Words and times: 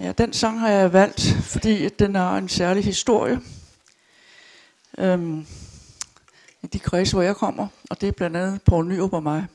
Ja, 0.00 0.12
den 0.12 0.32
sang 0.32 0.60
har 0.60 0.68
jeg 0.68 0.92
valgt, 0.92 1.36
fordi 1.42 1.88
den 1.88 2.14
har 2.14 2.38
en 2.38 2.48
særlig 2.48 2.84
historie. 2.84 3.40
Øhm, 4.98 5.46
I 6.62 6.66
de 6.66 6.78
kredse, 6.78 7.12
hvor 7.12 7.22
jeg 7.22 7.36
kommer, 7.36 7.68
og 7.90 8.00
det 8.00 8.08
er 8.08 8.12
blandt 8.12 8.36
andet 8.36 8.62
Poul 8.62 8.86
Nyrup 8.86 9.12
og 9.12 9.22
mig. 9.22 9.46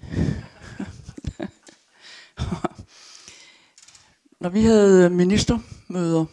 Når 4.40 4.48
vi 4.48 4.62
havde 4.62 5.10
ministermøder, 5.10 6.24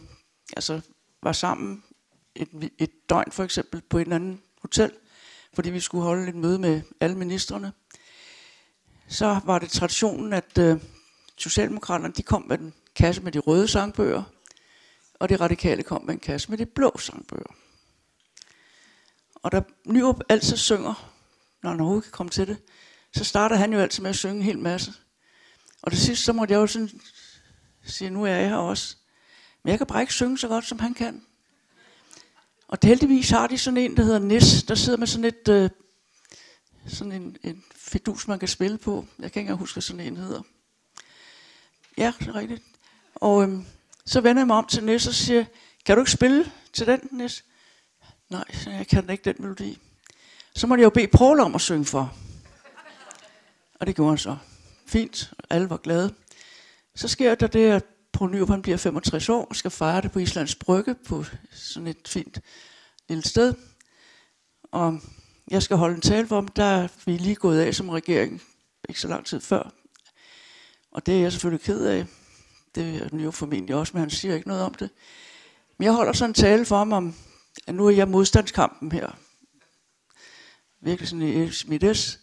altså 0.56 0.80
var 1.22 1.32
sammen 1.32 1.82
et, 2.34 2.70
et 2.78 2.90
døgn 3.08 3.32
for 3.32 3.44
eksempel 3.44 3.80
på 3.80 3.98
et 3.98 4.02
eller 4.02 4.16
andet 4.16 4.38
hotel, 4.62 4.92
fordi 5.54 5.70
vi 5.70 5.80
skulle 5.80 6.04
holde 6.04 6.28
et 6.28 6.34
møde 6.34 6.58
med 6.58 6.82
alle 7.00 7.18
ministerne, 7.18 7.72
så 9.08 9.40
var 9.44 9.58
det 9.58 9.70
traditionen, 9.70 10.32
at 10.32 10.58
øh, 10.58 10.80
Socialdemokraterne 11.38 12.12
de 12.12 12.22
kom 12.22 12.44
med 12.48 12.58
en 12.58 12.74
kasse 12.94 13.22
med 13.22 13.32
de 13.32 13.38
røde 13.38 13.68
sangbøger, 13.68 14.22
og 15.14 15.28
de 15.28 15.36
radikale 15.36 15.82
kom 15.82 16.04
med 16.04 16.14
en 16.14 16.20
kasse 16.20 16.50
med 16.50 16.58
de 16.58 16.66
blå 16.66 16.98
sangbøger. 16.98 17.54
Og 19.34 19.52
da 19.52 19.62
Nyrup 19.86 20.20
altid 20.28 20.56
synger, 20.56 21.12
når 21.62 21.70
han 21.70 21.80
overhovedet 21.80 22.04
kan 22.04 22.12
komme 22.12 22.30
til 22.30 22.46
det, 22.46 22.56
så 23.16 23.24
starter 23.24 23.56
han 23.56 23.72
jo 23.72 23.78
altid 23.78 24.02
med 24.02 24.10
at 24.10 24.16
synge 24.16 24.36
en 24.36 24.42
hel 24.42 24.58
masse. 24.58 24.92
Og 25.82 25.90
det 25.90 25.98
sidste, 25.98 26.24
så 26.24 26.32
måtte 26.32 26.52
jeg 26.52 26.58
jo 26.58 26.66
sådan 26.66 26.90
sige, 27.84 28.10
nu 28.10 28.24
er 28.24 28.28
jeg 28.28 28.48
her 28.48 28.56
også. 28.56 28.96
Men 29.62 29.70
jeg 29.70 29.78
kan 29.78 29.86
bare 29.86 30.00
ikke 30.00 30.12
synge 30.12 30.38
så 30.38 30.48
godt, 30.48 30.64
som 30.64 30.78
han 30.78 30.94
kan. 30.94 31.26
Og 32.68 32.78
heldigvis 32.82 33.30
har 33.30 33.46
de 33.46 33.58
sådan 33.58 33.76
en, 33.76 33.96
der 33.96 34.02
hedder 34.02 34.18
Nis, 34.18 34.62
der 34.62 34.74
sidder 34.74 34.98
med 34.98 35.06
sådan 35.06 35.24
et, 35.24 35.48
øh, 35.48 35.70
sådan 36.86 37.12
en, 37.12 37.36
en 37.42 37.64
fidus, 37.74 38.28
man 38.28 38.38
kan 38.38 38.48
spille 38.48 38.78
på. 38.78 39.06
Jeg 39.18 39.32
kan 39.32 39.40
ikke 39.40 39.40
engang 39.40 39.58
huske, 39.58 39.74
hvad 39.74 39.82
sådan 39.82 40.06
en 40.06 40.16
hedder. 40.16 40.42
Ja, 41.98 42.12
det 42.18 42.28
er 42.28 42.34
rigtigt. 42.34 42.62
Og 43.14 43.42
øhm, 43.42 43.64
så 44.06 44.20
vender 44.20 44.40
jeg 44.40 44.46
mig 44.46 44.56
om 44.56 44.66
til 44.66 44.84
Nis 44.84 45.06
og 45.06 45.14
siger, 45.14 45.44
kan 45.86 45.96
du 45.96 46.02
ikke 46.02 46.10
spille 46.10 46.52
til 46.72 46.86
den, 46.86 47.00
Nis? 47.12 47.44
Nej, 48.30 48.44
jeg 48.66 48.86
kan 48.86 49.10
ikke 49.10 49.24
den 49.24 49.36
melodi. 49.38 49.78
Så 50.54 50.66
må 50.66 50.76
jeg 50.76 50.84
jo 50.84 50.90
bede 50.90 51.06
Paul 51.06 51.40
om 51.40 51.54
at 51.54 51.60
synge 51.60 51.84
for. 51.84 52.16
Og 53.80 53.86
det 53.86 53.96
gjorde 53.96 54.10
han 54.10 54.18
så. 54.18 54.36
Fint, 54.86 55.32
alle 55.50 55.70
var 55.70 55.76
glade. 55.76 56.14
Så 56.94 57.08
sker 57.08 57.34
der 57.34 57.46
det, 57.46 57.70
at 57.70 57.84
Paul 58.12 58.30
Nyrup 58.30 58.48
han 58.48 58.62
bliver 58.62 58.76
65 58.76 59.28
år 59.28 59.44
og 59.44 59.56
skal 59.56 59.70
fejre 59.70 60.00
det 60.00 60.12
på 60.12 60.18
Islands 60.18 60.54
Brygge 60.54 60.94
på 60.94 61.24
sådan 61.50 61.86
et 61.86 62.08
fint 62.08 62.38
lille 63.08 63.24
sted. 63.24 63.54
Og 64.72 65.00
jeg 65.50 65.62
skal 65.62 65.76
holde 65.76 65.94
en 65.94 66.00
tale 66.00 66.26
for 66.26 66.34
ham, 66.34 66.48
der 66.48 66.64
er 66.64 66.88
vi 67.06 67.16
lige 67.16 67.34
gået 67.34 67.60
af 67.60 67.74
som 67.74 67.88
regering, 67.88 68.42
ikke 68.88 69.00
så 69.00 69.08
lang 69.08 69.26
tid 69.26 69.40
før. 69.40 69.83
Og 70.94 71.06
det 71.06 71.14
er 71.16 71.20
jeg 71.20 71.32
selvfølgelig 71.32 71.64
ked 71.64 71.84
af. 71.86 72.06
Det 72.74 73.02
er 73.02 73.08
Nyrup 73.12 73.34
formentlig 73.34 73.76
også, 73.76 73.90
men 73.94 74.00
han 74.00 74.10
siger 74.10 74.34
ikke 74.34 74.48
noget 74.48 74.62
om 74.62 74.74
det. 74.74 74.90
Men 75.78 75.84
jeg 75.84 75.92
holder 75.92 76.12
sådan 76.12 76.30
en 76.30 76.34
tale 76.34 76.64
for 76.64 76.78
ham 76.78 76.92
om, 76.92 77.14
at 77.66 77.74
nu 77.74 77.86
er 77.86 77.90
jeg 77.90 78.08
modstandskampen 78.08 78.92
her. 78.92 79.10
Virkelig 80.80 81.08
sådan 81.08 81.22
i 81.22 81.50
smidt 81.50 82.18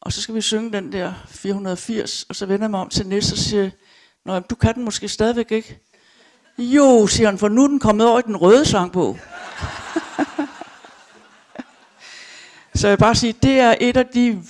Og 0.00 0.12
så 0.12 0.22
skal 0.22 0.34
vi 0.34 0.40
synge 0.40 0.72
den 0.72 0.92
der 0.92 1.14
480, 1.28 2.26
og 2.28 2.36
så 2.36 2.46
vender 2.46 2.64
jeg 2.64 2.70
mig 2.70 2.80
om 2.80 2.88
til 2.88 3.06
Nis 3.06 3.32
og 3.32 3.38
siger, 3.38 3.70
Nå, 4.24 4.38
du 4.38 4.54
kan 4.54 4.74
den 4.74 4.84
måske 4.84 5.08
stadigvæk 5.08 5.52
ikke. 5.52 5.78
Jo, 6.58 7.06
siger 7.06 7.28
han, 7.28 7.38
for 7.38 7.48
nu 7.48 7.64
er 7.64 7.68
den 7.68 7.78
kommet 7.78 8.06
over 8.06 8.18
i 8.18 8.22
den 8.22 8.36
røde 8.36 8.64
sangbog. 8.64 9.18
Så 12.74 12.88
jeg 12.88 12.96
vil 12.96 13.02
bare 13.02 13.14
sige, 13.14 13.32
det 13.32 13.60
er 13.60 13.74
et 13.80 13.96
af 13.96 14.06
de 14.06 14.42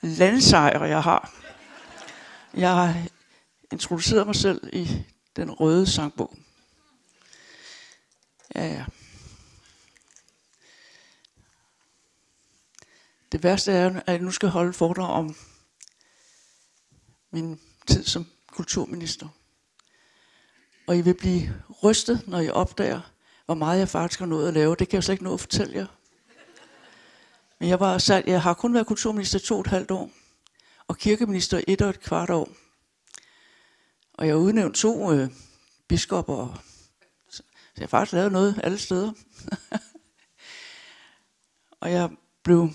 landsejre, 0.00 0.82
jeg 0.82 1.02
har. 1.02 1.35
Jeg 2.56 2.74
har 2.74 3.02
introduceret 3.72 4.26
mig 4.26 4.36
selv 4.36 4.68
i 4.72 5.04
den 5.36 5.50
røde 5.50 5.86
sangbog. 5.86 6.36
Ja, 8.54 8.66
ja. 8.66 8.84
Det 13.32 13.42
værste 13.42 13.72
er, 13.72 14.00
at 14.00 14.12
jeg 14.12 14.20
nu 14.20 14.30
skal 14.30 14.48
holde 14.48 14.72
foredrag 14.72 15.10
om 15.10 15.36
min 17.30 17.60
tid 17.86 18.04
som 18.04 18.26
kulturminister. 18.52 19.28
Og 20.86 20.96
I 20.96 21.00
vil 21.00 21.14
blive 21.14 21.62
rystet, 21.82 22.28
når 22.28 22.40
I 22.40 22.48
opdager, 22.48 23.00
hvor 23.46 23.54
meget 23.54 23.78
jeg 23.78 23.88
faktisk 23.88 24.18
har 24.18 24.26
nået 24.26 24.48
at 24.48 24.54
lave. 24.54 24.76
Det 24.76 24.88
kan 24.88 24.96
jeg 24.96 25.04
slet 25.04 25.14
ikke 25.14 25.24
nå 25.24 25.34
at 25.34 25.40
fortælle 25.40 25.74
jer. 25.74 25.86
Men 27.58 27.68
jeg, 27.68 27.80
var 27.80 27.98
sat, 27.98 28.26
jeg 28.26 28.42
har 28.42 28.54
kun 28.54 28.74
været 28.74 28.86
kulturminister 28.86 29.38
to 29.38 29.54
og 29.54 29.60
et 29.60 29.66
halvt 29.66 29.90
år, 29.90 30.10
og 30.88 30.98
kirkeminister 30.98 31.60
et 31.68 31.82
og 31.82 31.90
et 31.90 32.00
kvart 32.00 32.30
år. 32.30 32.48
Og 34.14 34.26
jeg 34.26 34.36
udnævnte 34.36 34.80
to 34.80 35.12
øh, 35.12 35.30
biskopper, 35.88 36.62
så 37.28 37.42
jeg 37.76 37.82
har 37.82 37.86
faktisk 37.86 38.12
lavet 38.12 38.32
noget 38.32 38.60
alle 38.64 38.78
steder. 38.78 39.12
og 41.80 41.92
jeg 41.92 42.10
blev, 42.42 42.70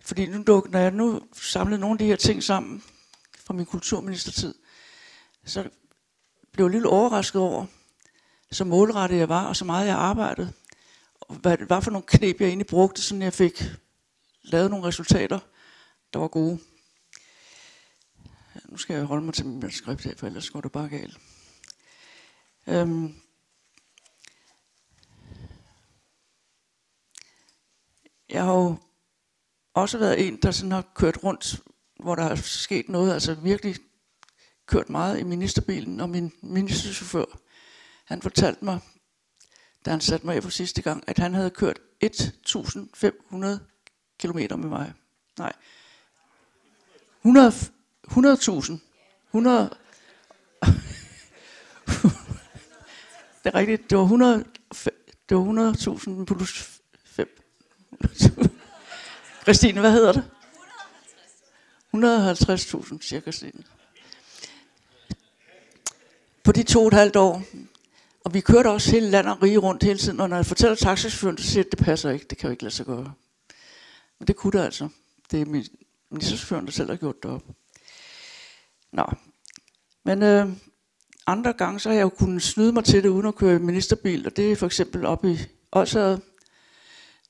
fordi 0.00 0.26
nu, 0.26 0.44
når 0.46 0.78
jeg 0.78 0.90
nu 0.90 1.22
samlede 1.32 1.80
nogle 1.80 1.94
af 1.94 1.98
de 1.98 2.06
her 2.06 2.16
ting 2.16 2.42
sammen, 2.42 2.82
fra 3.38 3.54
min 3.54 3.66
kulturministertid, 3.66 4.54
så 5.44 5.70
blev 6.52 6.66
jeg 6.66 6.72
lidt 6.72 6.86
overrasket 6.86 7.40
over, 7.40 7.66
så 8.50 8.64
målrettet 8.64 9.18
jeg 9.18 9.28
var, 9.28 9.46
og 9.46 9.56
så 9.56 9.64
meget 9.64 9.86
jeg 9.86 9.96
arbejdede, 9.96 10.52
og 11.20 11.34
hvad 11.34 11.56
det 11.56 11.70
var 11.70 11.80
for 11.80 11.90
nogle 11.90 12.06
knep, 12.06 12.40
jeg 12.40 12.48
egentlig 12.48 12.66
brugte, 12.66 13.02
så 13.02 13.16
jeg 13.16 13.32
fik 13.32 13.62
lavet 14.42 14.70
nogle 14.70 14.86
resultater, 14.86 15.38
der 16.12 16.18
var 16.18 16.28
gode. 16.28 16.58
Nu 18.64 18.76
skal 18.76 18.96
jeg 18.96 19.04
holde 19.04 19.24
mig 19.24 19.34
til 19.34 19.46
min 19.46 19.60
manuskript 19.60 20.04
her, 20.04 20.16
for 20.16 20.26
ellers 20.26 20.50
går 20.50 20.60
det 20.60 20.72
bare 20.72 20.88
galt. 20.88 21.18
Øhm, 22.66 23.14
jeg 28.28 28.44
har 28.44 28.52
jo 28.52 28.76
også 29.74 29.98
været 29.98 30.28
en, 30.28 30.36
der 30.42 30.50
sådan 30.50 30.72
har 30.72 30.92
kørt 30.94 31.24
rundt 31.24 31.62
hvor 31.98 32.14
der 32.14 32.22
er 32.22 32.34
sket 32.34 32.88
noget, 32.88 33.12
altså 33.12 33.34
virkelig 33.34 33.76
kørt 34.66 34.90
meget 34.90 35.20
i 35.20 35.22
ministerbilen, 35.22 36.00
og 36.00 36.10
min 36.10 36.32
ministerchauffør, 36.42 37.24
han 38.04 38.22
fortalte 38.22 38.64
mig, 38.64 38.80
da 39.84 39.90
han 39.90 40.00
satte 40.00 40.26
mig 40.26 40.36
af 40.36 40.42
for 40.42 40.50
sidste 40.50 40.82
gang, 40.82 41.04
at 41.06 41.18
han 41.18 41.34
havde 41.34 41.50
kørt 41.50 41.78
1500 42.00 43.60
km 44.20 44.38
med 44.38 44.56
mig. 44.56 44.92
Nej, 45.38 45.52
100, 47.22 47.52
100.000. 48.18 48.78
100, 49.30 49.70
det 53.44 53.50
er 53.50 53.54
rigtigt, 53.54 53.90
det 53.90 53.98
var 53.98 54.04
100, 54.04 54.44
det 55.28 55.36
var 55.36 55.72
100.000 55.72 56.24
plus 56.24 56.80
5. 57.04 57.28
Christine, 59.42 59.80
hvad 59.80 59.92
hedder 59.92 60.12
det? 60.12 60.30
150.000 61.94 63.02
cirka 63.02 63.30
siden. 63.30 63.66
På 66.44 66.52
de 66.52 66.62
to 66.62 66.80
og 66.80 66.86
et 66.86 66.94
halvt 66.94 67.16
år. 67.16 67.42
Og 68.24 68.34
vi 68.34 68.40
kørte 68.40 68.70
også 68.70 68.90
hele 68.90 69.10
landet 69.10 69.32
og 69.32 69.42
rige 69.42 69.58
rundt 69.58 69.82
hele 69.82 69.98
tiden, 69.98 70.20
og 70.20 70.28
når 70.28 70.36
jeg 70.36 70.46
fortæller 70.46 70.74
taxichaufføren, 70.74 71.38
så 71.38 71.44
siger 71.44 71.64
at 71.64 71.70
det 71.70 71.78
passer 71.78 72.10
ikke, 72.10 72.26
det 72.30 72.38
kan 72.38 72.48
jo 72.48 72.50
ikke 72.50 72.62
lade 72.62 72.74
sig 72.74 72.86
gøre. 72.86 73.12
Men 74.18 74.26
det 74.26 74.36
kunne 74.36 74.58
det 74.58 74.64
altså. 74.64 74.88
Det 75.30 75.40
er 75.40 75.44
min 75.44 75.64
ministerchaufføren, 76.10 76.66
der 76.66 76.72
selv 76.72 76.90
har 76.90 76.96
gjort 76.96 77.22
det 77.22 77.30
op. 77.30 77.42
Nå. 78.98 79.04
Men 80.04 80.22
øh, 80.22 80.48
andre 81.26 81.52
gange, 81.52 81.80
så 81.80 81.88
har 81.88 81.96
jeg 81.96 82.02
jo 82.02 82.08
kunnet 82.08 82.42
snyde 82.42 82.72
mig 82.72 82.84
til 82.84 83.02
det, 83.02 83.08
uden 83.08 83.26
at 83.26 83.34
køre 83.34 83.58
ministerbil, 83.58 84.26
og 84.26 84.36
det 84.36 84.52
er 84.52 84.56
for 84.56 84.66
eksempel 84.66 85.06
oppe 85.06 85.32
i 85.32 85.38
Odsad, 85.72 86.18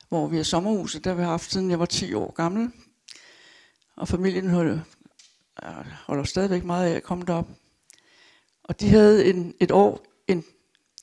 hvor 0.08 0.26
vi 0.26 0.36
har 0.36 0.42
sommerhuset, 0.42 1.04
der 1.04 1.14
har 1.14 1.24
haft 1.24 1.52
siden 1.52 1.70
jeg 1.70 1.78
var 1.78 1.86
10 1.86 2.14
år 2.14 2.32
gammel. 2.32 2.72
Og 3.96 4.08
familien 4.08 4.50
holder, 4.50 4.80
øh, 5.62 5.86
holder 6.06 6.24
stadigvæk 6.24 6.64
meget 6.64 6.90
af 6.90 6.96
at 6.96 7.02
komme 7.02 7.24
derop. 7.26 7.48
Og 8.64 8.80
de 8.80 8.88
havde 8.88 9.26
en, 9.26 9.54
et 9.60 9.70
år 9.70 10.06
en 10.28 10.44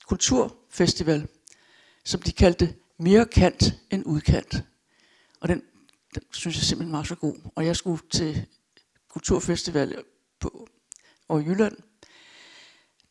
kulturfestival, 0.07 1.27
som 2.05 2.21
de 2.21 2.31
kaldte 2.31 2.75
mere 2.99 3.25
kant 3.25 3.63
end 3.91 4.05
udkant. 4.05 4.63
Og 5.39 5.49
den, 5.49 5.61
den 6.15 6.23
synes 6.31 6.55
jeg 6.55 6.63
simpelthen 6.63 6.97
var 6.97 7.03
så 7.03 7.15
god. 7.15 7.35
Og 7.55 7.65
jeg 7.65 7.75
skulle 7.75 8.01
til 8.11 8.45
kulturfestival 9.09 10.03
over 11.29 11.41
Jylland, 11.41 11.77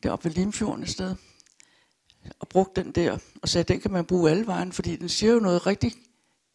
deroppe 0.03 0.25
ved 0.25 0.33
Limfjorden 0.33 0.83
et 0.83 0.91
sted, 0.91 1.17
og 2.41 2.49
brugte 2.49 2.83
den 2.83 2.93
der, 2.93 3.19
og 3.43 3.49
sagde, 3.49 3.63
at 3.63 3.69
den 3.69 3.81
kan 3.81 3.91
man 3.91 4.05
bruge 4.05 4.31
alle 4.31 4.47
vejen, 4.47 4.73
fordi 4.73 4.97
den 4.97 5.09
siger 5.09 5.33
jo 5.33 5.41
noget 5.41 5.67
rigtig 5.67 5.93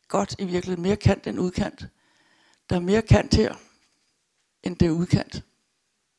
godt 0.08 0.36
i 0.40 0.46
virkeligheden, 0.46 0.82
mere 0.82 0.96
kant 0.96 1.28
end 1.28 1.40
udkant. 1.40 1.88
Der 2.70 2.76
er 2.76 2.80
mere 2.80 3.02
kant 3.02 3.36
her, 3.36 3.56
end 4.64 4.76
det 4.78 4.86
er 4.86 4.92
udkant. 4.92 5.44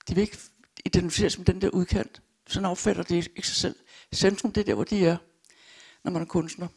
De 0.09 0.15
vil 0.15 0.23
ikke 0.23 0.39
identificeres 0.85 1.39
med 1.39 1.47
den 1.47 1.61
der 1.61 1.71
udkant. 1.71 2.23
Sådan 2.47 2.67
opfatter 2.67 3.03
de 3.03 3.17
ikke 3.17 3.49
sig 3.49 3.57
selv. 3.57 3.77
Centrum, 4.15 4.53
det 4.53 4.61
er 4.61 4.65
der, 4.65 4.75
hvor 4.75 4.85
de 4.85 5.07
er, 5.07 5.17
når 6.05 6.11
man 6.11 6.23
er 6.23 6.27
kunstner. 6.27 6.69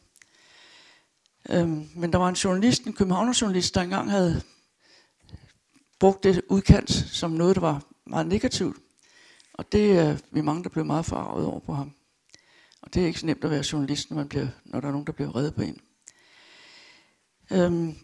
Øhm, 1.50 1.90
men 1.94 2.12
der 2.12 2.18
var 2.18 2.28
en 2.28 2.34
journalist, 2.34 2.84
en 2.84 2.92
københavnerjournalist, 2.92 3.74
der 3.74 3.80
engang 3.80 4.10
havde 4.10 4.42
brugt 5.98 6.24
det 6.24 6.42
udkant 6.48 6.90
som 6.90 7.30
noget, 7.30 7.56
der 7.56 7.60
var 7.60 7.93
meget 8.06 8.26
negativt. 8.26 8.76
Og 9.52 9.72
det 9.72 9.98
er 9.98 10.16
vi 10.30 10.40
mange, 10.40 10.62
der 10.62 10.68
blev 10.68 10.84
meget 10.84 11.06
forarvet 11.06 11.46
over 11.46 11.60
på 11.60 11.72
ham. 11.72 11.92
Og 12.82 12.94
det 12.94 13.02
er 13.02 13.06
ikke 13.06 13.20
så 13.20 13.26
nemt 13.26 13.44
at 13.44 13.50
være 13.50 13.64
journalist, 13.72 14.10
når, 14.10 14.16
man 14.16 14.28
bliver, 14.28 14.48
når 14.64 14.80
der 14.80 14.88
er 14.88 14.92
nogen, 14.92 15.06
der 15.06 15.12
bliver 15.12 15.36
reddet 15.36 15.54
på 15.54 15.62
en. 15.62 15.80
Øhm. 17.50 17.96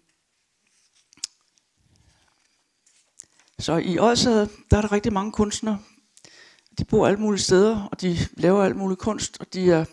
Så 3.59 3.77
i 3.77 3.99
Odsad, 3.99 4.49
der 4.71 4.77
er 4.77 4.81
der 4.81 4.93
rigtig 4.93 5.13
mange 5.13 5.33
kunstnere. 5.33 5.79
De 6.79 6.85
bor 6.85 7.07
alle 7.07 7.21
mulige 7.21 7.43
steder, 7.43 7.89
og 7.93 8.01
de 8.01 8.17
laver 8.35 8.65
alt 8.65 8.77
mulig 8.77 8.99
kunst, 8.99 9.41
og 9.41 9.55
de 9.55 9.73
er 9.73 9.85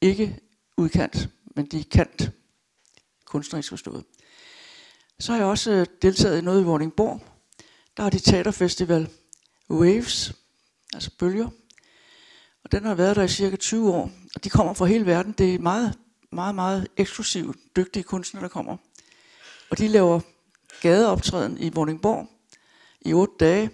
ikke 0.00 0.38
udkant, 0.76 1.28
men 1.56 1.66
de 1.66 1.80
er 1.80 1.84
kant 1.90 2.30
kunstnerisk 3.24 3.68
forstået. 3.68 4.04
Så 5.18 5.32
har 5.32 5.38
jeg 5.38 5.46
også 5.46 5.72
øh, 5.72 5.86
deltaget 6.02 6.38
i 6.38 6.44
noget 6.44 6.60
i 6.60 6.64
Vordingborg. 6.64 7.20
Der 7.96 8.02
har 8.02 8.10
de 8.10 8.18
teaterfestival 8.18 9.10
Waves, 9.70 10.34
altså 10.94 11.10
bølger. 11.18 11.48
Og 12.64 12.72
den 12.72 12.84
har 12.84 12.94
været 12.94 13.16
der 13.16 13.22
i 13.22 13.28
cirka 13.28 13.56
20 13.56 13.92
år. 13.92 14.10
Og 14.34 14.44
de 14.44 14.50
kommer 14.50 14.74
fra 14.74 14.84
hele 14.84 15.06
verden. 15.06 15.34
Det 15.38 15.54
er 15.54 15.58
meget, 15.58 15.98
meget, 16.32 16.54
meget 16.54 16.88
eksklusivt 16.96 17.56
dygtige 17.76 18.02
kunstnere, 18.02 18.42
der 18.42 18.48
kommer. 18.48 18.76
Og 19.70 19.78
de 19.78 19.88
laver 19.88 20.20
gadeoptræden 20.80 21.58
i 21.58 21.70
Vordingborg 21.74 22.28
i 23.00 23.12
otte 23.12 23.34
dage. 23.40 23.70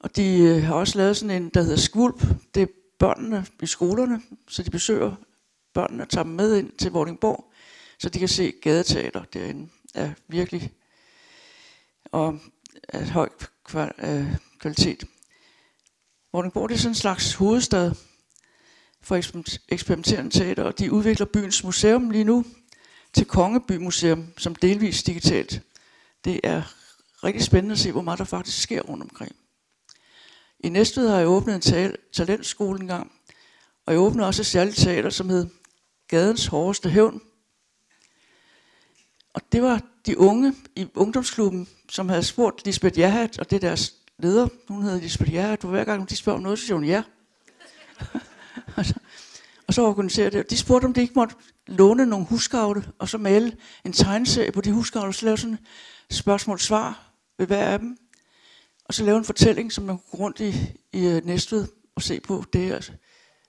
Og 0.00 0.16
de 0.16 0.38
øh, 0.38 0.62
har 0.62 0.74
også 0.74 0.98
lavet 0.98 1.16
sådan 1.16 1.42
en, 1.42 1.48
der 1.48 1.62
hedder 1.62 1.76
Skvulp. 1.76 2.26
Det 2.54 2.62
er 2.62 2.66
børnene 2.98 3.46
i 3.62 3.66
skolerne, 3.66 4.22
så 4.48 4.62
de 4.62 4.70
besøger 4.70 5.14
børnene 5.74 6.02
og 6.02 6.08
tager 6.08 6.24
dem 6.24 6.32
med 6.32 6.56
ind 6.56 6.72
til 6.72 6.90
Vordingborg, 6.90 7.52
så 7.98 8.08
de 8.08 8.18
kan 8.18 8.28
se 8.28 8.52
gadeteater 8.62 9.24
derinde 9.24 9.68
er 9.94 10.10
virkelig 10.28 10.72
og 12.04 12.38
af 12.88 13.08
høj 13.10 13.28
Øh, 13.74 14.36
kvalitet. 14.58 15.04
Vordingborg 16.32 16.72
er 16.72 16.76
sådan 16.76 16.90
en 16.90 16.94
slags 16.94 17.34
hovedstad 17.34 17.92
for 19.02 19.16
eksperimenterende 19.68 20.30
teater, 20.30 20.62
og 20.62 20.78
de 20.78 20.92
udvikler 20.92 21.26
byens 21.26 21.64
museum 21.64 22.10
lige 22.10 22.24
nu 22.24 22.44
til 23.12 23.26
Kongeby 23.26 23.76
Museum, 23.76 24.32
som 24.38 24.54
delvis 24.54 25.02
digitalt. 25.02 25.62
Det 26.24 26.40
er 26.44 26.62
rigtig 27.24 27.42
spændende 27.42 27.72
at 27.72 27.78
se, 27.78 27.92
hvor 27.92 28.02
meget 28.02 28.18
der 28.18 28.24
faktisk 28.24 28.62
sker 28.62 28.82
rundt 28.82 29.02
omkring. 29.02 29.36
I 30.60 30.68
Næstved 30.68 31.08
har 31.08 31.18
jeg 31.18 31.28
åbnet 31.28 31.54
en 31.54 31.92
talentskole 32.12 32.80
engang, 32.80 33.12
og 33.86 33.92
jeg 33.92 34.00
åbnede 34.00 34.26
også 34.26 34.42
et 34.42 34.46
særligt 34.46 34.76
teater, 34.76 35.10
som 35.10 35.28
hed 35.28 35.46
Gadens 36.08 36.46
Hårdeste 36.46 36.90
Hævn. 36.90 37.20
Og 39.36 39.42
det 39.52 39.62
var 39.62 39.82
de 40.06 40.18
unge 40.18 40.54
i 40.76 40.86
ungdomsklubben, 40.94 41.68
som 41.88 42.08
havde 42.08 42.22
spurgt 42.22 42.64
Lisbeth 42.64 42.98
Jahat, 42.98 43.38
og 43.38 43.50
det 43.50 43.56
er 43.56 43.60
deres 43.60 43.94
leder, 44.18 44.48
hun 44.68 44.82
hedder 44.82 45.00
Lisbeth 45.00 45.32
Jahat, 45.32 45.64
og 45.64 45.70
hver 45.70 45.84
gang 45.84 46.10
de 46.10 46.16
spørger 46.16 46.36
om 46.36 46.42
noget, 46.42 46.58
så 46.58 46.66
siger 46.66 46.74
hun 46.74 46.84
ja. 46.84 47.02
og, 48.76 48.86
så, 48.86 48.94
og 49.66 49.74
så 49.74 49.82
organiserer 49.82 50.30
det. 50.30 50.50
De 50.50 50.56
spurgte, 50.56 50.86
om 50.86 50.94
de 50.94 51.00
ikke 51.00 51.14
måtte 51.16 51.34
låne 51.66 52.06
nogle 52.06 52.26
huskavle, 52.26 52.84
og 52.98 53.08
så 53.08 53.18
male 53.18 53.56
en 53.84 53.92
tegneserie 53.92 54.52
på 54.52 54.60
de 54.60 54.72
huskavle, 54.72 55.08
og 55.08 55.14
så 55.14 55.26
lave 55.26 55.38
sådan 55.38 55.58
spørgsmål-svar 56.10 57.12
ved 57.38 57.46
hver 57.46 57.64
af 57.64 57.78
dem. 57.78 57.96
Og 58.84 58.94
så 58.94 59.04
lave 59.04 59.18
en 59.18 59.24
fortælling, 59.24 59.72
som 59.72 59.84
man 59.84 59.98
kunne 59.98 60.18
gå 60.18 60.24
rundt 60.24 60.40
i, 60.40 60.54
i 60.92 61.06
øh, 61.06 61.24
Næstved 61.24 61.66
og 61.94 62.02
se 62.02 62.20
på 62.20 62.44
det 62.52 62.60
her 62.60 62.90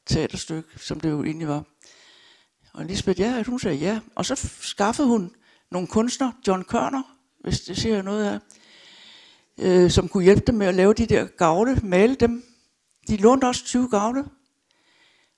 teaterstykke, 0.05 0.69
som 0.77 0.99
det 0.99 1.09
jo 1.09 1.23
egentlig 1.23 1.47
var. 1.47 1.63
Og 2.73 2.85
Lisbeth, 2.85 3.19
ja, 3.19 3.43
hun 3.43 3.59
sagde 3.59 3.77
ja. 3.77 3.99
Og 4.15 4.25
så 4.25 4.49
skaffede 4.61 5.07
hun 5.07 5.31
nogle 5.71 5.87
kunstnere, 5.87 6.33
John 6.47 6.63
Kørner, 6.63 7.17
hvis 7.39 7.61
det 7.61 7.77
siger 7.77 8.01
noget 8.01 8.25
af, 8.25 8.39
øh, 9.57 9.91
som 9.91 10.09
kunne 10.09 10.23
hjælpe 10.23 10.43
dem 10.47 10.55
med 10.55 10.67
at 10.67 10.75
lave 10.75 10.93
de 10.93 11.05
der 11.05 11.25
gavle, 11.25 11.75
male 11.83 12.15
dem. 12.15 12.43
De 13.07 13.17
lånte 13.17 13.45
også 13.45 13.65
20 13.65 13.89
gavle, 13.89 14.25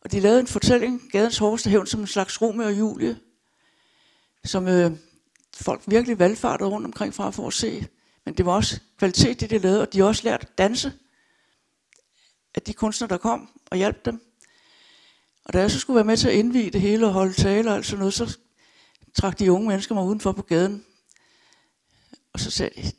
og 0.02 0.12
de 0.12 0.20
lavede 0.20 0.40
en 0.40 0.48
fortælling, 0.48 1.02
Gadens 1.12 1.38
hårdeste 1.38 1.70
hævn, 1.70 1.88
som 1.88 2.00
en 2.00 2.08
slags 2.08 2.42
Romeo 2.42 2.66
og 2.66 2.80
Julie, 2.80 3.20
som 4.46 4.68
øh, 4.68 4.92
folk 5.56 5.82
virkelig 5.88 6.20
valgfartede 6.20 6.70
rundt 6.70 6.86
omkring 6.86 7.14
fra 7.14 7.30
for 7.30 7.48
at 7.48 7.54
se. 7.54 7.88
Men 8.26 8.34
det 8.34 8.46
var 8.46 8.52
også 8.52 8.80
kvalitet, 8.98 9.40
det 9.40 9.50
de 9.50 9.58
lavede, 9.58 9.82
og 9.82 9.94
de 9.94 10.00
har 10.00 10.06
også 10.06 10.24
lært 10.24 10.42
at 10.42 10.58
danse 10.58 10.94
af 12.56 12.62
de 12.62 12.74
kunstnere, 12.74 13.10
der 13.10 13.18
kom 13.18 13.50
og 13.72 13.78
hjalp 13.78 14.06
dem. 14.06 14.22
Og 15.46 15.54
da 15.54 15.60
jeg 15.60 15.72
så 15.72 15.80
skulle 15.80 15.96
være 15.96 16.06
med 16.06 16.18
til 16.18 16.28
at 16.28 16.36
indvige 16.36 16.72
det 16.72 16.82
hele 16.82 17.06
og 17.06 17.14
holde 17.14 17.34
taler 17.34 17.72
og 17.72 17.78
alt 17.78 17.86
sådan 17.86 18.00
noget, 18.00 18.14
så 18.14 18.38
trak 19.16 19.40
de 19.40 19.52
unge 19.52 19.68
mennesker 19.68 19.96
mig 19.96 20.04
udenfor 20.04 20.32
på 20.32 20.42
gaden. 20.42 20.86
Og 22.34 22.40
så 22.40 22.52
sagde 22.52 22.82
de, 22.82 22.92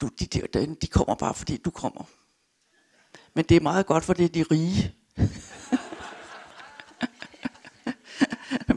du, 0.00 0.10
de 0.20 0.26
der 0.26 0.46
derinde, 0.46 0.76
de 0.82 0.86
kommer 0.86 1.14
bare 1.14 1.34
fordi 1.34 1.56
du 1.56 1.70
kommer. 1.70 2.04
Men 3.34 3.44
det 3.44 3.56
er 3.56 3.60
meget 3.60 3.86
godt, 3.86 4.04
for 4.04 4.12
det 4.12 4.24
er 4.24 4.28
de 4.28 4.42
rige. 4.42 4.94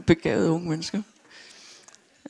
Begavede 0.06 0.50
unge 0.50 0.68
mennesker. 0.68 1.02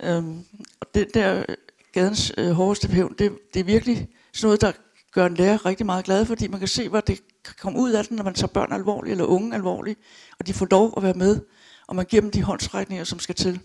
Øhm, 0.01 0.45
og 0.81 0.95
det 0.95 1.15
der 1.15 1.45
gadens 1.93 2.33
øh, 2.39 2.51
hårdeste 2.51 2.89
hævn, 2.89 3.15
det, 3.19 3.39
det 3.55 3.61
er 3.61 3.65
virkelig 3.65 4.09
sådan 4.33 4.47
noget, 4.47 4.61
der 4.61 4.73
gør 5.13 5.27
en 5.27 5.35
lærer 5.35 5.67
rigtig 5.67 5.87
meget 5.87 6.05
glad, 6.05 6.27
fordi 6.27 6.49
man 6.49 6.59
kan 6.59 6.69
se, 6.69 6.89
hvad 6.89 7.03
det 7.03 7.21
kan 7.45 7.55
komme 7.61 7.79
ud 7.79 7.93
af 7.93 8.05
den, 8.05 8.17
når 8.17 8.25
man 8.25 8.35
tager 8.35 8.53
børn 8.53 8.73
alvorligt, 8.73 9.13
eller 9.13 9.25
unge 9.25 9.55
alvorligt, 9.55 10.01
og 10.39 10.47
de 10.47 10.55
får 10.55 10.67
lov 10.71 10.95
at 10.97 11.03
være 11.03 11.15
med, 11.15 11.41
og 11.87 11.97
man 11.97 12.07
giver 12.07 12.23
dem 12.23 12.31
de 12.31 12.43
håndsrækninger, 12.43 13.05
som 13.05 13.19
skal 13.19 13.35
til. 13.35 13.61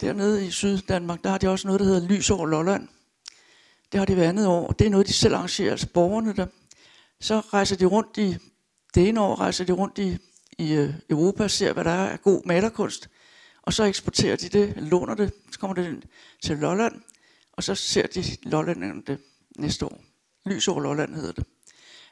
Dernede 0.00 0.46
i 0.46 0.50
Syddanmark, 0.50 1.24
der 1.24 1.30
har 1.30 1.38
de 1.38 1.48
også 1.48 1.66
noget, 1.66 1.80
der 1.80 1.86
hedder 1.86 2.08
Lys 2.08 2.30
over 2.30 2.46
Lolland. 2.46 2.88
Det 3.92 3.98
har 3.98 4.04
de 4.04 4.14
hver 4.14 4.28
andet 4.28 4.46
år, 4.46 4.72
det 4.72 4.86
er 4.86 4.90
noget, 4.90 5.06
de 5.06 5.12
selv 5.12 5.34
arrangerer, 5.34 5.70
altså 5.70 5.88
borgerne 5.94 6.32
der. 6.32 6.46
Så 7.20 7.40
rejser 7.40 7.76
de 7.76 7.84
rundt 7.84 8.18
i, 8.18 8.36
det 8.94 9.08
ene 9.08 9.20
år 9.20 9.40
rejser 9.40 9.64
de 9.64 9.72
rundt 9.72 9.98
i, 9.98 10.18
i 10.58 10.72
øh, 10.72 10.94
Europa 11.10 11.44
og 11.44 11.50
ser, 11.50 11.72
hvad 11.72 11.84
der 11.84 11.90
er 11.90 12.08
af 12.08 12.22
god 12.22 12.42
malerkunst. 12.44 13.08
Og 13.62 13.72
så 13.72 13.84
eksporterer 13.84 14.36
de 14.36 14.48
det, 14.48 14.74
låner 14.76 15.14
det, 15.14 15.32
så 15.52 15.58
kommer 15.58 15.74
det 15.74 16.04
til 16.42 16.58
Lolland, 16.58 17.02
og 17.52 17.64
så 17.64 17.74
ser 17.74 18.06
de 18.06 18.24
Lolland 18.42 19.02
det 19.02 19.18
næste 19.58 19.84
år. 19.84 20.00
Lys 20.46 20.68
over 20.68 20.80
Lolland 20.80 21.14
hedder 21.14 21.32
det. 21.32 21.44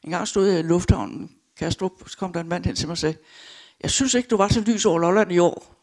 En 0.03 0.11
gang 0.11 0.29
stod 0.29 0.49
jeg 0.49 0.59
i 0.59 0.63
lufthavnen, 0.63 1.37
Kastrup, 1.57 2.09
så 2.09 2.19
kom 2.19 2.33
der 2.33 2.41
en 2.41 2.49
mand 2.49 2.65
hen 2.65 2.77
til 2.77 2.87
mig 2.89 2.93
og 2.93 2.99
sagde, 2.99 3.17
jeg 3.83 3.91
synes 3.91 4.15
ikke, 4.15 4.29
du 4.29 4.37
var 4.37 4.49
til 4.49 4.63
lys 4.63 4.85
over 4.85 4.99
Lolland 4.99 5.33
i 5.33 5.39
år. 5.39 5.75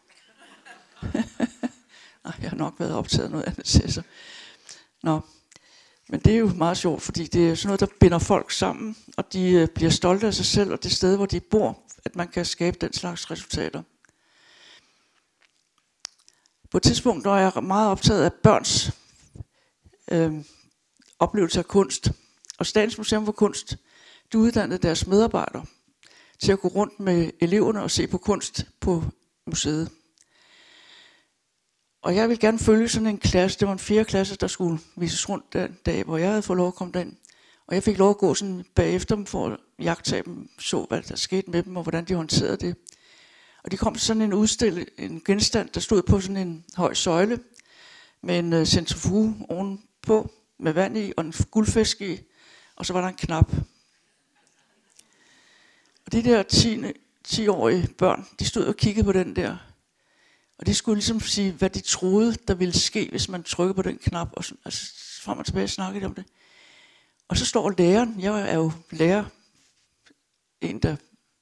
Nej, 2.23 2.33
jeg 2.41 2.49
har 2.49 2.57
nok 2.57 2.75
været 2.79 2.93
optaget 2.93 3.31
noget 3.31 3.45
andet 3.47 3.65
til. 3.65 4.03
Nå, 5.03 5.19
men 6.09 6.19
det 6.19 6.33
er 6.33 6.37
jo 6.37 6.47
meget 6.47 6.77
sjovt, 6.77 7.01
fordi 7.01 7.27
det 7.27 7.49
er 7.49 7.55
sådan 7.55 7.67
noget, 7.67 7.79
der 7.79 7.87
binder 7.99 8.19
folk 8.19 8.51
sammen, 8.51 8.95
og 9.17 9.33
de 9.33 9.51
øh, 9.51 9.67
bliver 9.67 9.91
stolte 9.91 10.27
af 10.27 10.33
sig 10.33 10.45
selv 10.45 10.71
og 10.71 10.83
det 10.83 10.91
sted, 10.91 11.15
hvor 11.15 11.25
de 11.25 11.39
bor, 11.39 11.79
at 12.05 12.15
man 12.15 12.27
kan 12.27 12.45
skabe 12.45 12.77
den 12.81 12.93
slags 12.93 13.31
resultater. 13.31 13.83
På 16.71 16.77
et 16.77 16.83
tidspunkt 16.83 17.25
var 17.25 17.39
jeg 17.39 17.63
meget 17.63 17.91
optaget 17.91 18.23
af 18.23 18.33
børns 18.33 18.91
øh, 20.11 20.33
oplevelse 21.19 21.59
af 21.59 21.65
kunst. 21.65 22.11
Og 22.59 22.65
Statens 22.65 22.97
Museum 22.97 23.25
for 23.25 23.31
Kunst, 23.31 23.77
de 24.31 24.37
uddannede 24.37 24.81
deres 24.81 25.07
medarbejdere 25.07 25.65
til 26.39 26.51
at 26.51 26.59
gå 26.59 26.67
rundt 26.67 26.99
med 26.99 27.31
eleverne 27.41 27.81
og 27.81 27.91
se 27.91 28.07
på 28.07 28.17
kunst 28.17 28.65
på 28.79 29.03
museet. 29.47 29.89
Og 32.01 32.15
jeg 32.15 32.29
vil 32.29 32.39
gerne 32.39 32.59
følge 32.59 32.89
sådan 32.89 33.07
en 33.07 33.17
klasse. 33.17 33.59
Det 33.59 33.67
var 33.67 33.73
en 33.73 33.79
fjerde 33.79 34.05
klasse, 34.05 34.35
der 34.35 34.47
skulle 34.47 34.79
vises 34.95 35.29
rundt 35.29 35.53
den 35.53 35.77
dag, 35.85 36.03
hvor 36.03 36.17
jeg 36.17 36.29
havde 36.29 36.41
fået 36.41 36.57
lov 36.57 36.67
at 36.67 36.75
komme 36.75 36.93
derind. 36.93 37.15
Og 37.67 37.75
jeg 37.75 37.83
fik 37.83 37.97
lov 37.97 38.09
at 38.09 38.17
gå 38.17 38.33
sådan 38.33 38.65
bagefter 38.75 39.15
dem 39.15 39.25
for 39.25 39.47
at 39.47 39.57
jagtage 39.79 40.23
dem, 40.23 40.49
så 40.59 40.85
hvad 40.89 41.01
der 41.01 41.15
skete 41.15 41.51
med 41.51 41.63
dem, 41.63 41.77
og 41.77 41.83
hvordan 41.83 42.05
de 42.05 42.15
håndterede 42.15 42.57
det. 42.57 42.75
Og 43.63 43.71
de 43.71 43.77
kom 43.77 43.93
til 43.93 44.01
sådan 44.01 44.21
en 44.21 44.33
udstilling, 44.33 44.87
en 44.97 45.21
genstand, 45.25 45.69
der 45.69 45.79
stod 45.79 46.01
på 46.01 46.21
sådan 46.21 46.37
en 46.37 46.65
høj 46.75 46.93
søjle, 46.93 47.39
med 48.21 48.39
en 48.39 48.53
uh, 48.53 48.63
centrifuge 48.63 49.45
ovenpå, 49.49 50.31
med 50.59 50.73
vand 50.73 50.97
i, 50.97 51.13
og 51.17 51.25
en 51.25 51.33
guldfisk 51.51 52.01
i, 52.01 52.19
og 52.75 52.85
så 52.85 52.93
var 52.93 53.01
der 53.01 53.07
en 53.07 53.15
knap. 53.15 53.51
Og 56.05 56.11
de 56.11 56.23
der 56.23 56.43
10, 56.43 56.83
10-årige 57.27 57.87
børn, 57.97 58.27
de 58.39 58.45
stod 58.45 58.65
og 58.65 58.75
kiggede 58.75 59.05
på 59.05 59.11
den 59.11 59.35
der 59.35 59.57
og 60.61 60.67
det 60.67 60.75
skulle 60.75 60.95
ligesom 60.95 61.19
sige, 61.19 61.51
hvad 61.51 61.69
de 61.69 61.79
troede, 61.79 62.35
der 62.47 62.53
ville 62.53 62.73
ske, 62.73 63.07
hvis 63.09 63.29
man 63.29 63.43
trykkede 63.43 63.73
på 63.73 63.81
den 63.81 63.97
knap, 63.97 64.29
og 64.33 64.43
sådan, 64.43 64.61
altså, 64.65 64.93
frem 65.21 65.37
og 65.37 65.45
tilbage 65.45 65.67
snakkede 65.67 66.05
om 66.05 66.15
det. 66.15 66.25
Og 67.27 67.37
så 67.37 67.45
står 67.45 67.73
læreren, 67.77 68.15
jeg 68.19 68.49
er 68.49 68.55
jo 68.55 68.71
lærer, 68.91 69.25
en 70.61 70.79
der 70.79 70.95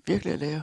virkelig 0.07 0.33
er 0.33 0.37
lærer. 0.37 0.61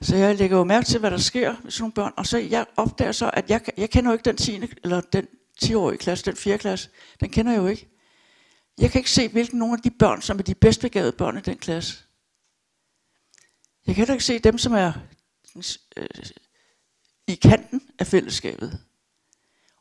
Så 0.00 0.16
jeg 0.16 0.36
lægger 0.36 0.56
jo 0.56 0.64
mærke 0.64 0.86
til, 0.86 1.00
hvad 1.00 1.10
der 1.10 1.16
sker 1.16 1.56
med 1.62 1.70
sådan 1.70 1.82
nogle 1.82 1.92
børn, 1.92 2.12
og 2.16 2.26
så 2.26 2.38
jeg 2.38 2.66
opdager 2.76 3.12
så, 3.12 3.30
at 3.34 3.50
jeg, 3.50 3.60
jeg 3.76 3.90
kender 3.90 4.10
jo 4.10 4.12
ikke 4.12 4.24
den 4.24 4.36
10. 4.36 4.62
eller 4.84 5.00
den 5.00 5.26
10-årige 5.64 5.98
klasse, 5.98 6.24
den 6.24 6.36
4. 6.36 6.58
klasse, 6.58 6.88
den 7.20 7.30
kender 7.30 7.52
jeg 7.52 7.58
jo 7.58 7.66
ikke. 7.66 7.88
Jeg 8.78 8.90
kan 8.90 8.98
ikke 8.98 9.10
se, 9.10 9.28
hvilken 9.28 9.58
nogle 9.58 9.74
af 9.74 9.82
de 9.82 9.90
børn, 9.90 10.22
som 10.22 10.38
er 10.38 10.42
de 10.42 10.54
bedst 10.54 10.80
begavede 10.80 11.12
børn 11.12 11.38
i 11.38 11.40
den 11.40 11.58
klasse. 11.58 12.04
Jeg 13.86 13.94
kan 13.94 14.02
heller 14.02 14.14
ikke 14.14 14.24
se 14.24 14.38
dem, 14.38 14.58
som 14.58 14.72
er 14.72 14.92
øh, 15.96 16.06
i 17.28 17.34
kanten 17.34 17.82
af 17.98 18.06
fællesskabet. 18.06 18.78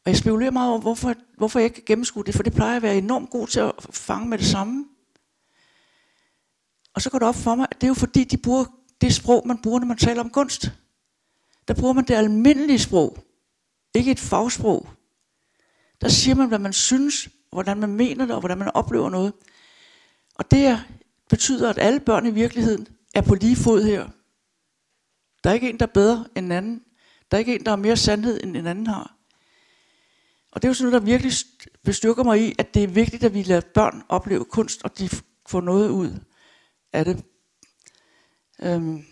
Og 0.05 0.11
jeg 0.11 0.17
spekulerer 0.17 0.51
meget 0.51 0.69
over, 0.69 0.81
hvorfor, 0.81 1.13
hvorfor 1.37 1.59
jeg 1.59 1.65
ikke 1.65 1.75
kan 1.75 1.83
gennemskue 1.87 2.23
det, 2.23 2.35
for 2.35 2.43
det 2.43 2.53
plejer 2.53 2.75
at 2.75 2.81
være 2.81 2.97
enormt 2.97 3.29
god 3.29 3.47
til 3.47 3.59
at 3.59 3.73
fange 3.91 4.29
med 4.29 4.37
det 4.37 4.47
samme. 4.47 4.85
Og 6.93 7.01
så 7.01 7.09
går 7.09 7.19
det 7.19 7.27
op 7.27 7.35
for 7.35 7.55
mig, 7.55 7.67
at 7.71 7.81
det 7.81 7.83
er 7.83 7.87
jo 7.87 7.93
fordi, 7.93 8.23
de 8.23 8.37
bruger 8.37 8.65
det 9.01 9.15
sprog, 9.15 9.47
man 9.47 9.61
bruger, 9.61 9.79
når 9.79 9.87
man 9.87 9.97
taler 9.97 10.21
om 10.21 10.29
kunst. 10.29 10.71
Der 11.67 11.73
bruger 11.73 11.93
man 11.93 12.03
det 12.03 12.13
almindelige 12.13 12.79
sprog, 12.79 13.17
ikke 13.95 14.11
et 14.11 14.19
fagsprog. 14.19 14.89
Der 16.01 16.09
siger 16.09 16.35
man, 16.35 16.47
hvad 16.47 16.59
man 16.59 16.73
synes, 16.73 17.29
hvordan 17.51 17.79
man 17.79 17.93
mener 17.93 18.25
det, 18.25 18.35
og 18.35 18.39
hvordan 18.39 18.57
man 18.57 18.71
oplever 18.73 19.09
noget. 19.09 19.33
Og 20.35 20.51
det 20.51 20.83
betyder, 21.29 21.69
at 21.69 21.77
alle 21.77 21.99
børn 21.99 22.25
i 22.25 22.31
virkeligheden 22.31 22.87
er 23.15 23.21
på 23.21 23.35
lige 23.35 23.55
fod 23.55 23.83
her. 23.83 24.09
Der 25.43 25.49
er 25.49 25.53
ikke 25.53 25.69
en, 25.69 25.79
der 25.79 25.85
er 25.85 25.91
bedre 25.93 26.25
end 26.35 26.45
en 26.45 26.51
anden. 26.51 26.83
Der 27.31 27.37
er 27.37 27.39
ikke 27.39 27.55
en, 27.55 27.65
der 27.65 27.71
har 27.71 27.75
mere 27.75 27.97
sandhed, 27.97 28.43
end 28.43 28.57
en 28.57 28.67
anden 28.67 28.87
har. 28.87 29.17
Og 30.51 30.61
det 30.61 30.67
er 30.67 30.69
jo 30.69 30.73
sådan 30.73 30.91
noget, 30.91 31.01
der 31.01 31.05
virkelig 31.05 31.33
bestyrker 31.83 32.23
mig 32.23 32.41
i, 32.41 32.55
at 32.57 32.73
det 32.73 32.83
er 32.83 32.87
vigtigt, 32.87 33.23
at 33.23 33.33
vi 33.33 33.43
lader 33.43 33.61
børn 33.73 34.03
opleve 34.09 34.45
kunst, 34.45 34.83
og 34.83 34.97
de 34.97 35.09
får 35.47 35.61
noget 35.61 35.89
ud 35.89 36.19
af 36.93 37.05
det. 37.05 37.25
Øhm. 38.59 39.05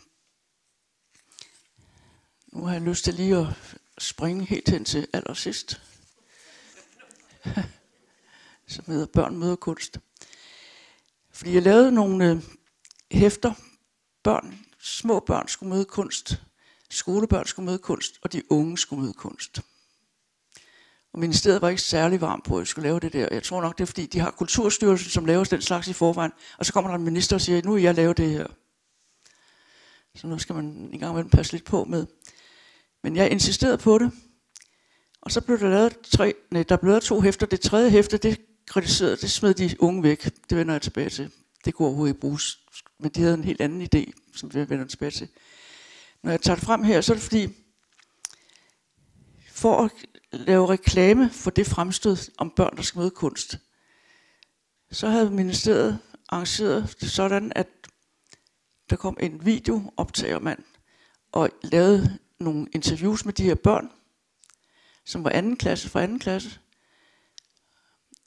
Nu 2.48 2.66
har 2.66 2.74
jeg 2.74 2.82
lyst 2.82 3.04
til 3.04 3.14
lige 3.14 3.38
at 3.38 3.48
springe 3.98 4.46
helt 4.46 4.70
hen 4.70 4.86
til 4.86 5.08
allersidst. 5.14 5.82
Som 8.68 8.86
hedder 8.88 9.06
Børn 9.06 9.38
møder 9.38 9.56
kunst. 9.56 10.00
Fordi 11.32 11.54
jeg 11.54 11.62
lavede 11.62 11.92
nogle 11.92 12.32
øh, 12.32 12.44
hæfter. 13.12 13.54
Børn, 14.24 14.66
små 14.80 15.20
børn 15.20 15.48
skulle 15.48 15.70
møde 15.70 15.86
kunst. 15.86 16.42
Skolebørn 16.96 17.46
skulle 17.46 17.66
møde 17.66 17.78
kunst, 17.78 18.20
og 18.22 18.34
de 18.34 18.52
unge 18.52 18.78
skulle 18.78 19.02
møde 19.02 19.14
kunst. 19.14 19.62
Og 21.14 21.20
ministeriet 21.20 21.62
var 21.62 21.70
ikke 21.70 21.82
særlig 21.82 22.22
varm 22.22 22.42
på, 22.46 22.56
at 22.56 22.60
jeg 22.60 22.68
skulle 22.68 22.88
lave 22.88 23.00
det 23.00 23.14
der. 23.14 23.28
Jeg 23.32 23.44
tror 23.44 23.62
nok, 23.62 23.78
det 23.78 23.84
er 23.84 23.86
fordi, 23.86 24.06
de 24.06 24.20
har 24.20 24.32
kulturstyrelsen, 24.32 25.10
som 25.10 25.26
laver 25.26 25.44
den 25.44 25.62
slags 25.62 25.88
i 25.88 25.94
forvejen. 25.94 26.32
Og 26.58 26.66
så 26.66 26.74
kommer 26.74 26.92
der 26.92 26.98
en 26.98 27.04
minister 27.04 27.36
og 27.36 27.42
siger, 27.42 27.62
nu 27.62 27.74
vil 27.74 27.84
jeg 27.84 27.96
lave 27.96 28.14
det 28.14 28.30
her. 28.30 28.48
Så 30.16 30.28
nu 30.28 30.40
skal 30.40 30.56
man 30.56 30.66
en 30.66 31.00
gang 31.00 31.12
imellem 31.12 31.30
passe 31.30 31.54
lidt 31.54 31.64
på 31.64 31.84
med. 31.84 32.06
Men 33.04 33.16
jeg 33.16 33.32
insisterede 33.32 33.78
på 33.78 33.98
det. 33.98 34.12
Og 35.22 35.32
så 35.32 35.42
blev 35.42 35.60
der 35.60 35.70
lavet 35.70 35.98
tre, 36.00 36.34
nej, 36.52 36.64
der 36.64 36.78
blev 36.78 36.90
lavet 36.90 37.04
to 37.04 37.22
hæfter. 37.22 37.46
Det 37.46 37.62
tredje 37.62 37.90
hæfte, 37.90 38.18
det 38.18 38.42
kritiserede, 38.68 39.16
det 39.16 39.32
smed 39.32 39.54
de 39.54 39.76
unge 39.80 40.04
væk. 40.04 40.24
Det 40.24 40.58
vender 40.58 40.74
jeg 40.74 40.82
tilbage 40.82 41.10
til. 41.10 41.32
Det 41.66 41.74
kunne 41.74 41.88
overhovedet 41.88 42.14
ikke 42.14 42.22
bruges. 42.22 42.60
Men 43.00 43.12
de 43.12 43.22
havde 43.22 43.34
en 43.34 43.44
helt 43.44 43.62
anden 43.62 43.82
idé, 43.82 44.12
som 44.36 44.54
vi 44.54 44.70
vender 44.70 44.86
tilbage 44.86 45.12
til. 45.12 45.28
Når 46.26 46.32
jeg 46.32 46.42
tager 46.42 46.56
det 46.56 46.66
frem 46.66 46.84
her, 46.84 47.02
så 47.02 47.14
er 47.14 47.16
det 47.16 47.24
fordi, 47.24 47.48
for 49.52 49.84
at 49.84 49.92
lave 50.32 50.70
reklame 50.70 51.30
for 51.30 51.52
det 51.52 51.68
fremstød 51.68 52.18
om 52.38 52.50
børn, 52.56 52.78
der 52.78 52.84
skal 52.84 53.00
møde 53.00 53.12
kunst, 53.12 53.58
så 54.92 55.08
havde 55.10 55.32
ministeriet 55.32 56.00
arrangeret 56.30 56.96
det 57.02 57.12
sådan, 57.12 57.52
at 57.56 57.68
der 58.90 58.96
kom 58.96 59.18
en 59.20 59.46
videooptagermand 59.46 60.64
og 61.32 61.50
lavede 61.64 62.20
nogle 62.40 62.68
interviews 62.72 63.26
med 63.26 63.34
de 63.34 63.44
her 63.44 63.56
børn, 63.56 63.90
som 65.06 65.24
var 65.24 65.30
anden 65.30 65.58
klasse 65.58 65.90
fra 65.90 66.04
anden 66.04 66.20
klasse. 66.20 66.60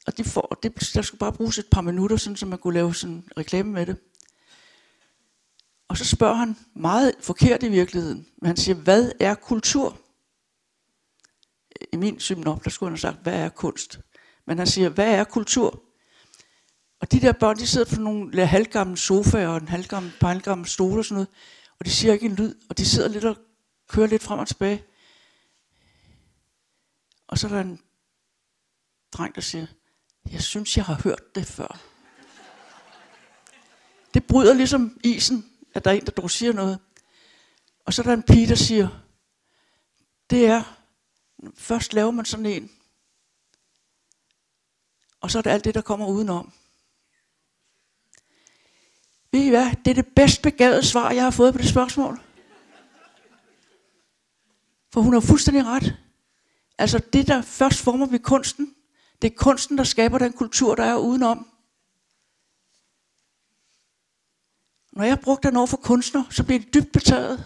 Og 0.07 0.19
de 0.19 0.25
får, 0.25 0.59
det, 0.63 0.91
der 0.95 1.03
skulle 1.03 1.19
bare 1.19 1.33
bruges 1.33 1.59
et 1.59 1.71
par 1.71 1.81
minutter, 1.81 2.17
sådan, 2.17 2.37
så 2.37 2.47
man 2.47 2.59
kunne 2.59 2.75
lave 2.75 2.95
sådan 2.95 3.29
reklame 3.37 3.71
med 3.71 3.87
det. 3.87 3.97
Og 5.89 5.97
så 5.97 6.05
spørger 6.05 6.35
han 6.35 6.57
meget 6.75 7.15
forkert 7.21 7.63
i 7.63 7.69
virkeligheden, 7.69 8.27
men 8.37 8.47
han 8.47 8.57
siger, 8.57 8.75
hvad 8.75 9.13
er 9.21 9.35
kultur? 9.35 10.01
I 11.93 11.97
min 11.97 12.21
synop, 12.21 12.65
der 12.65 12.71
skulle 12.71 12.89
han 12.89 12.93
have 12.93 13.01
sagt, 13.01 13.23
hvad 13.23 13.35
er 13.35 13.49
kunst? 13.49 14.01
Men 14.47 14.59
han 14.59 14.67
siger, 14.67 14.89
hvad 14.89 15.15
er 15.15 15.25
kultur? 15.25 15.83
Og 17.01 17.13
de 17.13 17.21
der 17.21 17.33
børn, 17.33 17.57
de 17.57 17.67
sidder 17.67 17.97
på 17.97 18.01
nogle 18.01 18.47
halvgamle 18.47 18.97
sofaer 18.97 19.49
og 19.49 19.57
en 19.57 19.69
halvgammel, 19.69 20.13
halvgammel 20.21 20.67
stol 20.69 20.99
og 20.99 21.05
sådan 21.05 21.15
noget, 21.15 21.29
og 21.79 21.87
de 21.87 21.91
siger 21.91 22.13
ikke 22.13 22.27
en 22.27 22.35
lyd, 22.35 22.55
og 22.69 22.79
de 22.79 22.87
sidder 22.87 23.09
lidt 23.09 23.25
og 23.25 23.37
kører 23.89 24.07
lidt 24.07 24.23
frem 24.23 24.39
og 24.39 24.49
tilbage. 24.49 24.85
Og 27.27 27.39
så 27.39 27.47
er 27.47 27.53
der 27.53 27.61
en 27.61 27.81
dreng, 29.13 29.35
der 29.35 29.41
siger, 29.41 29.67
jeg 30.33 30.43
synes, 30.43 30.77
jeg 30.77 30.85
har 30.85 31.01
hørt 31.05 31.35
det 31.35 31.47
før. 31.47 31.81
Det 34.15 34.27
bryder 34.27 34.55
ligesom 34.55 34.99
isen, 35.05 35.51
at 35.75 35.85
der 35.85 35.91
er 35.91 35.95
en, 35.95 36.07
der 36.07 36.13
dog 36.13 36.31
siger 36.31 36.53
noget. 36.53 36.79
Og 37.85 37.95
så 37.95 38.03
er 38.03 38.07
der 38.07 38.13
en 38.13 38.23
pige, 38.23 38.49
der 38.49 38.55
siger, 38.55 38.89
det 40.31 40.47
er, 40.47 40.79
først 41.55 41.93
laver 41.93 42.11
man 42.11 42.25
sådan 42.25 42.47
en, 42.47 42.71
og 45.21 45.31
så 45.31 45.39
er 45.39 45.43
det 45.43 45.51
alt 45.51 45.65
det, 45.65 45.75
der 45.75 45.81
kommer 45.81 46.07
udenom. 46.07 46.53
Ved 49.33 49.41
I 49.41 49.49
hvad? 49.49 49.71
Det 49.85 49.91
er 49.91 49.95
det 49.95 50.07
bedst 50.17 50.43
begavede 50.43 50.87
svar, 50.87 51.11
jeg 51.11 51.23
har 51.23 51.31
fået 51.31 51.55
på 51.55 51.59
det 51.59 51.69
spørgsmål. 51.69 52.21
For 54.93 55.01
hun 55.01 55.13
har 55.13 55.21
fuldstændig 55.21 55.65
ret. 55.65 55.97
Altså 56.79 56.99
det, 57.13 57.27
der 57.27 57.43
først 57.43 57.79
former 57.79 58.07
vi 58.07 58.19
kunsten, 58.19 58.75
det 59.23 59.33
er 59.33 59.37
kunsten, 59.37 59.79
der 59.79 59.85
skaber 59.85 60.19
den 60.19 60.33
kultur, 60.33 60.75
der 60.75 60.85
er 60.85 60.97
udenom. 60.97 61.47
Når 64.93 65.05
jeg 65.05 65.21
brugte 65.21 65.49
den 65.49 65.57
over 65.57 65.67
for 65.67 65.77
kunstner, 65.77 66.25
så 66.31 66.45
blev 66.45 66.61
det 66.61 66.75
dybt 66.75 66.93
betaget. 66.93 67.45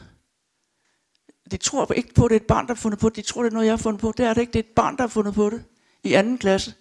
De 1.51 1.57
tror 1.57 1.93
ikke 1.93 2.15
på, 2.15 2.25
at 2.25 2.31
det 2.31 2.37
er 2.37 2.41
et 2.41 2.47
barn, 2.47 2.67
der 2.67 2.75
har 2.75 2.81
fundet 2.81 3.01
på 3.01 3.09
det. 3.09 3.17
De 3.17 3.23
tror, 3.23 3.43
det 3.43 3.51
er 3.51 3.53
noget, 3.55 3.67
jeg 3.67 3.73
har 3.73 3.83
fundet 3.83 4.01
på. 4.01 4.13
Det 4.17 4.27
er 4.27 4.35
det 4.35 4.41
ikke. 4.41 4.53
Det 4.53 4.59
er 4.59 4.69
et 4.69 4.75
barn, 4.75 4.97
der 4.97 5.03
har 5.03 5.09
fundet 5.09 5.35
på 5.35 5.51
det. 5.51 5.65
I 6.03 6.13
anden 6.13 6.39
klasse. 6.39 6.75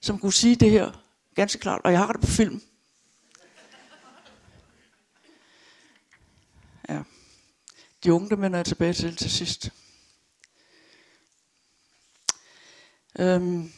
Som 0.00 0.18
kunne 0.18 0.32
sige 0.32 0.56
det 0.56 0.70
her 0.70 1.04
ganske 1.34 1.60
klart. 1.60 1.80
Og 1.84 1.92
jeg 1.92 2.00
har 2.00 2.12
det 2.12 2.20
på 2.20 2.26
film. 2.26 2.62
Ja. 6.88 7.02
De 8.04 8.12
unge, 8.12 8.30
der 8.30 8.36
vender 8.36 8.58
jeg 8.58 8.66
tilbage 8.66 8.92
til 8.92 9.16
til 9.16 9.30
sidst. 9.30 9.70
Øhm. 13.18 13.72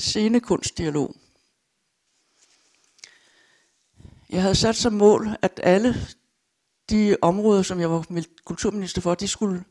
Scenekunstdialog. 0.00 1.16
Jeg 4.30 4.42
havde 4.42 4.54
sat 4.54 4.76
som 4.76 4.92
mål, 4.92 5.28
at 5.42 5.60
alle 5.62 5.94
de 6.90 7.16
områder, 7.22 7.62
som 7.62 7.80
jeg 7.80 7.90
var 7.90 8.24
kulturminister 8.44 9.00
for, 9.00 9.14
de 9.14 9.28
skulle, 9.28 9.64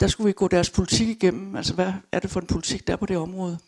der 0.00 0.08
skulle 0.08 0.26
vi 0.26 0.32
gå 0.32 0.48
deres 0.48 0.70
politik 0.70 1.08
igennem. 1.08 1.56
Altså, 1.56 1.74
hvad 1.74 1.92
er 2.12 2.20
det 2.20 2.30
for 2.30 2.40
en 2.40 2.46
politik, 2.46 2.86
der 2.86 2.92
er 2.92 2.96
på 2.96 3.06
det 3.06 3.16
område? 3.16 3.58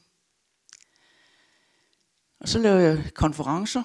Og 2.40 2.48
så 2.48 2.58
lavede 2.58 2.84
jeg 2.84 3.14
konferencer, 3.14 3.82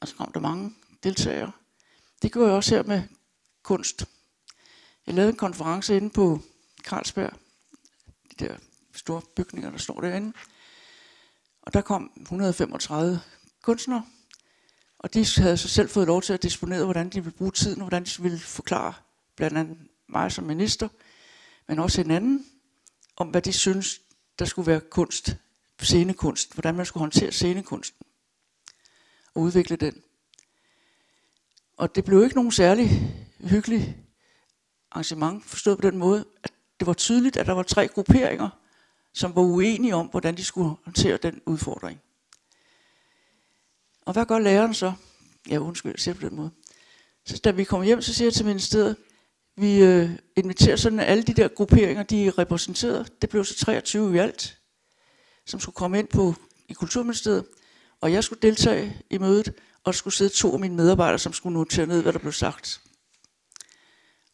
og 0.00 0.08
så 0.08 0.14
kom 0.16 0.32
der 0.32 0.40
mange 0.40 0.74
deltagere. 1.02 1.52
Det 2.22 2.32
gjorde 2.32 2.48
jeg 2.48 2.56
også 2.56 2.74
her 2.74 2.82
med 2.82 3.02
kunst. 3.62 4.04
Jeg 5.06 5.14
lavede 5.14 5.30
en 5.30 5.36
konference 5.36 5.96
inde 5.96 6.10
på 6.10 6.40
Carlsberg, 6.84 7.32
det 8.30 8.38
der 8.38 8.56
store 8.94 9.22
bygninger, 9.36 9.70
der 9.70 9.78
står 9.78 10.00
derinde. 10.00 10.32
Og 11.62 11.74
der 11.74 11.80
kom 11.80 12.10
135 12.20 13.20
kunstnere, 13.62 14.06
og 14.98 15.14
de 15.14 15.26
havde 15.36 15.56
så 15.56 15.68
selv 15.68 15.88
fået 15.88 16.06
lov 16.06 16.22
til 16.22 16.32
at 16.32 16.42
disponere, 16.42 16.84
hvordan 16.84 17.08
de 17.08 17.24
ville 17.24 17.36
bruge 17.36 17.52
tiden, 17.52 17.80
og 17.80 17.88
hvordan 17.88 18.04
de 18.04 18.22
ville 18.22 18.38
forklare 18.38 18.94
blandt 19.36 19.58
andet 19.58 19.76
mig 20.08 20.32
som 20.32 20.44
minister, 20.44 20.88
men 21.68 21.78
også 21.78 22.02
hinanden, 22.02 22.46
om 23.16 23.28
hvad 23.28 23.42
de 23.42 23.52
synes, 23.52 24.00
der 24.38 24.44
skulle 24.44 24.66
være 24.66 24.80
kunst 24.80 25.36
scenekunst, 25.82 26.54
hvordan 26.54 26.74
man 26.74 26.86
skulle 26.86 27.00
håndtere 27.00 27.32
scenekunsten 27.32 28.06
og 29.34 29.42
udvikle 29.42 29.76
den. 29.76 30.02
Og 31.76 31.94
det 31.94 32.04
blev 32.04 32.24
ikke 32.24 32.36
nogen 32.36 32.52
særlig 32.52 32.88
hyggelig 33.40 33.96
arrangement, 34.90 35.44
forstået 35.44 35.78
på 35.78 35.90
den 35.90 35.98
måde, 35.98 36.24
at 36.42 36.52
det 36.80 36.86
var 36.86 36.92
tydeligt, 36.92 37.36
at 37.36 37.46
der 37.46 37.52
var 37.52 37.62
tre 37.62 37.88
grupperinger, 37.88 38.59
som 39.14 39.36
var 39.36 39.42
uenige 39.42 39.94
om, 39.94 40.06
hvordan 40.06 40.36
de 40.36 40.44
skulle 40.44 40.76
håndtere 40.84 41.16
den 41.16 41.40
udfordring. 41.46 42.00
Og 44.06 44.12
hvad 44.12 44.26
gør 44.26 44.38
læreren 44.38 44.74
så? 44.74 44.92
Ja, 45.50 45.58
undskyld, 45.58 45.92
jeg 45.92 46.00
siger 46.00 46.14
på 46.14 46.28
den 46.28 46.36
måde. 46.36 46.50
Så 47.24 47.40
da 47.44 47.50
vi 47.50 47.64
kommer 47.64 47.84
hjem, 47.84 48.02
så 48.02 48.14
siger 48.14 48.26
jeg 48.26 48.34
til 48.34 48.46
ministeriet, 48.46 48.96
vi 49.56 49.82
øh, 49.82 50.10
inviterer 50.36 50.76
sådan 50.76 51.00
alle 51.00 51.22
de 51.22 51.34
der 51.34 51.48
grupperinger, 51.48 52.02
de 52.02 52.26
er 52.26 52.38
repræsenteret. 52.38 53.22
Det 53.22 53.30
blev 53.30 53.44
så 53.44 53.54
23 53.54 54.14
i 54.14 54.18
alt 54.18 54.60
som 55.50 55.60
skulle 55.60 55.74
komme 55.74 55.98
ind 55.98 56.08
på 56.08 56.34
i 56.68 56.72
Kulturministeriet, 56.72 57.44
og 58.00 58.12
jeg 58.12 58.24
skulle 58.24 58.42
deltage 58.42 59.02
i 59.10 59.18
mødet, 59.18 59.54
og 59.84 59.94
skulle 59.94 60.14
sidde 60.14 60.34
to 60.34 60.52
af 60.52 60.60
mine 60.60 60.76
medarbejdere, 60.76 61.18
som 61.18 61.32
skulle 61.32 61.54
notere 61.54 61.86
ned, 61.86 62.02
hvad 62.02 62.12
der 62.12 62.18
blev 62.18 62.32
sagt. 62.32 62.80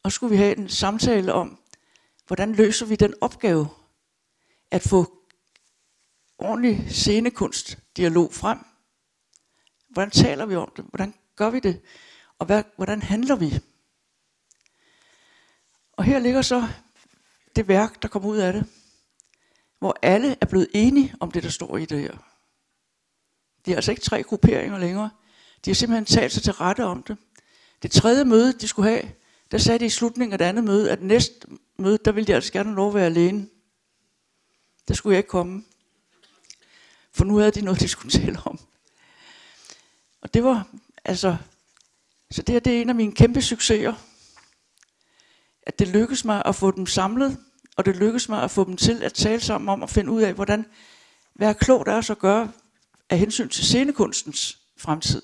Og 0.03 0.13
skulle 0.13 0.31
vi 0.31 0.37
have 0.37 0.59
en 0.59 0.69
samtale 0.69 1.33
om, 1.33 1.59
hvordan 2.27 2.55
løser 2.55 2.87
vi 2.87 2.97
den 2.97 3.15
opgave, 3.21 3.69
at 4.71 4.83
få 4.83 5.13
ordentlig 6.39 6.87
scenekunst-dialog 6.91 8.35
frem. 8.35 8.59
Hvordan 9.89 10.11
taler 10.11 10.47
vi 10.47 10.55
om 10.55 10.73
det? 10.77 10.85
Hvordan 10.85 11.15
gør 11.37 11.51
vi 11.51 11.61
det? 11.61 11.81
Og 12.39 12.47
hvad, 12.47 12.63
hvordan 12.77 13.03
handler 13.03 13.37
vi? 13.37 13.61
Og 15.93 16.05
her 16.05 16.19
ligger 16.19 16.43
så 16.43 16.69
det 17.57 17.69
værk, 17.69 18.03
der 18.03 18.09
kommer 18.09 18.29
ud 18.29 18.37
af 18.37 18.53
det, 18.53 18.67
hvor 19.79 19.99
alle 20.03 20.37
er 20.41 20.47
blevet 20.47 20.69
enige 20.75 21.15
om 21.21 21.31
det, 21.31 21.43
der 21.43 21.49
står 21.49 21.77
i 21.77 21.85
det 21.85 22.01
her. 22.01 22.17
De 23.67 23.73
er 23.73 23.77
altså 23.77 23.91
ikke 23.93 24.03
tre 24.03 24.23
grupperinger 24.23 24.79
længere. 24.79 25.11
De 25.65 25.71
har 25.71 25.75
simpelthen 25.75 26.05
talt 26.05 26.33
sig 26.33 26.43
til 26.43 26.53
rette 26.53 26.85
om 26.85 27.03
det. 27.03 27.17
Det 27.83 27.91
tredje 27.91 28.25
møde, 28.25 28.53
de 28.53 28.69
skulle 28.69 28.91
have, 28.91 29.13
der 29.51 29.59
sagde 29.59 29.79
de 29.79 29.87
i 29.87 29.91
slutningen 29.91 30.33
af 30.33 30.39
det 30.39 30.45
andet 30.45 30.65
møde, 30.65 30.91
at 30.91 31.03
næste 31.03 31.49
møde, 31.79 31.99
der 32.05 32.13
ville 32.13 32.27
de 32.27 32.35
altså 32.35 32.53
gerne 32.53 32.75
lov 32.75 32.89
at 32.89 32.95
være 32.95 33.07
alene. 33.07 33.49
Der 34.89 34.95
skulle 34.95 35.15
jeg 35.15 35.19
ikke 35.19 35.29
komme. 35.29 35.65
For 37.13 37.25
nu 37.25 37.37
havde 37.37 37.51
de 37.51 37.61
noget, 37.61 37.81
de 37.81 37.89
skulle 37.89 38.13
tale 38.21 38.39
om. 38.45 38.59
Og 40.21 40.35
det 40.35 40.45
var, 40.45 40.69
altså, 41.05 41.37
så 42.31 42.43
det 42.43 42.53
her, 42.53 42.61
det 42.61 42.77
er 42.77 42.81
en 42.81 42.89
af 42.89 42.95
mine 42.95 43.13
kæmpe 43.13 43.43
succeser. 43.43 43.95
At 45.63 45.79
det 45.79 45.89
lykkedes 45.89 46.25
mig 46.25 46.43
at 46.45 46.55
få 46.55 46.71
dem 46.71 46.87
samlet, 46.87 47.39
og 47.77 47.85
det 47.85 47.97
lykkedes 47.97 48.29
mig 48.29 48.43
at 48.43 48.51
få 48.51 48.65
dem 48.65 48.77
til 48.77 49.03
at 49.03 49.13
tale 49.13 49.41
sammen 49.41 49.69
om 49.69 49.83
at 49.83 49.91
finde 49.91 50.13
ud 50.13 50.23
af, 50.23 50.35
hvordan, 50.35 50.67
hvad 51.35 51.49
er 51.49 51.53
klogt 51.53 51.89
er 51.89 52.11
at 52.11 52.19
gøre 52.19 52.53
af 53.11 53.19
hensyn 53.19 53.49
til 53.49 53.65
scenekunstens 53.65 54.59
fremtid. 54.77 55.23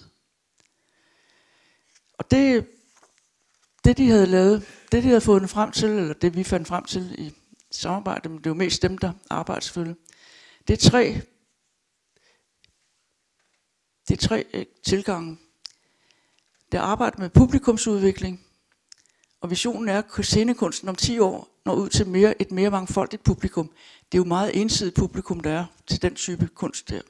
Og 2.18 2.30
det, 2.30 2.66
det 3.84 3.98
de 3.98 4.08
havde 4.08 4.26
lavet, 4.26 4.66
det 4.92 5.02
de 5.02 5.08
havde 5.08 5.20
fået 5.20 5.50
frem 5.50 5.72
til, 5.72 5.88
eller 5.88 6.14
det 6.14 6.36
vi 6.36 6.44
fandt 6.44 6.68
frem 6.68 6.84
til 6.84 7.14
i 7.18 7.34
samarbejde, 7.72 8.28
men 8.28 8.38
det 8.38 8.46
er 8.46 8.50
jo 8.50 8.54
mest 8.54 8.82
dem, 8.82 8.98
der 8.98 9.12
arbejder 9.30 9.60
selvfølgelig, 9.60 9.96
det 10.68 10.72
er 10.74 10.90
tre, 10.90 11.20
det 14.08 14.22
er 14.22 14.26
tre 14.26 14.44
øh, 14.54 14.66
tilgange. 14.84 15.38
Det 16.72 16.78
er 16.78 16.82
arbejde 16.82 17.20
med 17.20 17.30
publikumsudvikling, 17.30 18.46
og 19.40 19.50
visionen 19.50 19.88
er, 19.88 20.02
at 20.18 20.24
scenekunsten 20.24 20.88
om 20.88 20.96
10 20.96 21.18
år 21.18 21.48
når 21.64 21.74
ud 21.74 21.88
til 21.88 22.06
mere, 22.06 22.42
et 22.42 22.50
mere 22.50 22.70
mangfoldigt 22.70 23.24
publikum. 23.24 23.70
Det 24.12 24.18
er 24.18 24.22
jo 24.22 24.24
meget 24.24 24.60
ensidigt 24.60 24.96
publikum, 24.96 25.40
der 25.40 25.50
er 25.50 25.64
til 25.86 26.02
den 26.02 26.14
type 26.14 26.48
kunst 26.54 26.88
der. 26.88 27.00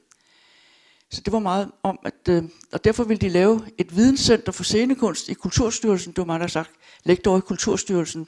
Så 1.11 1.21
det 1.21 1.33
var 1.33 1.39
meget 1.39 1.71
om, 1.83 1.99
at, 2.05 2.29
øh, 2.29 2.43
og 2.71 2.83
derfor 2.83 3.03
ville 3.03 3.21
de 3.21 3.29
lave 3.29 3.61
et 3.77 3.95
videnscenter 3.95 4.51
for 4.51 4.63
scenekunst 4.63 5.29
i 5.29 5.33
Kulturstyrelsen. 5.33 6.11
Det 6.11 6.17
var 6.17 6.25
mig, 6.25 6.39
der 6.39 6.47
sagt, 6.47 6.71
læg 7.03 7.19
i 7.19 7.39
Kulturstyrelsen. 7.39 8.27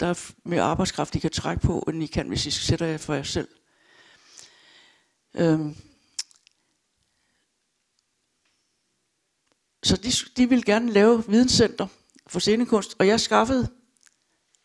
Der 0.00 0.06
er 0.06 0.32
mere 0.44 0.62
arbejdskraft, 0.62 1.14
I 1.14 1.18
kan 1.18 1.30
trække 1.30 1.62
på, 1.62 1.84
end 1.88 2.02
I 2.02 2.06
kan, 2.06 2.28
hvis 2.28 2.46
I 2.46 2.50
sætter 2.50 2.86
jer 2.86 2.98
for 2.98 3.14
jer 3.14 3.22
selv. 3.22 3.48
Øhm. 5.34 5.76
Så 9.82 9.96
de, 9.96 10.12
de 10.36 10.48
ville 10.48 10.64
gerne 10.64 10.92
lave 10.92 11.24
videnscenter 11.28 11.86
for 12.26 12.40
scenekunst, 12.40 12.96
og 12.98 13.06
jeg 13.06 13.20
skaffede 13.20 13.68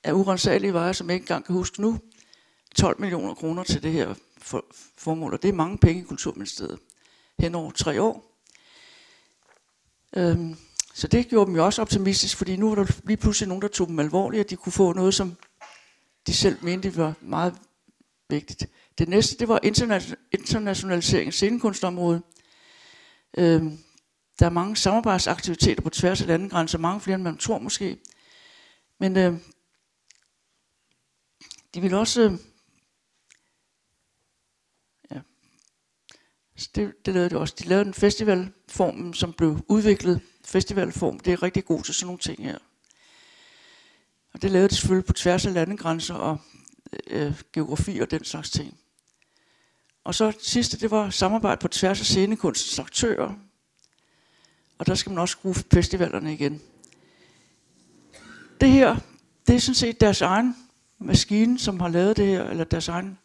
af 0.03 0.13
urensagelige 0.13 0.73
veje, 0.73 0.93
som 0.93 1.09
jeg 1.09 1.13
ikke 1.13 1.23
engang 1.23 1.45
kan 1.45 1.55
huske 1.55 1.81
nu, 1.81 1.99
12 2.75 3.01
millioner 3.01 3.33
kroner 3.33 3.63
til 3.63 3.83
det 3.83 3.91
her 3.91 4.15
for, 4.37 4.65
formål, 4.97 5.33
og 5.33 5.41
det 5.41 5.49
er 5.49 5.53
mange 5.53 5.77
penge 5.77 6.01
i 6.01 6.05
Kulturministeriet 6.05 6.79
hen 7.39 7.55
over 7.55 7.71
tre 7.71 8.01
år. 8.01 8.41
Øhm, 10.15 10.57
så 10.95 11.07
det 11.07 11.27
gjorde 11.27 11.47
dem 11.47 11.55
jo 11.55 11.65
også 11.65 11.81
optimistisk, 11.81 12.37
fordi 12.37 12.55
nu 12.55 12.69
var 12.69 12.75
der 12.75 12.99
lige 13.03 13.17
pludselig 13.17 13.47
nogen, 13.47 13.61
der 13.61 13.67
tog 13.67 13.87
dem 13.87 13.99
alvorligt, 13.99 14.43
og 14.43 14.49
de 14.49 14.55
kunne 14.55 14.73
få 14.73 14.93
noget, 14.93 15.13
som 15.13 15.37
de 16.27 16.33
selv 16.33 16.63
mente 16.63 16.97
var 16.97 17.13
meget 17.21 17.57
vigtigt. 18.29 18.69
Det 18.97 19.09
næste, 19.09 19.37
det 19.37 19.47
var 19.47 19.59
internationalisering 20.31 21.27
af 21.27 21.33
scenekunstområdet. 21.33 22.21
Øhm, 23.37 23.77
der 24.39 24.45
er 24.45 24.49
mange 24.49 24.75
samarbejdsaktiviteter 24.75 25.81
på 25.81 25.89
tværs 25.89 26.21
af 26.21 26.27
landegrænser, 26.27 26.77
mange 26.77 27.01
flere 27.01 27.15
end 27.15 27.23
man 27.23 27.37
tror 27.37 27.59
måske. 27.59 27.97
Men 28.99 29.17
øh, 29.17 29.33
de 31.73 31.81
vil 31.81 31.93
også 31.93 32.21
øh, 32.21 32.31
ja, 35.11 35.19
det, 36.75 36.93
det 37.05 37.13
lavede 37.13 37.29
de 37.29 37.37
også. 37.37 37.55
De 37.59 37.67
lavede 37.67 37.87
en 37.87 37.93
festivalform, 37.93 39.13
som 39.13 39.33
blev 39.33 39.65
udviklet. 39.69 40.21
Festivalform, 40.45 41.19
det 41.19 41.33
er 41.33 41.43
rigtig 41.43 41.65
god 41.65 41.83
til 41.83 41.93
sådan 41.93 42.05
nogle 42.05 42.19
ting 42.19 42.43
her. 42.43 42.57
Og 44.33 44.41
det 44.41 44.51
lavede 44.51 44.69
de 44.69 44.75
selvfølgelig 44.75 45.05
på 45.05 45.13
tværs 45.13 45.45
af 45.45 45.53
landegrænser 45.53 46.13
og 46.13 46.37
øh, 47.07 47.41
geografi 47.53 47.99
og 47.99 48.11
den 48.11 48.25
slags 48.25 48.49
ting. 48.49 48.77
Og 50.03 50.15
så 50.15 50.33
sidste, 50.39 50.79
det 50.79 50.91
var 50.91 51.09
samarbejde 51.09 51.61
på 51.61 51.67
tværs 51.67 51.99
af 51.99 52.05
scenekunstens 52.05 52.79
aktører. 52.79 53.33
Og 54.77 54.87
der 54.87 54.95
skal 54.95 55.09
man 55.09 55.19
også 55.19 55.31
skrue 55.31 55.53
festivalerne 55.53 56.33
igen. 56.33 56.61
Det 58.61 58.69
her, 58.69 58.95
det 59.47 59.55
er 59.55 59.59
sådan 59.59 59.75
set 59.75 60.01
deres 60.01 60.21
egen 60.21 60.55
maskine, 60.99 61.59
som 61.59 61.79
har 61.79 61.87
lavet 61.87 62.17
det 62.17 62.27
her, 62.27 62.43
eller 62.43 62.63
deres 62.63 62.87
egen 62.87 63.17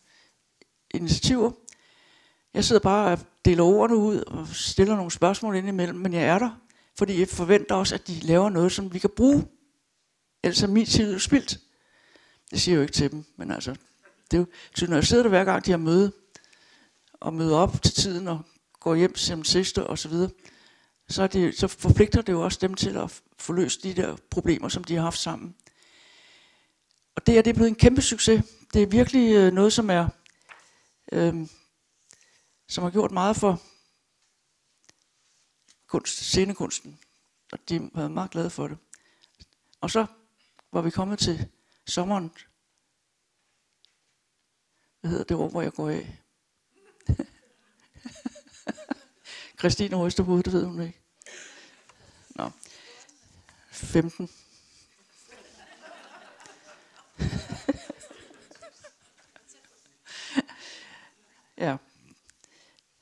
initiativer. 0.94 1.50
Jeg 2.54 2.64
sidder 2.64 2.80
bare 2.82 3.12
og 3.12 3.18
deler 3.44 3.62
ordene 3.62 3.98
ud 3.98 4.20
og 4.20 4.48
stiller 4.48 4.96
nogle 4.96 5.10
spørgsmål 5.10 5.56
indimellem, 5.56 5.98
men 5.98 6.12
jeg 6.12 6.22
er 6.22 6.38
der, 6.38 6.50
fordi 7.00 7.20
jeg 7.20 7.28
forventer 7.28 7.74
også, 7.74 7.94
at 7.94 8.06
de 8.06 8.20
laver 8.20 8.48
noget, 8.48 8.72
som 8.72 8.94
vi 8.94 8.98
kan 8.98 9.10
bruge. 9.16 9.46
Ellers 10.42 10.62
er 10.62 10.66
min 10.66 10.86
tid 10.86 11.18
spildt. 11.18 11.58
Det 12.50 12.60
siger 12.60 12.72
jeg 12.72 12.76
jo 12.76 12.82
ikke 12.82 12.92
til 12.92 13.10
dem, 13.10 13.24
men 13.36 13.50
altså, 13.50 13.70
det 14.30 14.36
er 14.36 14.38
jo, 14.38 14.46
så 14.76 14.86
når 14.86 14.96
jeg 14.96 15.04
sidder 15.04 15.22
der 15.22 15.30
hver 15.30 15.44
gang, 15.44 15.66
de 15.66 15.70
har 15.70 15.78
møde, 15.78 16.12
og 17.12 17.34
møder 17.34 17.56
op 17.56 17.82
til 17.82 17.94
tiden 17.94 18.28
og 18.28 18.42
går 18.80 18.94
hjem 18.94 19.16
som 19.16 19.44
sidste 19.44 19.86
og 19.86 19.98
så 19.98 20.08
videre, 20.08 20.30
så, 21.08 21.22
er 21.22 21.26
det, 21.26 21.58
så 21.58 21.68
forpligter 21.68 22.22
det 22.22 22.32
jo 22.32 22.44
også 22.44 22.58
dem 22.62 22.74
til 22.74 22.96
at 22.96 23.20
få 23.38 23.52
løst 23.52 23.82
de 23.82 23.94
der 23.94 24.16
problemer, 24.30 24.68
som 24.68 24.84
de 24.84 24.94
har 24.94 25.02
haft 25.02 25.18
sammen. 25.18 25.54
Og 27.16 27.26
det 27.26 27.38
er, 27.38 27.42
det 27.42 27.50
er 27.50 27.54
blevet 27.54 27.68
en 27.68 27.74
kæmpe 27.74 28.02
succes. 28.02 28.44
Det 28.74 28.82
er 28.82 28.86
virkelig 28.86 29.34
øh, 29.34 29.52
noget, 29.52 29.72
som 29.72 29.90
er 29.90 30.08
øh, 31.12 31.34
som 32.68 32.84
har 32.84 32.90
gjort 32.90 33.10
meget 33.10 33.36
for 33.36 33.60
kunst, 35.90 36.16
scenekunsten. 36.16 37.00
Og 37.52 37.58
de 37.68 37.90
var 37.94 38.08
meget 38.08 38.30
glade 38.30 38.50
for 38.50 38.68
det. 38.68 38.78
Og 39.80 39.90
så 39.90 40.06
var 40.72 40.82
vi 40.82 40.90
kommet 40.90 41.18
til 41.18 41.48
sommeren. 41.86 42.32
Hvad 45.00 45.10
hedder 45.10 45.24
det 45.24 45.36
år, 45.36 45.48
hvor 45.48 45.62
jeg 45.62 45.72
går 45.72 45.88
af? 45.88 46.22
Christine 49.58 49.96
ryster 49.96 50.24
på 50.24 50.36
det 50.36 50.52
ved 50.52 50.64
hun 50.64 50.82
ikke. 50.82 51.00
Nå. 52.28 52.50
15. 53.70 54.28
ja. 61.58 61.76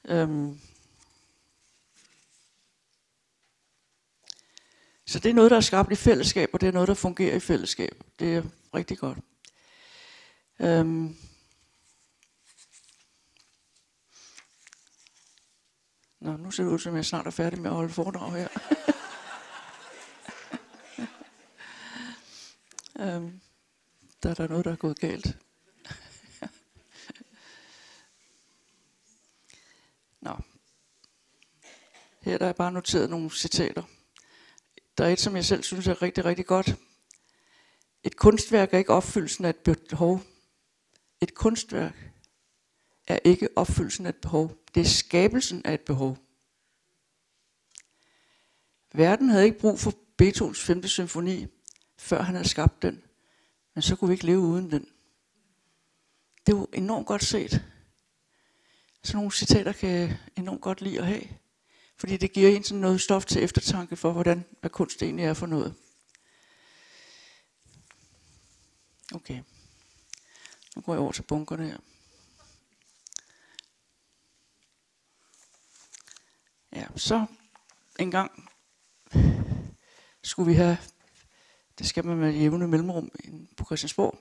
Øhm. 0.05 0.61
Så 5.09 5.19
det 5.19 5.31
er 5.31 5.35
noget, 5.35 5.51
der 5.51 5.57
er 5.57 5.61
skabt 5.61 5.93
i 5.93 5.95
fællesskab, 5.95 6.51
og 6.53 6.61
det 6.61 6.67
er 6.67 6.73
noget, 6.73 6.89
der 6.89 6.95
fungerer 6.95 7.37
i 7.37 7.41
fællesskab. 7.41 8.05
Det 8.19 8.37
er 8.37 8.43
rigtig 8.75 8.99
godt. 8.99 9.19
Øhm. 10.61 11.17
Nå, 16.21 16.37
nu 16.37 16.51
ser 16.51 16.65
det 16.65 16.71
ud 16.71 16.79
som, 16.79 16.97
jeg 16.97 17.05
snart 17.05 17.27
er 17.27 17.31
færdig 17.31 17.61
med 17.61 17.71
at 17.71 17.77
holde 17.77 17.93
foredrag 17.93 18.33
her. 18.33 18.49
øhm. 23.17 23.41
Der 24.23 24.31
er 24.31 24.35
der 24.35 24.49
noget, 24.49 24.65
der 24.65 24.73
er 24.73 24.77
gået 24.77 24.99
galt. 24.99 25.27
Her 32.21 32.39
der 32.39 32.47
er 32.47 32.53
bare 32.53 32.73
noteret 32.73 33.11
nogle 33.11 33.31
citater. 33.31 33.83
Der 34.99 35.05
er 35.05 35.09
et, 35.09 35.21
som 35.21 35.37
jeg 35.37 35.45
selv 35.45 35.63
synes 35.63 35.87
er 35.87 36.03
rigtig, 36.03 36.25
rigtig 36.25 36.47
godt. 36.47 36.75
Et 38.03 38.17
kunstværk 38.17 38.75
er 38.75 38.79
ikke 38.79 38.93
opfyldelsen 38.93 39.45
af 39.45 39.51
et 39.51 39.79
behov. 39.91 40.23
Et 41.21 41.35
kunstværk 41.35 42.13
er 43.07 43.19
ikke 43.25 43.49
opfyldelsen 43.57 44.07
af 44.07 44.11
et 44.11 44.17
behov. 44.17 44.57
Det 44.75 44.81
er 44.81 44.85
skabelsen 44.85 45.67
af 45.67 45.75
et 45.75 45.81
behov. 45.81 46.19
Verden 48.93 49.29
havde 49.29 49.45
ikke 49.45 49.59
brug 49.59 49.79
for 49.79 49.95
Beethovens 50.17 50.63
5. 50.63 50.87
symfoni, 50.87 51.47
før 51.99 52.23
han 52.23 52.35
havde 52.35 52.49
skabt 52.49 52.83
den. 52.83 53.03
Men 53.75 53.83
så 53.83 53.97
kunne 53.97 54.09
vi 54.09 54.15
ikke 54.15 54.27
leve 54.27 54.41
uden 54.41 54.71
den. 54.71 54.89
Det 56.47 56.53
er 56.53 56.57
jo 56.57 56.67
enormt 56.73 57.07
godt 57.07 57.25
set. 57.25 57.65
Sådan 59.03 59.17
nogle 59.17 59.33
citater 59.33 59.73
kan 59.73 59.89
jeg 59.91 60.19
enormt 60.37 60.61
godt 60.61 60.81
lide 60.81 60.99
at 60.99 61.07
have. 61.07 61.29
Fordi 61.99 62.17
det 62.17 62.33
giver 62.33 62.57
en 62.57 62.65
sådan 62.65 62.81
noget 62.81 63.01
stof 63.01 63.25
til 63.25 63.43
eftertanke 63.43 63.97
for, 63.97 64.13
hvordan 64.13 64.45
hvad 64.61 64.71
kunst 64.71 65.03
egentlig 65.03 65.25
er 65.25 65.35
for 65.35 65.47
noget. 65.47 65.75
Okay. 69.15 69.43
Nu 70.77 70.83
går 70.83 70.93
jeg 70.93 71.01
over 71.01 71.13
til 71.13 71.23
bunkerne 71.23 71.67
her. 71.67 71.79
Ja, 76.73 76.87
så 76.97 77.27
en 77.99 78.11
gang 78.11 78.51
skulle 80.23 80.51
vi 80.51 80.55
have, 80.55 80.79
det 81.79 81.87
skal 81.87 82.05
man 82.05 82.17
med 82.17 82.33
jævne 82.33 82.69
mellemrum 82.69 83.11
på 83.57 83.65
Christiansborg, 83.65 84.19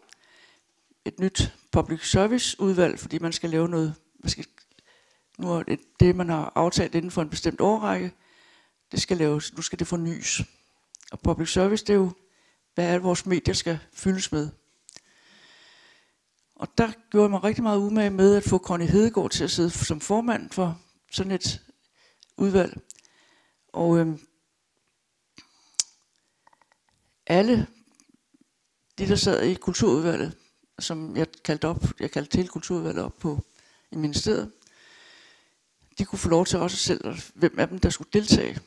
et 1.05 1.19
nyt 1.19 1.53
public 1.71 2.09
service 2.11 2.61
udvalg, 2.61 2.99
fordi 2.99 3.19
man 3.19 3.33
skal 3.33 3.49
lave 3.49 3.69
noget, 3.69 3.95
man 4.19 4.29
skal 4.29 4.45
nu 5.37 5.51
er 5.51 5.63
det, 5.63 5.79
det, 5.99 6.15
man 6.15 6.29
har 6.29 6.51
aftalt 6.55 6.95
inden 6.95 7.11
for 7.11 7.21
en 7.21 7.29
bestemt 7.29 7.61
årrække, 7.61 8.11
det 8.91 9.01
skal 9.01 9.17
laves, 9.17 9.53
nu 9.53 9.61
skal 9.61 9.79
det 9.79 9.87
fornyes. 9.87 10.41
Og 11.11 11.19
public 11.19 11.51
service, 11.51 11.85
det 11.85 11.93
er 11.93 11.97
jo, 11.97 12.11
hvad 12.75 12.87
er 12.87 12.93
det, 12.93 13.03
vores 13.03 13.25
medier 13.25 13.53
skal 13.53 13.79
fyldes 13.93 14.31
med. 14.31 14.49
Og 16.55 16.77
der 16.77 16.91
gjorde 17.11 17.23
jeg 17.23 17.31
mig 17.31 17.43
rigtig 17.43 17.63
meget 17.63 17.77
umage 17.77 18.09
med 18.09 18.35
at 18.35 18.43
få 18.43 18.57
Conny 18.57 18.85
Hedegaard 18.85 19.29
til 19.29 19.43
at 19.43 19.51
sidde 19.51 19.69
som 19.69 20.01
formand 20.01 20.49
for 20.49 20.81
sådan 21.11 21.31
et 21.31 21.61
udvalg. 22.37 22.81
Og 23.73 23.97
øhm, 23.97 24.19
alle 27.27 27.67
de, 28.97 29.07
der 29.07 29.15
sad 29.15 29.43
i 29.43 29.53
kulturudvalget, 29.53 30.37
som 30.79 31.17
jeg 31.17 31.27
kaldte 31.43 31.67
op, 31.67 31.83
jeg 31.99 32.11
kaldte 32.11 32.37
til 32.37 32.47
kulturudvalget 32.47 33.03
op 33.03 33.17
på 33.19 33.43
i 33.91 33.95
ministeriet, 33.95 34.51
de 35.97 36.05
kunne 36.05 36.19
få 36.19 36.29
lov 36.29 36.45
til 36.45 36.59
også 36.59 36.77
selv, 36.77 37.19
hvem 37.35 37.59
af 37.59 37.67
dem, 37.67 37.79
der 37.79 37.89
skulle 37.89 38.09
deltage 38.13 38.59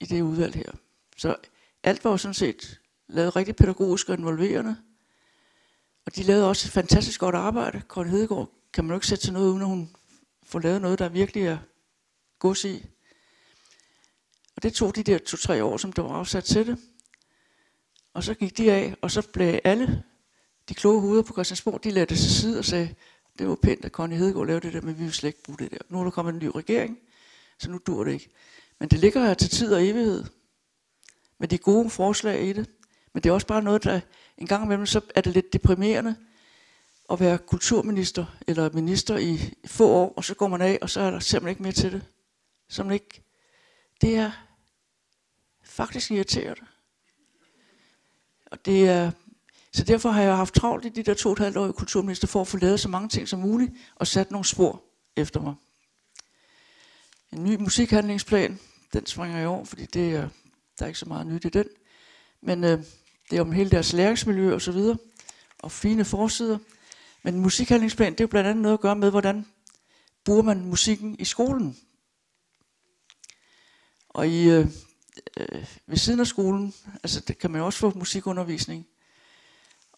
i 0.00 0.06
det 0.06 0.22
udvalg 0.22 0.54
her. 0.54 0.72
Så 1.16 1.36
alt 1.82 2.04
var 2.04 2.10
jo 2.10 2.16
sådan 2.16 2.34
set 2.34 2.80
lavet 3.08 3.36
rigtig 3.36 3.56
pædagogisk 3.56 4.08
og 4.08 4.18
involverende. 4.18 4.76
Og 6.06 6.16
de 6.16 6.22
lavede 6.22 6.48
også 6.48 6.68
et 6.68 6.72
fantastisk 6.72 7.20
godt 7.20 7.34
arbejde. 7.34 7.82
Kåre 7.88 8.08
Hedegaard 8.08 8.50
kan 8.72 8.84
man 8.84 8.90
jo 8.90 8.96
ikke 8.96 9.06
sætte 9.06 9.24
til 9.24 9.32
noget, 9.32 9.50
uden 9.50 9.62
at 9.62 9.68
hun 9.68 9.90
får 10.42 10.58
lavet 10.58 10.82
noget, 10.82 10.98
der 10.98 11.08
virkelig 11.08 11.42
er 11.42 11.58
gods 12.38 12.64
i. 12.64 12.86
Og 14.56 14.62
det 14.62 14.74
tog 14.74 14.96
de 14.96 15.02
der 15.02 15.18
to-tre 15.18 15.64
år, 15.64 15.76
som 15.76 15.92
der 15.92 16.02
var 16.02 16.14
afsat 16.14 16.44
til 16.44 16.66
det. 16.66 16.78
Og 18.14 18.24
så 18.24 18.34
gik 18.34 18.58
de 18.58 18.72
af, 18.72 18.96
og 19.02 19.10
så 19.10 19.28
blev 19.32 19.58
alle 19.64 20.04
de 20.68 20.74
kloge 20.74 21.00
hoveder 21.00 21.22
på 21.22 21.32
Christiansborg, 21.32 21.84
de 21.84 21.90
lagde 21.90 22.06
det 22.06 22.18
til 22.18 22.30
side 22.30 22.58
og 22.58 22.64
sagde, 22.64 22.94
det 23.38 23.48
var 23.48 23.54
pænt, 23.54 23.84
at 23.84 23.92
Conny 23.92 24.16
Hedegaard 24.16 24.46
lavede 24.46 24.66
det 24.66 24.72
der, 24.72 24.80
men 24.80 24.98
vi 24.98 25.02
vil 25.04 25.12
slet 25.12 25.28
ikke 25.28 25.42
bruge 25.42 25.58
det 25.58 25.70
der. 25.70 25.78
Nu 25.88 26.00
er 26.00 26.04
der 26.04 26.10
kommet 26.10 26.32
en 26.32 26.38
ny 26.38 26.50
regering, 26.54 26.98
så 27.58 27.70
nu 27.70 27.80
dur 27.86 28.04
det 28.04 28.12
ikke. 28.12 28.28
Men 28.78 28.88
det 28.88 28.98
ligger 28.98 29.24
her 29.24 29.34
til 29.34 29.50
tid 29.50 29.74
og 29.74 29.86
evighed, 29.86 30.24
med 31.38 31.48
de 31.48 31.58
gode 31.58 31.90
forslag 31.90 32.48
i 32.48 32.52
det. 32.52 32.70
Men 33.12 33.22
det 33.22 33.30
er 33.30 33.34
også 33.34 33.46
bare 33.46 33.62
noget, 33.62 33.84
der 33.84 34.00
en 34.38 34.46
gang 34.46 34.64
imellem, 34.64 34.86
så 34.86 35.00
er 35.14 35.20
det 35.20 35.34
lidt 35.34 35.52
deprimerende 35.52 36.16
at 37.10 37.20
være 37.20 37.38
kulturminister 37.38 38.26
eller 38.46 38.70
minister 38.72 39.16
i 39.16 39.54
få 39.66 39.88
år, 39.88 40.12
og 40.16 40.24
så 40.24 40.34
går 40.34 40.48
man 40.48 40.60
af, 40.60 40.78
og 40.82 40.90
så 40.90 41.00
er 41.00 41.10
der 41.10 41.18
simpelthen 41.18 41.50
ikke 41.50 41.62
mere 41.62 41.72
til 41.72 41.92
det. 41.92 42.02
Som 42.68 42.90
ikke, 42.90 43.22
det 44.00 44.16
er 44.16 44.30
faktisk 45.62 46.10
irriterende. 46.10 46.66
Og 48.46 48.66
det 48.66 48.88
er, 48.88 49.10
så 49.74 49.84
derfor 49.84 50.10
har 50.10 50.22
jeg 50.22 50.36
haft 50.36 50.54
travlt 50.54 50.84
i 50.84 50.88
de 50.88 51.02
der 51.02 51.14
to 51.14 51.28
og 51.28 51.32
et 51.32 51.38
halvt 51.38 51.56
år 51.56 51.68
i 51.68 51.72
kulturminister 51.72 52.26
for 52.26 52.40
at 52.40 52.48
få 52.48 52.56
lavet 52.56 52.80
så 52.80 52.88
mange 52.88 53.08
ting 53.08 53.28
som 53.28 53.40
muligt 53.40 53.72
og 53.94 54.06
sat 54.06 54.30
nogle 54.30 54.44
spor 54.44 54.82
efter 55.16 55.40
mig. 55.40 55.54
En 57.32 57.44
ny 57.44 57.54
musikhandlingsplan, 57.54 58.60
den 58.92 59.06
springer 59.06 59.38
jeg 59.38 59.48
over, 59.48 59.64
fordi 59.64 59.86
det 59.86 60.14
er, 60.14 60.28
der 60.78 60.84
er 60.84 60.86
ikke 60.86 60.98
så 60.98 61.06
meget 61.06 61.26
nyt 61.26 61.44
i 61.44 61.48
den. 61.48 61.64
Men 62.42 62.64
øh, 62.64 62.84
det 63.30 63.36
er 63.36 63.40
om 63.40 63.52
hele 63.52 63.70
deres 63.70 63.92
læringsmiljø 63.92 64.54
og 64.54 64.62
så 64.62 64.72
videre, 64.72 64.96
og 65.58 65.72
fine 65.72 66.04
forsider. 66.04 66.58
Men 67.22 67.40
musikhandlingsplan, 67.40 68.12
det 68.12 68.20
er 68.20 68.24
jo 68.24 68.28
blandt 68.28 68.50
andet 68.50 68.62
noget 68.62 68.74
at 68.74 68.80
gøre 68.80 68.96
med, 68.96 69.10
hvordan 69.10 69.46
bruger 70.24 70.42
man 70.42 70.64
musikken 70.64 71.16
i 71.18 71.24
skolen. 71.24 71.76
Og 74.08 74.28
i, 74.28 74.50
øh, 74.50 74.66
øh, 75.36 75.66
ved 75.86 75.96
siden 75.96 76.20
af 76.20 76.26
skolen, 76.26 76.74
altså 77.02 77.20
det 77.20 77.38
kan 77.38 77.50
man 77.50 77.60
også 77.60 77.78
få 77.78 77.92
musikundervisning. 77.94 78.86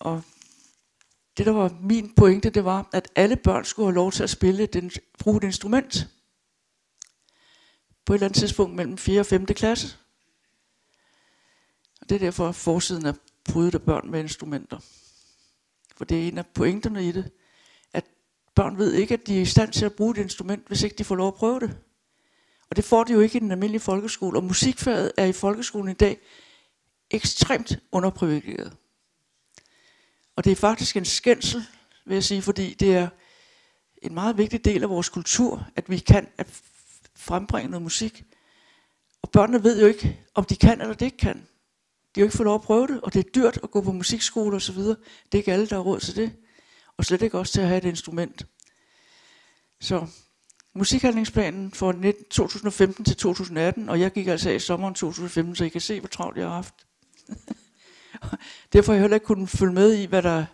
Og 0.01 0.23
det 1.37 1.47
der 1.47 1.53
var 1.53 1.77
min 1.81 2.15
pointe, 2.15 2.51
det 2.51 2.65
var, 2.65 2.89
at 2.93 3.09
alle 3.15 3.37
børn 3.37 3.65
skulle 3.65 3.87
have 3.87 3.95
lov 3.95 4.13
til 4.13 4.23
at 4.23 4.31
spille, 4.31 4.67
den, 4.67 4.91
bruge 5.19 5.37
et 5.37 5.45
instrument. 5.45 6.09
På 8.05 8.13
et 8.13 8.17
eller 8.17 8.27
andet 8.27 8.39
tidspunkt 8.39 8.77
mellem 8.77 8.99
4. 8.99 9.21
og 9.21 9.27
5. 9.27 9.47
klasse. 9.47 9.97
Og 12.01 12.09
det 12.09 12.15
er 12.15 12.19
derfor, 12.19 12.49
at 12.49 12.55
forsiden 12.55 13.07
er 13.07 13.13
prydet 13.45 13.75
af 13.75 13.83
børn 13.83 14.11
med 14.11 14.21
instrumenter. 14.21 14.79
For 15.97 16.05
det 16.05 16.23
er 16.23 16.29
en 16.29 16.39
af 16.39 16.47
pointerne 16.47 17.09
i 17.09 17.13
det, 17.13 17.31
at 17.93 18.05
børn 18.55 18.79
ved 18.79 18.93
ikke, 18.93 19.15
at 19.15 19.27
de 19.27 19.37
er 19.37 19.41
i 19.41 19.45
stand 19.45 19.73
til 19.73 19.85
at 19.85 19.95
bruge 19.95 20.11
et 20.11 20.23
instrument, 20.23 20.69
hvis 20.69 20.83
ikke 20.83 20.97
de 20.97 21.05
får 21.05 21.15
lov 21.15 21.29
at 21.29 21.35
prøve 21.35 21.61
det. 21.61 21.79
Og 22.71 22.77
det 22.77 22.85
får 22.85 23.05
de 23.05 23.13
jo 23.13 23.21
ikke 23.21 23.37
i 23.37 23.41
den 23.41 23.51
almindelige 23.51 23.81
folkeskole. 23.81 24.39
Og 24.39 24.45
musikfaget 24.45 25.13
er 25.17 25.25
i 25.25 25.33
folkeskolen 25.33 25.91
i 25.91 25.95
dag 25.95 26.19
ekstremt 27.11 27.79
underprivilegeret. 27.93 28.77
Og 30.37 30.45
det 30.45 30.53
er 30.53 30.57
faktisk 30.57 30.97
en 30.97 31.05
skændsel, 31.05 31.65
vil 32.07 32.15
jeg 32.15 32.25
sige, 32.25 32.43
fordi 32.43 32.75
det 32.75 32.95
er 32.95 33.09
en 34.03 34.15
meget 34.15 34.39
vigtig 34.39 34.65
del 34.65 34.83
af 34.83 34.89
vores 34.89 35.09
kultur, 35.09 35.67
at 35.77 35.91
vi 35.91 35.99
kan 35.99 36.29
at 36.39 36.47
frembringe 37.17 37.71
noget 37.71 37.83
musik. 37.83 38.25
Og 39.23 39.31
børnene 39.31 39.65
ved 39.65 39.81
jo 39.81 39.87
ikke, 39.87 40.21
om 40.35 40.45
de 40.45 40.57
kan 40.57 40.81
eller 40.81 40.95
det 40.95 41.07
ikke 41.07 41.17
kan. 41.17 41.37
De 41.37 42.21
har 42.21 42.23
jo 42.23 42.25
ikke 42.25 42.37
fået 42.37 42.45
lov 42.45 42.55
at 42.55 42.63
prøve 42.63 42.87
det, 42.87 43.01
og 43.01 43.15
det 43.15 43.27
er 43.27 43.31
dyrt 43.31 43.59
at 43.63 43.71
gå 43.71 43.81
på 43.81 43.93
musikskole 43.93 44.57
osv. 44.57 44.79
Det 44.79 44.97
er 45.33 45.37
ikke 45.37 45.53
alle, 45.53 45.67
der 45.67 45.77
har 45.77 45.83
råd 45.83 46.01
til 46.01 46.17
det. 46.17 46.33
Og 46.97 47.05
slet 47.05 47.23
ikke 47.23 47.39
også 47.39 47.53
til 47.53 47.61
at 47.61 47.69
have 47.69 47.79
et 47.79 47.85
instrument. 47.85 48.47
Så 49.81 50.07
musikhandlingsplanen 50.75 51.73
for 51.73 51.93
2015 52.31 53.05
til 53.05 53.17
2018, 53.17 53.89
og 53.89 54.01
jeg 54.01 54.13
gik 54.13 54.27
altså 54.27 54.51
af 54.51 54.55
i 54.55 54.59
sommeren 54.59 54.95
2015, 54.95 55.57
så 55.57 55.65
I 55.65 55.69
kan 55.69 55.81
se, 55.81 56.01
hvor 56.01 56.09
travlt 56.09 56.39
jeg 56.39 56.47
har 56.47 56.55
haft. 56.55 56.75
Derfor 58.73 58.93
har 58.93 58.97
jeg 58.97 59.03
heller 59.03 59.17
ikke 59.17 59.27
kunnet 59.27 59.49
følge 59.49 59.73
med 59.73 59.95
i, 59.95 60.05
hvad 60.05 60.23
der, 60.23 60.47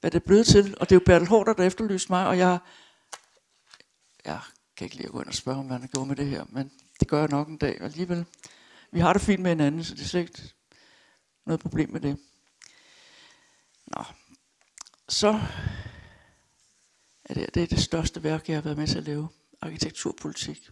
hvad 0.00 0.10
det 0.10 0.22
er 0.22 0.26
blevet 0.26 0.46
til. 0.46 0.74
Og 0.80 0.88
det 0.88 0.94
er 0.94 0.96
jo 0.96 1.04
Bertel 1.06 1.28
Hårder, 1.28 1.52
der 1.52 1.64
efterlyste 1.64 2.12
mig, 2.12 2.26
og 2.26 2.38
jeg, 2.38 2.58
jeg 4.24 4.40
kan 4.76 4.84
ikke 4.84 4.96
lige 4.96 5.08
gå 5.08 5.20
ind 5.20 5.28
og 5.28 5.34
spørge, 5.34 5.58
om 5.58 5.66
hvad 5.66 5.78
han 5.78 5.88
har 5.94 6.04
med 6.04 6.16
det 6.16 6.26
her, 6.26 6.44
men 6.48 6.72
det 7.00 7.08
gør 7.08 7.18
jeg 7.18 7.28
nok 7.28 7.48
en 7.48 7.56
dag 7.56 7.80
alligevel. 7.80 8.26
Vi 8.90 9.00
har 9.00 9.12
det 9.12 9.22
fint 9.22 9.40
med 9.40 9.50
hinanden, 9.50 9.84
så 9.84 9.94
det 9.94 10.00
er 10.00 10.06
slet 10.06 10.20
ikke 10.20 10.54
noget 11.46 11.60
problem 11.60 11.90
med 11.90 12.00
det. 12.00 12.18
Nå, 13.86 14.04
så 15.08 15.40
er 17.24 17.34
det, 17.34 17.54
det 17.54 17.62
er 17.62 17.66
det 17.66 17.80
største 17.80 18.22
værk, 18.22 18.48
jeg 18.48 18.56
har 18.56 18.62
været 18.62 18.78
med 18.78 18.86
til 18.86 18.98
at 18.98 19.04
lave 19.04 19.28
arkitekturpolitik. 19.60 20.70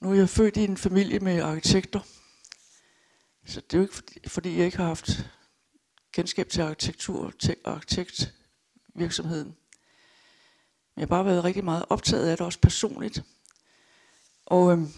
Nu 0.00 0.10
er 0.10 0.14
jeg 0.14 0.28
født 0.28 0.56
i 0.56 0.64
en 0.64 0.76
familie 0.76 1.20
med 1.20 1.40
arkitekter, 1.40 2.00
så 3.46 3.60
det 3.60 3.74
er 3.74 3.78
jo 3.78 3.82
ikke 3.82 3.94
fordi, 3.94 4.28
fordi 4.28 4.56
jeg 4.56 4.64
ikke 4.64 4.76
har 4.76 4.86
haft 4.86 5.26
kendskab 6.12 6.48
til 6.48 6.60
arkitektur 6.60 7.32
til 7.38 7.56
arkitektvirksomheden. 7.64 9.56
Men 10.94 11.00
jeg 11.00 11.02
har 11.02 11.06
bare 11.06 11.24
været 11.24 11.44
rigtig 11.44 11.64
meget 11.64 11.84
optaget 11.88 12.28
af 12.28 12.36
det, 12.36 12.46
også 12.46 12.58
personligt. 12.58 13.22
Og 14.46 14.72
øhm, 14.72 14.88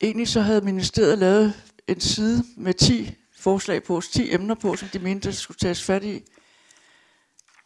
egentlig 0.00 0.28
så 0.28 0.40
havde 0.40 0.60
ministeriet 0.60 1.18
lavet 1.18 1.72
en 1.88 2.00
side 2.00 2.44
med 2.56 2.74
10 2.74 3.14
forslag 3.36 3.82
på, 3.82 4.00
10 4.00 4.34
emner 4.34 4.54
på, 4.54 4.76
som 4.76 4.88
de 4.88 4.98
mente, 4.98 5.28
der 5.28 5.34
skulle 5.34 5.58
tages 5.58 5.84
fat 5.84 6.04
i. 6.04 6.22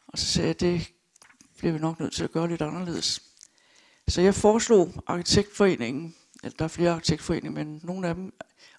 Og 0.07 0.19
så 0.19 0.27
sagde 0.27 0.49
jeg, 0.49 0.61
det 0.61 0.93
bliver 1.59 1.73
vi 1.73 1.79
nok 1.79 2.01
nødt 2.01 2.15
til 2.15 2.25
at 2.25 2.33
gøre 2.33 2.49
lidt 2.49 2.63
anderledes. 2.63 3.23
Så 4.09 4.21
jeg 4.21 4.35
foreslog 4.35 5.03
Arkitektforeningen, 5.07 6.17
der 6.43 6.65
er 6.65 6.69
flere 6.69 6.91
arkitektforeninger, 6.91 7.65
men 7.65 7.81
nogle 7.83 8.09
af 8.09 8.15
dem, 8.15 8.33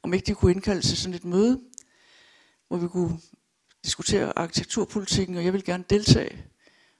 om 0.03 0.13
ikke 0.13 0.25
de 0.25 0.35
kunne 0.35 0.51
indkalde 0.51 0.81
til 0.81 0.97
sådan 0.97 1.13
et 1.13 1.25
møde, 1.25 1.61
hvor 2.67 2.77
vi 2.77 2.87
kunne 2.87 3.19
diskutere 3.83 4.39
arkitekturpolitikken, 4.39 5.37
og 5.37 5.45
jeg 5.45 5.53
ville 5.53 5.65
gerne 5.65 5.83
deltage. 5.89 6.45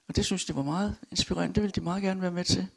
Og 0.08 0.16
det 0.16 0.26
synes 0.26 0.46
de 0.46 0.56
var 0.56 0.64
meget 0.64 0.96
inspirerende, 1.12 1.56
det 1.56 1.64
ville 1.64 1.72
de 1.72 1.82
meget 1.82 2.04
gerne 2.04 2.22
være 2.22 2.32
med 2.32 2.44
til. 2.44 2.68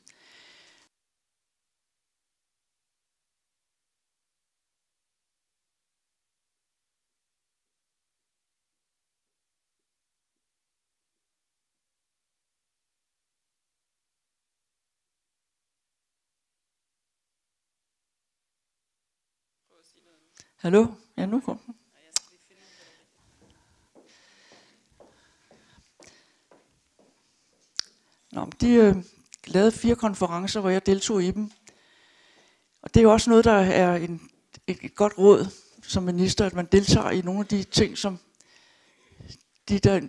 Hallo? 20.57 20.87
Ja, 21.16 21.27
nu 21.27 21.40
kom 21.40 21.59
den. 21.59 21.75
Nå, 28.33 28.51
de 28.61 28.69
øh, 28.69 28.97
lavede 29.47 29.73
fire 29.73 29.97
konferencer, 29.97 30.61
hvor 30.61 30.71
jeg 30.71 30.87
deltog 30.87 31.23
i 31.23 31.31
dem. 31.31 31.51
Og 32.83 32.95
det 32.95 33.01
er 33.01 33.03
jo 33.03 33.12
også 33.12 33.31
noget, 33.31 33.45
der 33.45 33.53
er 33.53 33.97
en, 33.97 34.31
et, 34.66 34.79
et 34.83 34.95
godt 34.95 35.19
råd 35.19 35.47
som 35.83 36.03
minister, 36.03 36.47
at 36.47 36.55
man 36.55 36.66
deltager 36.73 37.11
i 37.11 37.21
nogle 37.21 37.40
af 37.40 37.47
de 37.47 37.62
ting, 37.62 37.99
som 37.99 38.19
de 39.69 39.79
der 39.79 40.09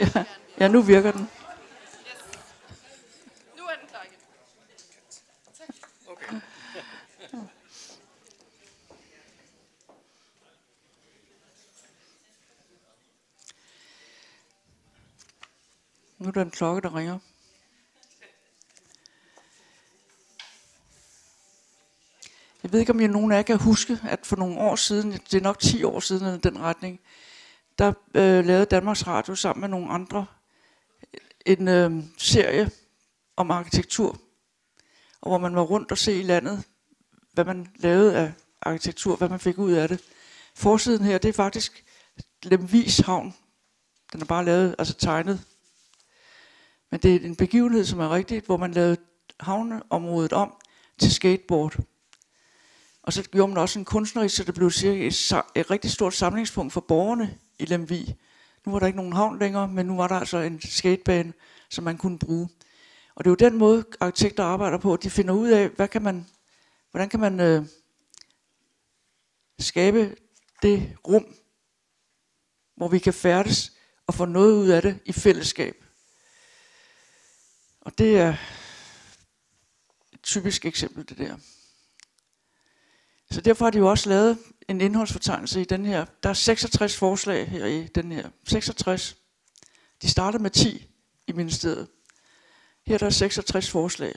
Ja, 0.00 0.24
ja 0.58 0.68
nu 0.68 0.82
virker 0.82 1.12
den. 1.12 1.30
Nu 3.56 3.64
er 3.64 3.76
den 3.76 3.88
klar 3.88 4.04
igen. 4.04 4.18
Okay. 6.08 6.40
Nu 16.18 16.28
er 16.28 16.30
der 16.30 16.42
en 16.42 16.50
klokke, 16.50 16.80
der 16.80 16.96
ringer. 16.96 17.18
Jeg 22.62 22.72
ved 22.72 22.80
ikke, 22.80 22.92
om 22.92 23.00
jeg 23.00 23.08
nogen 23.08 23.32
af 23.32 23.36
jer 23.36 23.42
kan 23.42 23.58
huske, 23.58 23.98
at 24.08 24.26
for 24.26 24.36
nogle 24.36 24.60
år 24.60 24.76
siden, 24.76 25.12
det 25.12 25.34
er 25.34 25.40
nok 25.40 25.58
10 25.58 25.84
år 25.84 26.00
siden 26.00 26.34
i 26.34 26.38
den 26.38 26.58
retning, 26.58 27.00
der 27.78 27.92
øh, 28.14 28.44
lavede 28.44 28.64
Danmarks 28.64 29.06
Radio 29.06 29.34
sammen 29.34 29.60
med 29.60 29.68
nogle 29.68 29.90
andre 29.90 30.26
øh, 31.14 31.20
en 31.46 31.68
øh, 31.68 32.04
serie 32.18 32.70
om 33.36 33.50
arkitektur, 33.50 34.20
og 35.20 35.30
hvor 35.30 35.38
man 35.38 35.56
var 35.56 35.62
rundt 35.62 35.92
og 35.92 35.98
se 35.98 36.20
i 36.20 36.22
landet, 36.22 36.64
hvad 37.32 37.44
man 37.44 37.72
lavede 37.76 38.16
af 38.16 38.32
arkitektur, 38.62 39.16
hvad 39.16 39.28
man 39.28 39.40
fik 39.40 39.58
ud 39.58 39.72
af 39.72 39.88
det. 39.88 40.00
Forsiden 40.54 41.04
her, 41.04 41.18
det 41.18 41.28
er 41.28 41.32
faktisk 41.32 41.84
Lemvis 42.42 42.98
Havn. 42.98 43.34
Den 44.12 44.20
er 44.20 44.24
bare 44.24 44.44
lavet, 44.44 44.74
altså 44.78 44.94
tegnet. 44.94 45.40
Men 46.90 47.00
det 47.00 47.14
er 47.14 47.26
en 47.26 47.36
begivenhed, 47.36 47.84
som 47.84 48.00
er 48.00 48.10
rigtigt, 48.10 48.46
hvor 48.46 48.56
man 48.56 48.72
lavede 48.72 48.96
havneområdet 49.40 50.32
om 50.32 50.54
til 50.98 51.14
skateboard. 51.14 51.76
Og 53.02 53.12
så 53.12 53.22
gjorde 53.22 53.52
man 53.52 53.58
også 53.58 53.78
en 53.78 53.84
kunstnerisk, 53.84 54.36
så 54.36 54.44
det 54.44 54.54
blev 54.54 54.70
cirka 54.70 55.06
et, 55.06 55.42
et 55.54 55.70
rigtig 55.70 55.90
stort 55.90 56.14
samlingspunkt 56.14 56.72
for 56.72 56.80
borgerne 56.80 57.38
i 57.60 57.64
Lemvi. 57.64 58.14
Nu 58.66 58.72
var 58.72 58.78
der 58.78 58.86
ikke 58.86 58.96
nogen 58.96 59.12
havn 59.12 59.38
længere, 59.38 59.68
men 59.68 59.86
nu 59.86 59.96
var 59.96 60.08
der 60.08 60.14
altså 60.14 60.38
en 60.38 60.60
skatebane, 60.60 61.32
som 61.68 61.84
man 61.84 61.98
kunne 61.98 62.18
bruge. 62.18 62.48
Og 63.14 63.24
det 63.24 63.30
er 63.30 63.32
jo 63.32 63.50
den 63.50 63.58
måde, 63.58 63.84
arkitekter 64.00 64.44
arbejder 64.44 64.78
på. 64.78 64.96
De 64.96 65.10
finder 65.10 65.34
ud 65.34 65.48
af, 65.48 65.68
hvad 65.68 65.88
kan 65.88 66.02
man, 66.02 66.26
hvordan 66.90 67.08
kan 67.08 67.20
man 67.20 67.40
øh, 67.40 67.66
skabe 69.58 70.16
det 70.62 70.96
rum, 71.08 71.34
hvor 72.76 72.88
vi 72.88 72.98
kan 72.98 73.14
færdes 73.14 73.72
og 74.06 74.14
få 74.14 74.24
noget 74.24 74.52
ud 74.52 74.68
af 74.68 74.82
det 74.82 74.98
i 75.04 75.12
fællesskab. 75.12 75.84
Og 77.80 77.98
det 77.98 78.18
er 78.18 78.34
et 80.12 80.22
typisk 80.22 80.66
eksempel, 80.66 81.08
det 81.08 81.18
der. 81.18 81.36
Så 83.30 83.40
derfor 83.40 83.64
har 83.64 83.70
de 83.70 83.78
jo 83.78 83.90
også 83.90 84.08
lavet 84.08 84.38
en 84.68 84.80
indholdsfortegnelse 84.80 85.60
i 85.60 85.64
den 85.64 85.86
her. 85.86 86.06
Der 86.22 86.28
er 86.28 86.34
66 86.34 86.96
forslag 86.96 87.50
her 87.50 87.66
i 87.66 87.86
den 87.86 88.12
her. 88.12 88.28
66. 88.48 89.16
De 90.02 90.08
startede 90.08 90.42
med 90.42 90.50
10 90.50 90.86
i 91.26 91.32
ministeriet. 91.32 91.88
Her 92.86 92.94
er 92.94 92.98
der 92.98 93.10
66 93.10 93.70
forslag. 93.70 94.14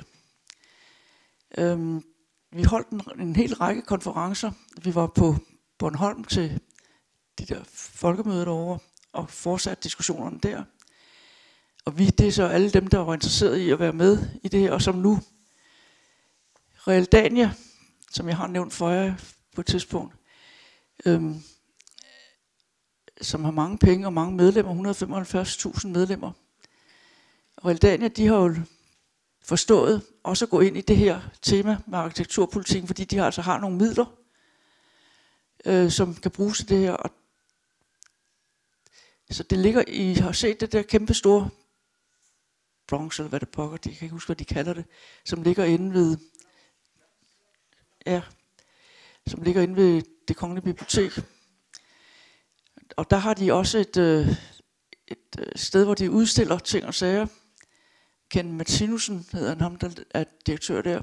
Øhm, 1.58 2.04
vi 2.52 2.64
holdt 2.64 2.88
en, 2.90 3.02
en 3.20 3.36
hel 3.36 3.54
række 3.54 3.82
konferencer. 3.82 4.52
Vi 4.82 4.96
var 4.96 5.08
på 5.08 5.36
Bornholm 5.78 6.24
til 6.24 6.60
de 7.40 7.46
der 7.46 7.64
folkemøder 7.74 8.46
derovre 8.46 8.80
og 9.14 9.30
fortsatte 9.30 9.84
diskussionerne 9.84 10.40
der. 10.40 10.64
Og 11.86 11.98
vi, 11.98 12.06
det 12.06 12.28
er 12.28 12.32
så 12.32 12.48
alle 12.48 12.72
dem, 12.72 12.88
der 12.88 13.00
var 13.00 13.14
interesseret 13.14 13.58
i 13.58 13.70
at 13.70 13.80
være 13.80 13.94
med 13.94 14.18
i 14.44 14.48
det 14.48 14.60
her, 14.60 14.72
og 14.72 14.82
som 14.82 14.96
nu 14.96 15.20
Realdania, 16.88 17.54
som 18.14 18.28
jeg 18.28 18.38
har 18.38 18.48
nævnt 18.48 18.74
for 18.74 18.90
jer 18.90 19.16
på 19.56 19.62
et 19.62 19.68
tidspunkt, 19.68 20.16
øhm, 21.06 21.44
som 23.22 23.44
har 23.44 23.52
mange 23.52 23.78
penge 23.78 24.06
og 24.06 24.14
mange 24.14 24.36
medlemmer, 24.36 24.94
175.000 25.84 25.88
medlemmer. 25.88 26.32
Og 27.58 27.66
Realdania, 27.66 28.08
de 28.08 28.28
har 28.28 28.36
jo 28.36 28.56
forstået 29.44 30.02
også 30.24 30.46
at 30.46 30.50
gå 30.50 30.60
ind 30.60 30.78
i 30.78 30.82
det 30.82 30.98
her 30.98 31.22
tema 31.42 31.78
med 31.88 32.00
arkitekturpolitikken, 32.00 32.88
fordi 32.88 33.04
de 33.04 33.24
altså 33.24 33.42
har 33.42 33.60
nogle 33.60 33.78
midler, 33.78 34.06
øh, 35.66 35.92
som 35.92 36.16
kan 36.16 36.32
bruges 36.32 36.58
til 36.58 36.70
det 36.70 36.78
her. 36.78 36.94
Og 36.94 37.10
så 39.32 39.44
det 39.44 39.60
ligger, 39.60 39.84
I 39.88 40.14
har 40.14 40.32
set 40.32 40.62
det 40.62 40.72
der 40.72 40.82
kæmpe 40.82 41.14
store 41.14 41.50
Bronx, 42.88 43.20
eller 43.20 43.30
hvad 43.30 43.40
det 43.40 43.50
pokker, 43.50 43.78
de 43.78 43.96
kan 43.96 44.06
ikke 44.06 44.14
huske, 44.14 44.28
hvad 44.28 44.36
de 44.36 44.46
kalder 44.46 44.74
det, 44.74 44.86
som 45.26 45.44
ligger 45.44 45.64
inde 45.64 45.94
ved, 45.94 46.18
ja, 48.06 48.22
som 49.28 49.42
ligger 49.44 49.62
inde 49.62 49.76
ved 49.76 50.02
det 50.28 50.36
kongelige 50.36 50.64
bibliotek. 50.64 51.12
Og 52.98 53.10
der 53.10 53.18
har 53.18 53.34
de 53.34 53.54
også 53.54 53.78
et, 53.78 53.98
øh, 53.98 54.28
et 55.08 55.40
øh, 55.40 55.46
sted, 55.56 55.86
hvor 55.86 55.94
de 55.94 56.12
udstiller 56.12 56.60
ting 56.60 56.86
og 56.86 56.94
sager. 56.94 57.28
Ken 58.30 58.58
Martinussen 58.58 59.26
hedder 59.32 59.50
han, 59.50 59.62
ham 59.62 59.76
der 59.76 59.90
er 60.12 60.24
direktør 60.46 60.82
der, 60.82 61.02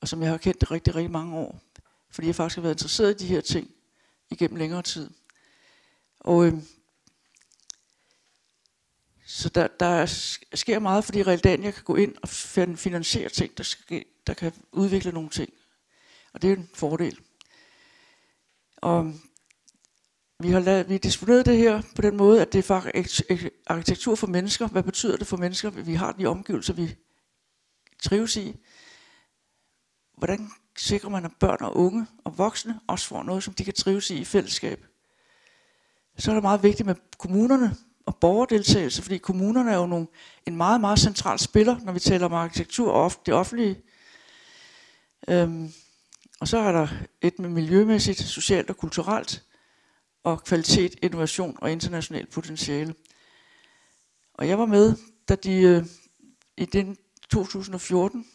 og 0.00 0.08
som 0.08 0.22
jeg 0.22 0.30
har 0.30 0.38
kendt 0.38 0.70
rigtig, 0.70 0.94
rigtig 0.94 1.10
mange 1.10 1.36
år, 1.36 1.60
fordi 2.10 2.26
jeg 2.26 2.34
faktisk 2.34 2.56
har 2.56 2.62
været 2.62 2.74
interesseret 2.74 3.10
i 3.10 3.24
de 3.24 3.34
her 3.34 3.40
ting 3.40 3.70
igennem 4.30 4.56
længere 4.56 4.82
tid. 4.82 5.10
Og 6.20 6.46
øh, 6.46 6.54
så 9.26 9.48
der, 9.48 9.66
der 9.66 10.06
sker 10.54 10.78
meget, 10.78 11.04
fordi 11.04 11.22
Realdania 11.22 11.70
kan 11.70 11.84
gå 11.84 11.96
ind 11.96 12.14
og 12.22 12.28
finansiere 12.78 13.28
ting, 13.28 13.58
der, 13.58 13.64
skal, 13.64 14.04
der 14.26 14.34
kan 14.34 14.52
udvikle 14.72 15.12
nogle 15.12 15.30
ting. 15.30 15.52
Og 16.36 16.42
det 16.42 16.52
er 16.52 16.56
en 16.56 16.70
fordel. 16.74 17.18
Og 18.76 19.12
vi 20.38 20.50
har, 20.50 20.60
lavet, 20.60 20.88
vi 20.88 20.94
har 20.94 20.98
disponeret 20.98 21.46
det 21.46 21.56
her 21.56 21.82
på 21.94 22.02
den 22.02 22.16
måde, 22.16 22.42
at 22.42 22.52
det 22.52 22.58
er 22.58 22.62
faktisk 22.62 23.22
arkitektur 23.66 24.14
for 24.14 24.26
mennesker. 24.26 24.68
Hvad 24.68 24.82
betyder 24.82 25.16
det 25.16 25.26
for 25.26 25.36
mennesker? 25.36 25.70
Vi 25.70 25.94
har 25.94 26.12
de 26.12 26.26
omgivelser, 26.26 26.74
vi 26.74 26.96
trives 28.02 28.36
i. 28.36 28.56
Hvordan 30.16 30.50
sikrer 30.76 31.10
man, 31.10 31.24
at 31.24 31.30
børn 31.40 31.58
og 31.60 31.76
unge 31.76 32.06
og 32.24 32.38
voksne 32.38 32.80
også 32.86 33.06
får 33.06 33.22
noget, 33.22 33.42
som 33.42 33.54
de 33.54 33.64
kan 33.64 33.74
trives 33.74 34.10
i 34.10 34.18
i 34.18 34.24
fællesskab? 34.24 34.86
Så 36.18 36.30
er 36.30 36.34
det 36.34 36.42
meget 36.42 36.62
vigtigt 36.62 36.86
med 36.86 36.94
kommunerne 37.18 37.76
og 38.06 38.16
borgerdeltagelse, 38.16 39.02
fordi 39.02 39.18
kommunerne 39.18 39.72
er 39.72 39.76
jo 39.76 39.86
nogle, 39.86 40.06
en 40.46 40.56
meget, 40.56 40.80
meget 40.80 40.98
central 40.98 41.38
spiller, 41.38 41.78
når 41.78 41.92
vi 41.92 42.00
taler 42.00 42.26
om 42.26 42.32
arkitektur 42.32 42.92
og 42.92 43.12
det 43.26 43.34
offentlige. 43.34 43.82
Øhm, 45.28 45.72
og 46.40 46.48
så 46.48 46.58
er 46.58 46.72
der 46.72 46.88
et 47.20 47.38
med 47.38 47.48
miljømæssigt, 47.48 48.18
socialt 48.18 48.70
og 48.70 48.76
kulturelt, 48.76 49.44
og 50.22 50.44
kvalitet, 50.44 50.98
innovation 51.02 51.58
og 51.60 51.72
internationalt 51.72 52.30
potentiale. 52.30 52.94
Og 54.34 54.48
jeg 54.48 54.58
var 54.58 54.66
med, 54.66 54.96
da 55.28 55.34
de 55.34 55.62
øh, 55.62 55.84
i 56.56 56.64
den 56.64 56.96
2014, 57.30 58.26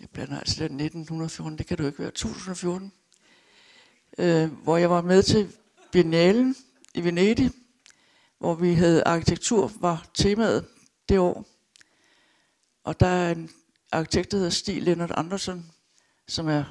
jeg 0.00 0.08
blander 0.10 0.38
altså 0.38 0.54
den 0.68 0.80
1914, 0.80 1.58
det 1.58 1.66
kan 1.66 1.76
du 1.76 1.86
ikke 1.86 1.98
være, 1.98 2.10
2014, 2.10 2.92
øh, 4.18 4.52
hvor 4.52 4.76
jeg 4.76 4.90
var 4.90 5.02
med 5.02 5.22
til 5.22 5.52
Biennalen 5.92 6.56
i 6.94 7.04
Venedig, 7.04 7.50
hvor 8.38 8.54
vi 8.54 8.74
havde 8.74 9.04
arkitektur, 9.04 9.72
var 9.80 10.06
temaet 10.14 10.66
det 11.08 11.18
år. 11.18 11.46
Og 12.84 13.00
der 13.00 13.06
er 13.06 13.30
en 13.30 13.50
arkitekt, 13.92 14.30
der 14.30 14.36
hedder 14.36 14.50
Stig 14.50 14.82
Lennart 14.82 15.10
Andersen, 15.10 15.72
som 16.28 16.48
er 16.48 16.64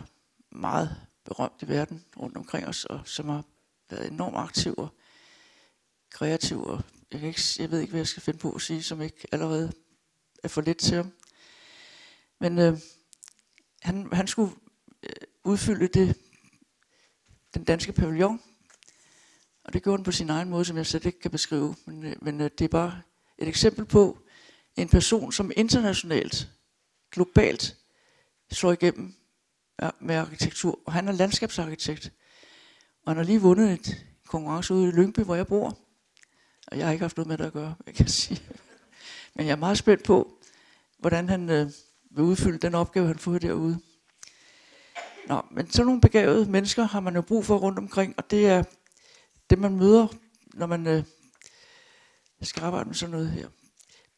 meget 0.51 0.95
berømt 1.25 1.61
i 1.61 1.67
verden 1.67 2.05
rundt 2.17 2.37
omkring 2.37 2.67
os, 2.67 2.85
og 2.85 3.01
som 3.05 3.29
har 3.29 3.43
været 3.89 4.11
enormt 4.11 4.37
aktiv 4.37 4.73
og 4.77 4.89
kreativ. 6.09 6.63
Og 6.63 6.81
jeg, 7.11 7.19
kan 7.19 7.29
ikke, 7.29 7.41
jeg 7.59 7.71
ved 7.71 7.79
ikke, 7.79 7.91
hvad 7.91 7.99
jeg 7.99 8.07
skal 8.07 8.23
finde 8.23 8.39
på 8.39 8.51
at 8.51 8.61
sige, 8.61 8.83
som 8.83 9.01
ikke 9.01 9.27
allerede 9.31 9.71
er 10.43 10.47
for 10.47 10.61
lidt 10.61 10.77
til 10.77 10.95
ham. 10.95 11.11
Men 12.39 12.59
øh, 12.59 12.77
han, 13.81 14.13
han 14.13 14.27
skulle 14.27 14.53
øh, 15.03 15.27
udfylde 15.43 15.87
det, 15.87 16.17
den 17.53 17.63
danske 17.63 17.91
pavillon, 17.91 18.41
og 19.63 19.73
det 19.73 19.83
gjorde 19.83 19.97
han 19.97 20.03
på 20.03 20.11
sin 20.11 20.29
egen 20.29 20.49
måde, 20.49 20.65
som 20.65 20.77
jeg 20.77 20.85
slet 20.85 21.05
ikke 21.05 21.19
kan 21.19 21.31
beskrive. 21.31 21.75
Men, 21.85 22.05
øh, 22.05 22.15
men 22.21 22.41
øh, 22.41 22.49
det 22.57 22.65
er 22.65 22.69
bare 22.69 23.01
et 23.37 23.47
eksempel 23.47 23.85
på 23.85 24.19
en 24.75 24.89
person, 24.89 25.31
som 25.31 25.51
internationalt, 25.55 26.49
globalt, 27.11 27.77
slår 28.51 28.71
igennem 28.71 29.13
med 29.99 30.15
arkitektur. 30.15 30.79
Og 30.85 30.93
han 30.93 31.07
er 31.07 31.11
landskabsarkitekt. 31.11 32.11
Og 33.05 33.11
han 33.11 33.17
har 33.17 33.23
lige 33.23 33.41
vundet 33.41 33.71
et 33.71 34.05
konkurrence 34.27 34.73
ude 34.73 34.87
i 34.87 34.91
Lyngby, 34.91 35.19
hvor 35.19 35.35
jeg 35.35 35.47
bor. 35.47 35.77
Og 36.67 36.77
jeg 36.77 36.85
har 36.85 36.91
ikke 36.91 37.03
haft 37.03 37.17
noget 37.17 37.27
med 37.27 37.37
det 37.37 37.45
at 37.45 37.53
gøre, 37.53 37.75
jeg 37.85 37.93
kan 37.93 38.07
sige. 38.07 38.41
Men 39.35 39.45
jeg 39.45 39.51
er 39.51 39.57
meget 39.57 39.77
spændt 39.77 40.03
på, 40.03 40.39
hvordan 40.99 41.29
han 41.29 41.49
øh, 41.49 41.71
vil 42.11 42.23
udfylde 42.23 42.57
den 42.57 42.75
opgave, 42.75 43.07
han 43.07 43.19
får 43.19 43.37
derude. 43.37 43.79
Nå, 45.27 45.41
men 45.51 45.71
sådan 45.71 45.85
nogle 45.85 46.01
begavede 46.01 46.51
mennesker 46.51 46.83
har 46.83 46.99
man 46.99 47.15
jo 47.15 47.21
brug 47.21 47.45
for 47.45 47.57
rundt 47.57 47.79
omkring, 47.79 48.13
og 48.17 48.31
det 48.31 48.47
er 48.47 48.63
det, 49.49 49.59
man 49.59 49.77
møder, 49.77 50.07
når 50.53 50.65
man 50.65 50.87
øh, 50.87 51.03
skal 52.41 52.63
arbejde 52.63 52.85
med 52.85 52.95
sådan 52.95 53.11
noget 53.11 53.29
her. 53.29 53.47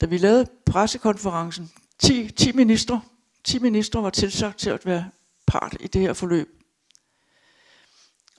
Da 0.02 0.06
vi 0.06 0.18
lavede 0.18 0.48
pressekonferencen, 0.66 1.72
10, 2.02 2.32
10 2.32 2.52
ministre, 2.52 3.02
10 3.44 3.60
ministre 3.60 4.04
var 4.04 4.10
tilsagt 4.10 4.60
til 4.60 4.70
at 4.70 4.86
være 4.86 5.12
part 5.48 5.78
i 5.80 5.88
det 5.88 6.02
her 6.02 6.14
forløb. 6.14 6.64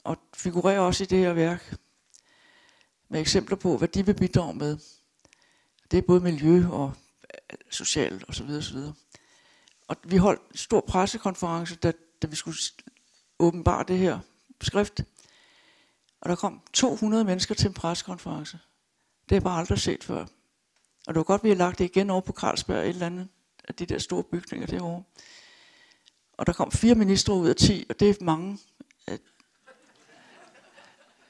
Og 0.03 0.17
figurerer 0.33 0.79
også 0.79 1.03
i 1.03 1.07
det 1.07 1.17
her 1.17 1.33
værk. 1.33 1.75
med 3.09 3.21
eksempler 3.21 3.57
på, 3.57 3.77
hvad 3.77 3.87
de 3.87 4.05
vil 4.05 4.13
bidrage 4.13 4.53
med. 4.53 4.77
Det 5.91 5.97
er 5.97 6.01
både 6.01 6.19
miljø 6.19 6.67
og 6.67 6.93
øh, 7.33 7.57
socialt 7.69 8.23
osv. 8.23 8.25
og 8.27 8.35
så 8.35 8.43
videre, 8.43 8.63
så 8.63 8.73
videre. 8.73 8.93
Og 9.87 9.97
vi 10.03 10.17
holdt 10.17 10.41
en 10.51 10.57
stor 10.57 10.81
pressekonference, 10.81 11.75
da, 11.75 11.91
da 12.21 12.27
vi 12.27 12.35
skulle 12.35 12.57
åbenbare 13.39 13.85
det 13.87 13.97
her 13.97 14.19
skrift. 14.61 15.01
Og 16.21 16.29
der 16.29 16.35
kom 16.35 16.61
200 16.73 17.23
mennesker 17.23 17.55
til 17.55 17.67
en 17.67 17.73
pressekonference. 17.73 18.59
Det 19.23 19.31
har 19.31 19.35
jeg 19.35 19.43
bare 19.43 19.59
aldrig 19.59 19.79
set 19.79 20.03
før. 20.03 20.21
Og 21.07 21.13
det 21.13 21.15
var 21.15 21.23
godt, 21.23 21.39
at 21.39 21.43
vi 21.43 21.49
har 21.49 21.55
lagt 21.55 21.79
det 21.79 21.85
igen 21.85 22.09
over 22.09 22.21
på 22.21 22.33
Carlsberg, 22.33 22.83
et 22.83 22.89
eller 22.89 23.05
andet 23.05 23.27
af 23.67 23.75
de 23.75 23.85
der 23.85 23.97
store 23.97 24.23
bygninger 24.23 24.67
derovre. 24.67 25.03
Og 26.33 26.47
der 26.47 26.53
kom 26.53 26.71
fire 26.71 26.95
ministre 26.95 27.33
ud 27.33 27.49
af 27.49 27.55
ti, 27.55 27.85
og 27.89 27.99
det 27.99 28.09
er 28.09 28.23
mange. 28.23 28.59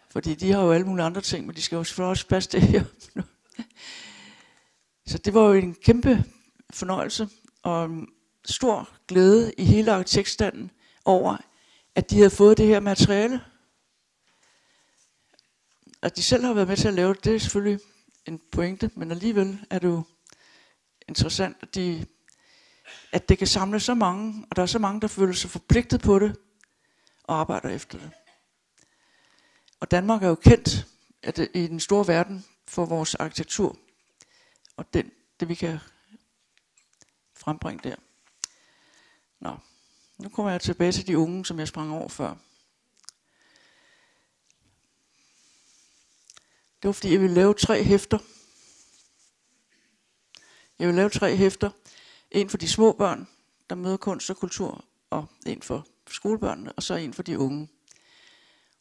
Fordi 0.10 0.36
de 0.36 0.52
har 0.52 0.64
jo 0.64 0.72
alle 0.72 0.88
mulige 0.88 1.06
andre 1.06 1.22
ting, 1.22 1.46
men 1.46 1.56
de 1.56 1.62
skal 1.62 1.76
jo 1.76 1.84
selvfølgelig 1.84 2.10
også 2.10 2.28
passe 2.28 2.50
det 2.52 2.62
her. 2.62 2.84
Så 5.06 5.18
det 5.18 5.34
var 5.34 5.48
jo 5.48 5.54
en 5.54 5.76
kæmpe 5.76 6.24
fornøjelse 6.74 7.30
og 7.64 7.86
en 7.86 8.08
stor 8.46 8.90
glæde 9.08 9.54
i 9.58 9.66
hele 9.66 9.92
arkitektstanden 9.92 10.72
over, 11.06 11.38
at 11.96 12.10
de 12.10 12.16
havde 12.16 12.30
fået 12.30 12.58
det 12.58 12.68
her 12.68 12.80
materiale. 12.80 13.42
At 16.02 16.16
de 16.16 16.24
selv 16.24 16.44
har 16.44 16.54
været 16.54 16.68
med 16.68 16.78
til 16.78 16.88
at 16.88 16.94
lave 16.94 17.14
det, 17.14 17.24
det 17.24 17.36
er 17.36 17.40
selvfølgelig 17.40 17.80
en 18.26 18.42
pointe, 18.52 18.92
men 18.96 19.12
alligevel 19.12 19.66
er 19.70 19.80
det 19.80 19.88
jo 19.88 20.04
interessant, 21.08 21.58
at, 21.62 21.76
de, 21.76 22.06
at 23.12 23.30
det 23.30 23.38
kan 23.38 23.48
samle 23.48 23.80
så 23.80 23.94
mange, 23.94 24.46
og 24.50 24.56
der 24.56 24.62
er 24.62 24.66
så 24.66 24.80
mange, 24.80 25.02
der 25.02 25.08
føler 25.08 25.34
sig 25.34 25.50
forpligtet 25.50 26.02
på 26.02 26.20
det, 26.20 26.36
og 27.24 27.40
arbejder 27.40 27.70
efter 27.70 27.98
det. 27.98 28.12
Og 29.80 29.92
Danmark 29.92 30.24
er 30.24 30.28
jo 30.28 30.36
kendt 30.36 30.88
at 31.24 31.38
det, 31.38 31.52
i 31.54 31.68
den 31.68 31.80
store 31.80 32.08
verden 32.08 32.46
for 32.68 32.86
vores 32.86 33.16
arkitektur, 33.16 33.78
og 34.78 34.94
den, 34.94 35.12
det 35.40 35.50
vi 35.50 35.56
kan 35.56 35.80
frembringe 37.38 37.90
der. 37.90 37.96
Nå, 39.40 39.58
nu 40.18 40.30
kommer 40.30 40.52
jeg 40.52 40.62
tilbage 40.62 40.92
til 40.92 41.08
de 41.08 41.18
unge, 41.18 41.46
som 41.46 41.60
jeg 41.60 41.68
sprang 41.68 41.92
over 41.92 42.10
før. 42.10 42.36
Det 46.82 46.88
var 46.88 46.92
fordi, 46.92 47.12
jeg 47.12 47.22
ville 47.22 47.36
lave 47.36 47.54
tre 47.54 47.84
hæfter. 47.84 48.20
Jeg 50.80 50.88
vil 50.88 50.96
lave 50.96 51.10
tre 51.10 51.36
hæfter. 51.36 51.72
En 52.34 52.50
for 52.50 52.58
de 52.58 52.68
små 52.68 52.92
børn, 52.92 53.28
der 53.70 53.76
møder 53.76 53.98
kunst 53.98 54.30
og 54.30 54.38
kultur, 54.38 54.86
og 55.10 55.26
en 55.46 55.62
for 55.62 55.88
skolebørnene, 56.10 56.72
og 56.72 56.84
så 56.84 56.96
en 56.96 57.14
for 57.14 57.24
de 57.24 57.40
unge. 57.40 57.70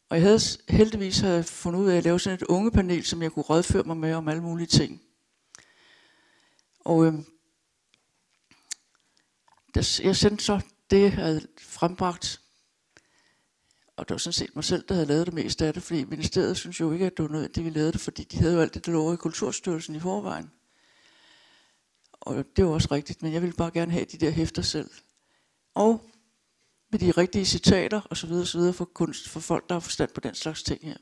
Og 0.09 0.17
jeg 0.17 0.23
havde 0.23 0.39
heldigvis 0.69 1.19
havde 1.19 1.43
fundet 1.43 1.79
ud 1.79 1.89
af 1.89 1.97
at 1.97 2.03
lave 2.03 2.19
sådan 2.19 2.39
et 2.41 2.43
unge 2.43 2.71
panel, 2.71 3.05
som 3.05 3.21
jeg 3.21 3.31
kunne 3.31 3.43
rådføre 3.43 3.83
mig 3.83 3.97
med 3.97 4.13
om 4.13 4.27
alle 4.27 4.43
mulige 4.43 4.67
ting. 4.67 5.01
Og 6.79 7.05
øh, 7.05 7.13
jeg 10.03 10.15
sendte 10.15 10.43
så 10.43 10.61
det, 10.89 11.01
jeg 11.01 11.13
havde 11.13 11.47
frembragt 11.61 12.43
og 13.97 14.09
det 14.09 14.13
var 14.13 14.17
sådan 14.17 14.33
set 14.33 14.55
mig 14.55 14.63
selv, 14.63 14.85
der 14.87 14.93
havde 14.93 15.07
lavet 15.07 15.25
det 15.25 15.33
mest 15.33 15.61
af 15.61 15.73
det, 15.73 15.83
fordi 15.83 16.03
ministeriet 16.03 16.57
synes 16.57 16.79
jo 16.79 16.91
ikke, 16.91 17.05
at 17.05 17.17
det 17.17 17.23
var 17.23 17.29
noget, 17.29 17.55
de 17.55 17.63
ville 17.63 17.79
lave 17.79 17.91
det, 17.91 18.01
fordi 18.01 18.23
de 18.23 18.37
havde 18.37 18.53
jo 18.53 18.61
alt 18.61 18.73
det, 18.73 18.85
der 18.85 18.91
lå 18.91 19.13
i 19.13 19.15
Kulturstyrelsen 19.15 19.95
i 19.95 19.99
forvejen. 19.99 20.51
Og 22.25 22.45
det 22.55 22.65
var 22.65 22.71
også 22.71 22.87
rigtigt, 22.91 23.21
men 23.21 23.33
jeg 23.33 23.41
ville 23.41 23.55
bare 23.55 23.71
gerne 23.71 23.91
have 23.91 24.05
de 24.05 24.17
der 24.17 24.29
hæfter 24.29 24.61
selv. 24.61 24.89
Og 25.73 26.09
med 26.89 26.99
de 26.99 27.11
rigtige 27.11 27.45
citater 27.45 28.01
og 28.01 28.17
så 28.17 28.27
videre, 28.27 28.45
så 28.45 28.57
videre 28.57 28.73
for 28.73 28.85
kunst, 28.85 29.29
for 29.29 29.39
folk, 29.39 29.69
der 29.69 29.75
har 29.75 29.79
forstand 29.79 30.09
på 30.13 30.19
den 30.21 30.35
slags 30.35 30.63
ting 30.63 30.81
her. 30.83 30.97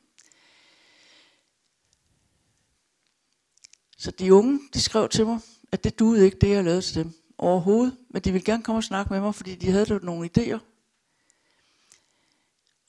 Så 3.97 4.11
de 4.11 4.33
unge, 4.33 4.59
de 4.73 4.81
skrev 4.81 5.09
til 5.09 5.25
mig, 5.25 5.39
at 5.71 5.83
det 5.83 5.99
duede 5.99 6.25
ikke, 6.25 6.37
det 6.41 6.49
jeg 6.49 6.63
lavede 6.63 6.81
til 6.81 7.03
dem 7.03 7.13
overhovedet, 7.37 7.97
men 8.09 8.21
de 8.21 8.31
ville 8.31 8.45
gerne 8.45 8.63
komme 8.63 8.79
og 8.79 8.83
snakke 8.83 9.13
med 9.13 9.21
mig, 9.21 9.35
fordi 9.35 9.55
de 9.55 9.71
havde 9.71 9.99
nogle 10.03 10.29
idéer, 10.37 10.59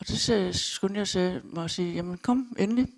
og 0.02 0.06
så 0.06 0.18
sagde, 0.18 0.54
skyndte 0.54 0.98
jeg 0.98 1.08
sagde, 1.08 1.40
mig 1.44 1.64
at 1.64 1.70
sige, 1.70 1.94
jamen 1.94 2.18
kom 2.18 2.56
endelig. 2.58 2.88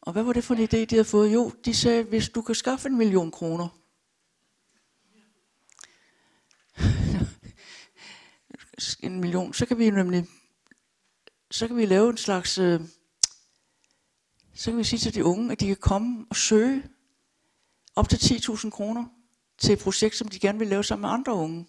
Og 0.00 0.12
hvad 0.12 0.22
var 0.22 0.32
det 0.32 0.44
for 0.44 0.54
en 0.54 0.60
idé, 0.60 0.84
de 0.84 0.86
havde 0.90 1.04
fået? 1.04 1.32
Jo, 1.32 1.52
de 1.64 1.74
sagde, 1.74 2.02
hvis 2.02 2.28
du 2.28 2.42
kan 2.42 2.54
skaffe 2.54 2.88
en 2.88 2.98
million 2.98 3.30
kroner, 3.30 3.68
en 9.00 9.20
million, 9.20 9.54
så 9.54 9.66
kan 9.66 9.78
vi 9.78 9.90
nemlig, 9.90 10.26
så 11.50 11.66
kan 11.66 11.76
vi 11.76 11.86
lave 11.86 12.10
en 12.10 12.16
slags, 12.16 12.58
øh, 12.58 12.80
så 14.54 14.70
kan 14.70 14.78
vi 14.78 14.84
sige 14.84 15.00
til 15.00 15.14
de 15.14 15.24
unge, 15.24 15.52
at 15.52 15.60
de 15.60 15.66
kan 15.66 15.76
komme 15.76 16.26
og 16.30 16.36
søge 16.36 16.84
op 17.96 18.08
til 18.08 18.16
10.000 18.16 18.70
kroner 18.70 19.06
til 19.58 19.72
et 19.72 19.78
projekt, 19.78 20.16
som 20.16 20.28
de 20.28 20.38
gerne 20.38 20.58
vil 20.58 20.68
lave 20.68 20.84
sammen 20.84 21.02
med 21.02 21.10
andre 21.10 21.34
unge 21.34 21.66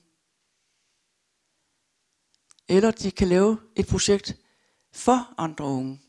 eller 2.71 2.91
de 2.91 3.11
kan 3.11 3.27
lave 3.27 3.59
et 3.75 3.87
projekt 3.87 4.37
for 4.93 5.33
andre 5.37 5.65
unge. 5.65 6.01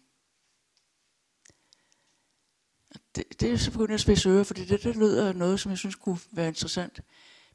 Det, 3.14 3.40
det 3.40 3.52
er 3.52 3.56
så 3.56 3.70
begyndt 3.70 3.92
at 3.92 4.00
spidse 4.00 4.28
ører, 4.28 4.44
fordi 4.44 4.64
det, 4.64 4.82
det 4.82 4.96
lyder 4.96 5.32
noget, 5.32 5.60
som 5.60 5.70
jeg 5.70 5.78
synes 5.78 5.94
kunne 5.94 6.18
være 6.32 6.48
interessant. 6.48 7.00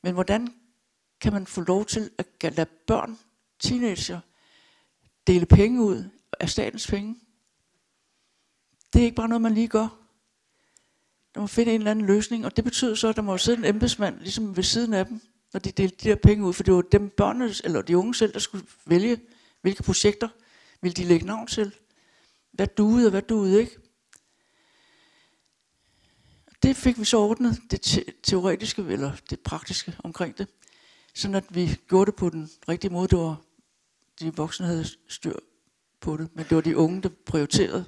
Men 0.04 0.14
hvordan 0.14 0.54
kan 1.22 1.34
man 1.34 1.48
få 1.48 1.62
lov 1.62 1.86
til 1.86 2.12
at 2.18 2.56
lade 2.56 2.70
børn, 2.88 3.20
teenager, 3.60 4.20
dele 5.28 5.46
penge 5.46 5.84
ud 5.84 6.04
af 6.40 6.50
statens 6.50 6.88
penge? 6.88 7.16
Det 8.94 9.02
er 9.02 9.06
ikke 9.06 9.16
bare 9.16 9.28
noget, 9.28 9.42
man 9.42 9.54
lige 9.54 9.68
gør. 9.68 9.88
Der 11.36 11.42
må 11.42 11.48
finde 11.48 11.74
en 11.74 11.82
eller 11.82 11.92
anden 11.92 12.06
løsning, 12.06 12.46
og 12.46 12.56
det 12.56 12.64
betyder 12.64 12.96
så, 12.96 13.08
at 13.08 13.16
der 13.16 13.22
må 13.22 13.38
sidde 13.38 13.58
en 13.58 13.66
embedsmand 13.66 14.20
ligesom 14.20 14.56
ved 14.56 14.64
siden 14.64 14.94
af 14.94 15.06
dem, 15.06 15.22
når 15.54 15.60
de 15.60 15.72
delte 15.72 15.96
de 16.04 16.10
der 16.10 16.16
penge 16.16 16.46
ud, 16.46 16.54
for 16.54 16.64
det 16.64 16.74
var 16.74 16.82
dem 16.82 17.10
børnene, 17.10 17.54
eller 17.64 17.82
de 17.82 17.98
unge 17.98 18.16
selv, 18.16 18.34
der 18.34 18.40
skulle 18.40 18.66
vælge, 18.86 19.22
hvilke 19.62 19.84
projekter 19.84 20.30
ville 20.82 20.94
de 20.94 21.04
lægge 21.04 21.26
navn 21.26 21.48
til. 21.48 21.76
Hvad 22.52 22.68
duede 22.68 23.08
og 23.08 23.12
hvad 23.12 23.22
duede 23.22 23.60
ikke. 23.60 23.78
Det 26.64 26.76
fik 26.76 27.00
vi 27.00 27.06
så 27.06 27.18
ordnet, 27.18 27.62
det 27.72 27.82
te- 27.82 28.14
teoretiske 28.24 28.82
eller 28.82 29.12
det 29.30 29.40
praktiske 29.40 29.96
omkring 30.04 30.38
det. 30.38 30.48
Sådan 31.16 31.36
at 31.36 31.56
vi 31.56 31.76
gjorde 31.88 32.12
det 32.12 32.16
på 32.16 32.30
den 32.30 32.50
rigtige 32.70 32.92
måde. 32.92 33.08
Det 33.08 33.18
var, 33.18 33.42
de 34.20 34.36
voksne 34.36 34.66
havde 34.66 34.86
styr 35.08 35.40
på 36.00 36.18
det, 36.18 36.36
men 36.36 36.46
det 36.46 36.56
var 36.56 36.62
de 36.62 36.78
unge, 36.78 37.02
der 37.02 37.10
prioriterede 37.26 37.86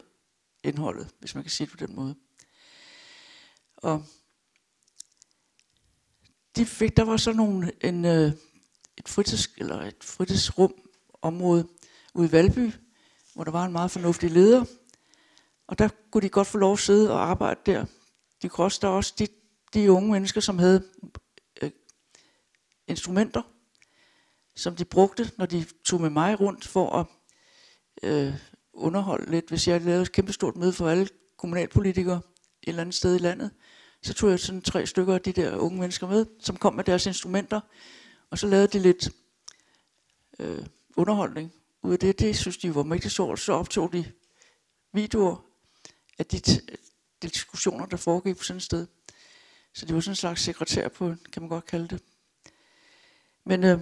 indholdet, 0.64 1.10
hvis 1.20 1.36
man 1.36 1.44
kan 1.44 1.52
sige 1.52 1.68
det 1.68 1.80
på 1.80 1.86
den 1.86 1.96
måde. 1.96 2.16
Og 3.78 4.04
de 6.56 6.66
fik, 6.66 6.98
der 6.98 7.04
var 7.04 7.18
så 7.18 7.34
nogle, 7.34 7.72
en, 7.82 8.06
øh, 8.06 8.32
et, 8.98 9.08
fritids, 9.08 9.50
eller 9.58 9.82
et 9.82 10.04
fritidsrum 10.04 10.74
område 11.22 11.68
ude 12.14 12.28
i 12.28 12.32
Valby, 12.32 12.72
hvor 13.34 13.44
der 13.44 13.52
var 13.52 13.66
en 13.66 13.72
meget 13.72 13.92
fornuftig 13.92 14.32
leder. 14.32 14.66
Og 15.68 15.80
der 15.80 15.90
kunne 16.12 16.22
de 16.22 16.30
godt 16.30 16.48
få 16.48 16.58
lov 16.58 16.74
at 16.74 16.80
sidde 16.80 17.12
og 17.12 17.30
arbejde 17.30 17.60
der. 17.66 17.86
De 18.42 18.50
kunne 18.50 18.66
også, 18.66 18.80
der 18.82 18.88
også 18.88 19.14
de, 19.20 19.28
de 19.74 19.92
unge 19.92 20.12
mennesker, 20.12 20.42
som 20.42 20.60
havde 20.60 20.84
øh, 21.62 21.72
instrumenter, 22.88 23.42
som 24.56 24.76
de 24.76 24.86
brugte, 24.86 25.32
når 25.38 25.46
de 25.46 25.66
tog 25.86 26.02
med 26.02 26.10
mig 26.10 26.40
rundt 26.40 26.68
for 26.68 26.96
at 26.96 27.06
øh, 28.04 28.34
underholde 28.74 29.32
lidt. 29.32 29.50
Hvis 29.50 29.68
jeg 29.68 29.82
lavede 29.82 30.02
et 30.02 30.12
kæmpestort 30.12 30.56
møde 30.56 30.74
for 30.74 30.90
alle 30.90 31.08
kommunalpolitikere 31.38 32.22
et 32.64 32.70
eller 32.70 32.82
andet 32.82 32.96
sted 32.96 33.16
i 33.16 33.20
landet, 33.20 33.52
så 34.02 34.14
tog 34.14 34.30
jeg 34.30 34.40
sådan 34.40 34.62
tre 34.62 34.86
stykker 34.86 35.14
af 35.14 35.22
de 35.22 35.32
der 35.32 35.58
unge 35.58 35.80
mennesker 35.80 36.08
med, 36.08 36.26
som 36.40 36.58
kom 36.58 36.74
med 36.74 36.84
deres 36.84 37.06
instrumenter, 37.06 37.62
og 38.30 38.40
så 38.40 38.48
lavede 38.48 38.68
de 38.68 38.80
lidt 38.80 39.10
øh, 40.40 40.66
underholdning 40.98 41.54
ud 41.82 41.94
af 41.94 42.00
det. 42.00 42.20
Det 42.20 42.38
synes 42.38 42.58
de 42.58 42.76
var 42.76 42.84
mægtig 42.84 43.12
sjovt. 43.12 43.40
Så 43.40 43.54
optog 43.54 43.94
de 43.94 44.12
videoer 44.94 45.46
af 46.20 46.26
de, 46.26 46.40
de 46.40 46.62
diskussioner, 47.22 47.86
der 47.86 47.98
foregik 47.98 48.38
på 48.38 48.44
sådan 48.44 48.58
et 48.58 48.64
sted. 48.64 48.88
Så 49.74 49.86
det 49.86 49.96
var 49.96 50.02
sådan 50.02 50.12
en 50.12 50.16
slags 50.16 50.42
sekretær 50.42 50.88
på, 50.88 51.16
kan 51.34 51.42
man 51.42 51.50
godt 51.50 51.66
kalde 51.66 51.88
det. 51.88 52.02
Men 53.46 53.64
øh, 53.64 53.80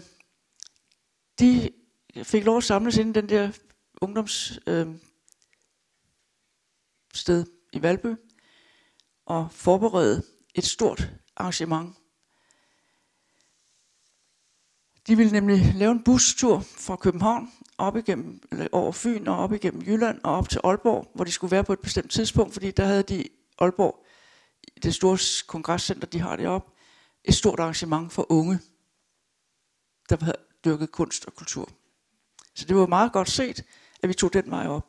de 1.40 1.70
fik 2.24 2.44
lov 2.44 2.58
at 2.58 2.64
samles 2.64 2.98
ind 2.98 3.18
i 3.18 3.22
den 3.22 3.30
der 3.30 3.52
ungdoms 4.02 4.60
øh, 4.68 4.88
sted 7.14 7.46
i 7.74 7.82
Valby 7.82 8.16
og 9.26 9.52
forberede 9.52 10.24
et 10.56 10.64
stort 10.64 11.12
arrangement. 11.36 11.96
De 15.08 15.18
ville 15.18 15.32
nemlig 15.32 15.74
lave 15.76 15.92
en 15.92 16.04
bustur 16.04 16.60
fra 16.60 16.96
København 16.96 17.52
op 17.78 17.96
igennem, 17.96 18.42
eller 18.52 18.68
over 18.72 18.92
Fyn 18.92 19.28
og 19.28 19.38
op 19.38 19.54
igennem 19.54 19.82
Jylland 19.82 20.22
og 20.24 20.36
op 20.36 20.50
til 20.50 20.62
Aalborg, 20.64 21.12
hvor 21.16 21.24
de 21.24 21.32
skulle 21.32 21.52
være 21.52 21.64
på 21.64 21.74
et 21.74 21.80
bestemt 21.80 22.12
tidspunkt, 22.12 22.54
fordi 22.54 22.72
der 22.72 22.86
havde 22.86 23.04
de 23.04 23.24
Aalborg, 23.60 24.06
det 24.84 24.96
store 24.96 25.18
kongresscenter, 25.48 26.08
de 26.08 26.20
har 26.20 26.36
deroppe, 26.36 26.72
et 27.24 27.36
stort 27.36 27.60
arrangement 27.60 28.12
for 28.12 28.32
unge, 28.32 28.60
der 30.10 30.34
havde 30.68 30.88
kunst 30.88 31.26
og 31.26 31.36
kultur. 31.36 31.70
Så 32.56 32.66
det 32.66 32.76
var 32.76 32.88
meget 32.88 33.12
godt 33.12 33.30
set, 33.30 33.64
at 34.04 34.10
vi 34.10 34.14
tog 34.14 34.34
den 34.34 34.52
vej 34.52 34.68
op. 34.68 34.86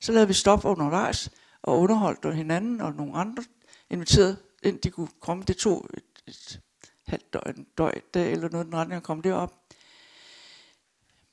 Så 0.00 0.12
lavede 0.12 0.28
vi 0.28 0.34
stop 0.34 0.64
undervejs, 0.64 1.30
og 1.62 1.78
underholdt 1.78 2.34
hinanden 2.34 2.80
og 2.80 2.94
nogle 2.94 3.14
andre 3.14 3.44
inviteret 3.90 4.38
ind, 4.62 4.78
de 4.78 4.90
kunne 4.90 5.08
komme. 5.20 5.44
Det 5.44 5.56
tog 5.56 5.86
et, 5.94 6.04
et 6.26 6.60
halvt 7.06 7.32
døgn, 7.32 7.66
døgn 7.78 8.00
dag 8.14 8.32
eller 8.32 8.48
noget 8.48 8.66
den 8.66 8.74
retning 8.74 8.96
at 8.96 9.02
komme 9.02 9.22
derop. 9.22 9.54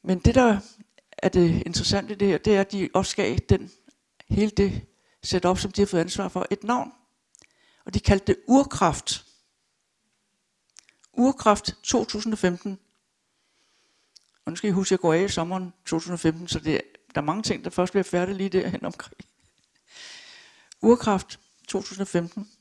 Men 0.03 0.19
det, 0.19 0.35
der 0.35 0.59
er 1.17 1.29
det 1.29 1.63
interessante 1.65 2.13
i 2.13 2.17
det 2.17 2.27
her, 2.27 2.37
det 2.37 2.55
er, 2.55 2.61
at 2.61 2.71
de 2.71 2.89
også 2.93 3.15
gav 3.15 3.35
den, 3.35 3.71
hele 4.29 4.51
det 4.51 4.85
setup, 5.23 5.57
som 5.57 5.71
de 5.71 5.81
har 5.81 5.85
fået 5.85 6.01
ansvar 6.01 6.27
for, 6.27 6.45
et 6.51 6.63
navn. 6.63 6.91
Og 7.85 7.93
de 7.93 7.99
kaldte 7.99 8.25
det 8.25 8.41
Urkraft. 8.47 9.25
Urkraft 11.13 11.75
2015. 11.83 12.79
Og 14.45 14.51
nu 14.51 14.55
skal 14.55 14.69
I 14.69 14.73
huske, 14.73 14.87
at 14.87 14.91
jeg 14.91 14.99
går 14.99 15.13
af 15.13 15.23
i 15.23 15.29
sommeren 15.29 15.73
2015, 15.85 16.47
så 16.47 16.59
det, 16.59 16.81
der 17.15 17.21
er 17.21 17.25
mange 17.25 17.43
ting, 17.43 17.63
der 17.63 17.69
først 17.69 17.93
bliver 17.93 18.03
færdige 18.03 18.37
lige 18.37 18.49
derhen 18.49 18.85
omkring. 18.85 19.17
Urkraft 20.81 21.39
2015, 21.67 22.51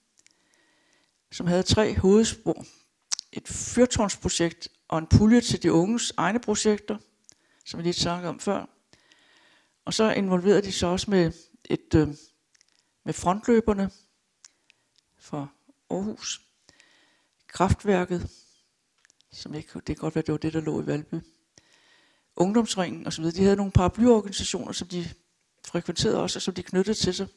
som 1.33 1.47
havde 1.47 1.63
tre 1.63 1.99
hovedspor. 1.99 2.65
Et 3.33 3.49
fyrtårnsprojekt 3.49 4.69
og 4.89 4.99
en 4.99 5.07
pulje 5.07 5.41
til 5.41 5.63
de 5.63 5.73
unges 5.73 6.13
egne 6.17 6.41
projekter, 6.41 6.99
som 7.65 7.79
vi 7.79 7.83
lige 7.83 7.93
snakkede 7.93 8.29
om 8.29 8.41
før. 8.41 8.67
Og 9.85 9.95
så 9.95 10.13
involverede 10.13 10.63
de 10.63 10.73
sig 10.73 10.89
også 10.89 11.11
med, 11.11 11.33
et, 11.65 11.95
øh, 11.95 12.09
med 13.05 13.13
frontløberne 13.13 13.91
fra 15.19 15.47
Aarhus, 15.91 16.41
kraftværket, 17.47 18.31
som 19.33 19.55
ikke, 19.55 19.75
det 19.75 19.85
kan 19.85 19.97
godt 19.97 20.15
være, 20.15 20.25
det 20.27 20.33
var 20.33 20.39
det, 20.39 20.53
der 20.53 20.61
lå 20.61 20.83
i 20.83 20.87
Valby, 20.87 21.15
ungdomsringen 22.37 23.07
osv. 23.07 23.25
De 23.25 23.43
havde 23.43 23.57
nogle 23.57 23.73
paraplyorganisationer, 23.73 24.73
som 24.73 24.89
de 24.89 25.11
frekventerede 25.67 26.23
også, 26.23 26.39
og 26.39 26.43
som 26.43 26.55
de 26.55 26.63
knyttede 26.63 26.99
til 26.99 27.15
sig. 27.15 27.29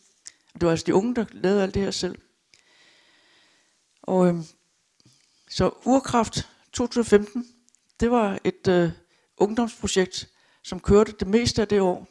Det 0.53 0.65
var 0.65 0.71
altså 0.71 0.85
de 0.85 0.95
unge, 0.95 1.15
der 1.15 1.25
lavede 1.31 1.63
alt 1.63 1.73
det 1.73 1.81
her 1.81 1.91
selv. 1.91 2.17
Og 4.01 4.27
øhm, 4.27 4.43
så 5.49 5.71
Urkraft 5.85 6.49
2015, 6.73 7.45
det 7.99 8.11
var 8.11 8.39
et 8.43 8.67
øh, 8.67 8.91
ungdomsprojekt, 9.37 10.29
som 10.63 10.79
kørte 10.79 11.11
det 11.11 11.27
meste 11.27 11.61
af 11.61 11.67
det 11.67 11.81
år 11.81 12.07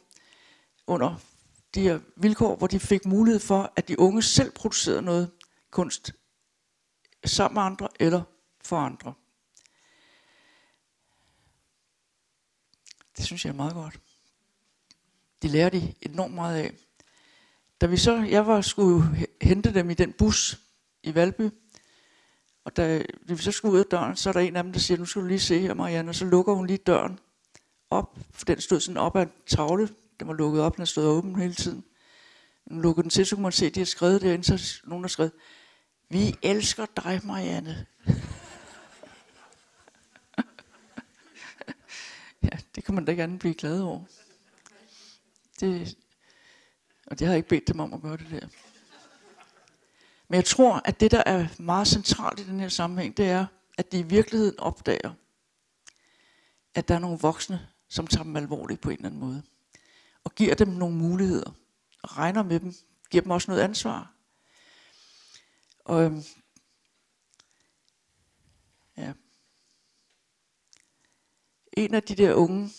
under 0.87 1.15
de 1.75 1.81
her 1.81 1.99
vilkår, 2.15 2.55
hvor 2.55 2.67
de 2.67 2.79
fik 2.79 3.05
mulighed 3.05 3.39
for, 3.39 3.73
at 3.75 3.87
de 3.87 3.99
unge 3.99 4.21
selv 4.21 4.51
producerede 4.51 5.01
noget 5.01 5.31
kunst 5.71 6.13
sammen 7.25 7.55
med 7.55 7.63
andre 7.63 7.87
eller 7.99 8.21
for 8.65 8.77
andre. 8.77 9.13
Det 13.17 13.25
synes 13.25 13.45
jeg 13.45 13.51
er 13.51 13.55
meget 13.55 13.73
godt. 13.73 13.99
Det 15.41 15.49
lærer 15.49 15.69
de 15.69 15.93
enormt 16.01 16.33
meget 16.33 16.57
af. 16.57 16.73
Da 17.81 17.85
vi 17.85 17.97
så, 17.97 18.15
jeg 18.15 18.47
var 18.47 18.61
skulle 18.61 19.27
hente 19.41 19.73
dem 19.73 19.89
i 19.89 19.93
den 19.93 20.13
bus 20.13 20.59
i 21.03 21.15
Valby, 21.15 21.49
og 22.65 22.77
da 22.77 23.03
vi 23.21 23.37
så 23.37 23.51
skulle 23.51 23.73
ud 23.73 23.79
af 23.79 23.85
døren, 23.85 24.15
så 24.15 24.29
er 24.29 24.33
der 24.33 24.39
en 24.39 24.55
af 24.55 24.63
dem, 24.63 24.71
der 24.71 24.79
siger, 24.79 24.97
nu 24.97 25.05
skal 25.05 25.21
du 25.21 25.27
lige 25.27 25.39
se 25.39 25.59
her, 25.59 25.73
Marianne, 25.73 26.09
og 26.09 26.15
så 26.15 26.25
lukker 26.25 26.53
hun 26.53 26.67
lige 26.67 26.77
døren 26.77 27.19
op, 27.89 28.17
for 28.31 28.45
den 28.45 28.61
stod 28.61 28.79
sådan 28.79 28.97
op 28.97 29.15
ad 29.15 29.21
en 29.21 29.31
tavle, 29.47 29.89
den 30.19 30.27
var 30.27 30.33
lukket 30.33 30.61
op, 30.61 30.75
den 30.75 30.81
har 30.81 30.85
stået 30.85 31.07
åben 31.07 31.35
hele 31.35 31.53
tiden. 31.53 31.83
Nu 32.65 32.81
lukkede 32.81 33.03
den 33.03 33.09
til, 33.09 33.25
så 33.25 33.35
kunne 33.35 33.43
man 33.43 33.51
se, 33.51 33.65
at 33.65 33.75
de 33.75 33.79
har 33.79 33.85
skrevet 33.85 34.21
derinde, 34.21 34.57
så 34.57 34.81
nogen 34.83 35.03
har 35.03 35.09
skrevet, 35.09 35.31
vi 36.09 36.35
elsker 36.41 36.85
dig, 37.03 37.21
Marianne. 37.23 37.85
Ja, 42.51 42.57
det 42.75 42.83
kan 42.83 42.95
man 42.95 43.05
da 43.05 43.13
gerne 43.13 43.39
blive 43.39 43.53
glad 43.53 43.81
over. 43.81 44.03
Det, 45.59 45.97
og 47.07 47.19
det 47.19 47.27
har 47.27 47.33
jeg 47.33 47.37
ikke 47.37 47.49
bedt 47.49 47.67
dem 47.67 47.79
om 47.79 47.93
at 47.93 48.01
gøre 48.01 48.17
det 48.17 48.27
der. 48.31 48.47
Men 50.27 50.35
jeg 50.35 50.45
tror, 50.45 50.81
at 50.85 50.99
det, 50.99 51.11
der 51.11 51.23
er 51.25 51.47
meget 51.59 51.87
centralt 51.87 52.39
i 52.39 52.43
den 52.43 52.59
her 52.59 52.69
sammenhæng, 52.69 53.17
det 53.17 53.25
er, 53.25 53.45
at 53.77 53.91
de 53.91 53.99
i 53.99 54.03
virkeligheden 54.03 54.59
opdager, 54.59 55.13
at 56.75 56.87
der 56.87 56.95
er 56.95 56.99
nogle 56.99 57.19
voksne, 57.19 57.67
som 57.89 58.07
tager 58.07 58.23
dem 58.23 58.35
alvorligt 58.35 58.81
på 58.81 58.89
en 58.89 58.95
eller 58.95 59.05
anden 59.05 59.19
måde. 59.19 59.43
Og 60.23 60.35
giver 60.35 60.55
dem 60.55 60.67
nogle 60.67 60.95
muligheder. 60.95 61.51
Og 62.03 62.17
regner 62.17 62.43
med 62.43 62.59
dem. 62.59 62.73
Giver 63.09 63.21
dem 63.21 63.31
også 63.31 63.51
noget 63.51 63.63
ansvar. 63.63 64.11
Og 65.85 66.03
øhm, 66.03 66.23
En 71.75 71.93
af 71.93 72.03
de 72.03 72.15
der 72.15 72.33
unge, 72.33 72.71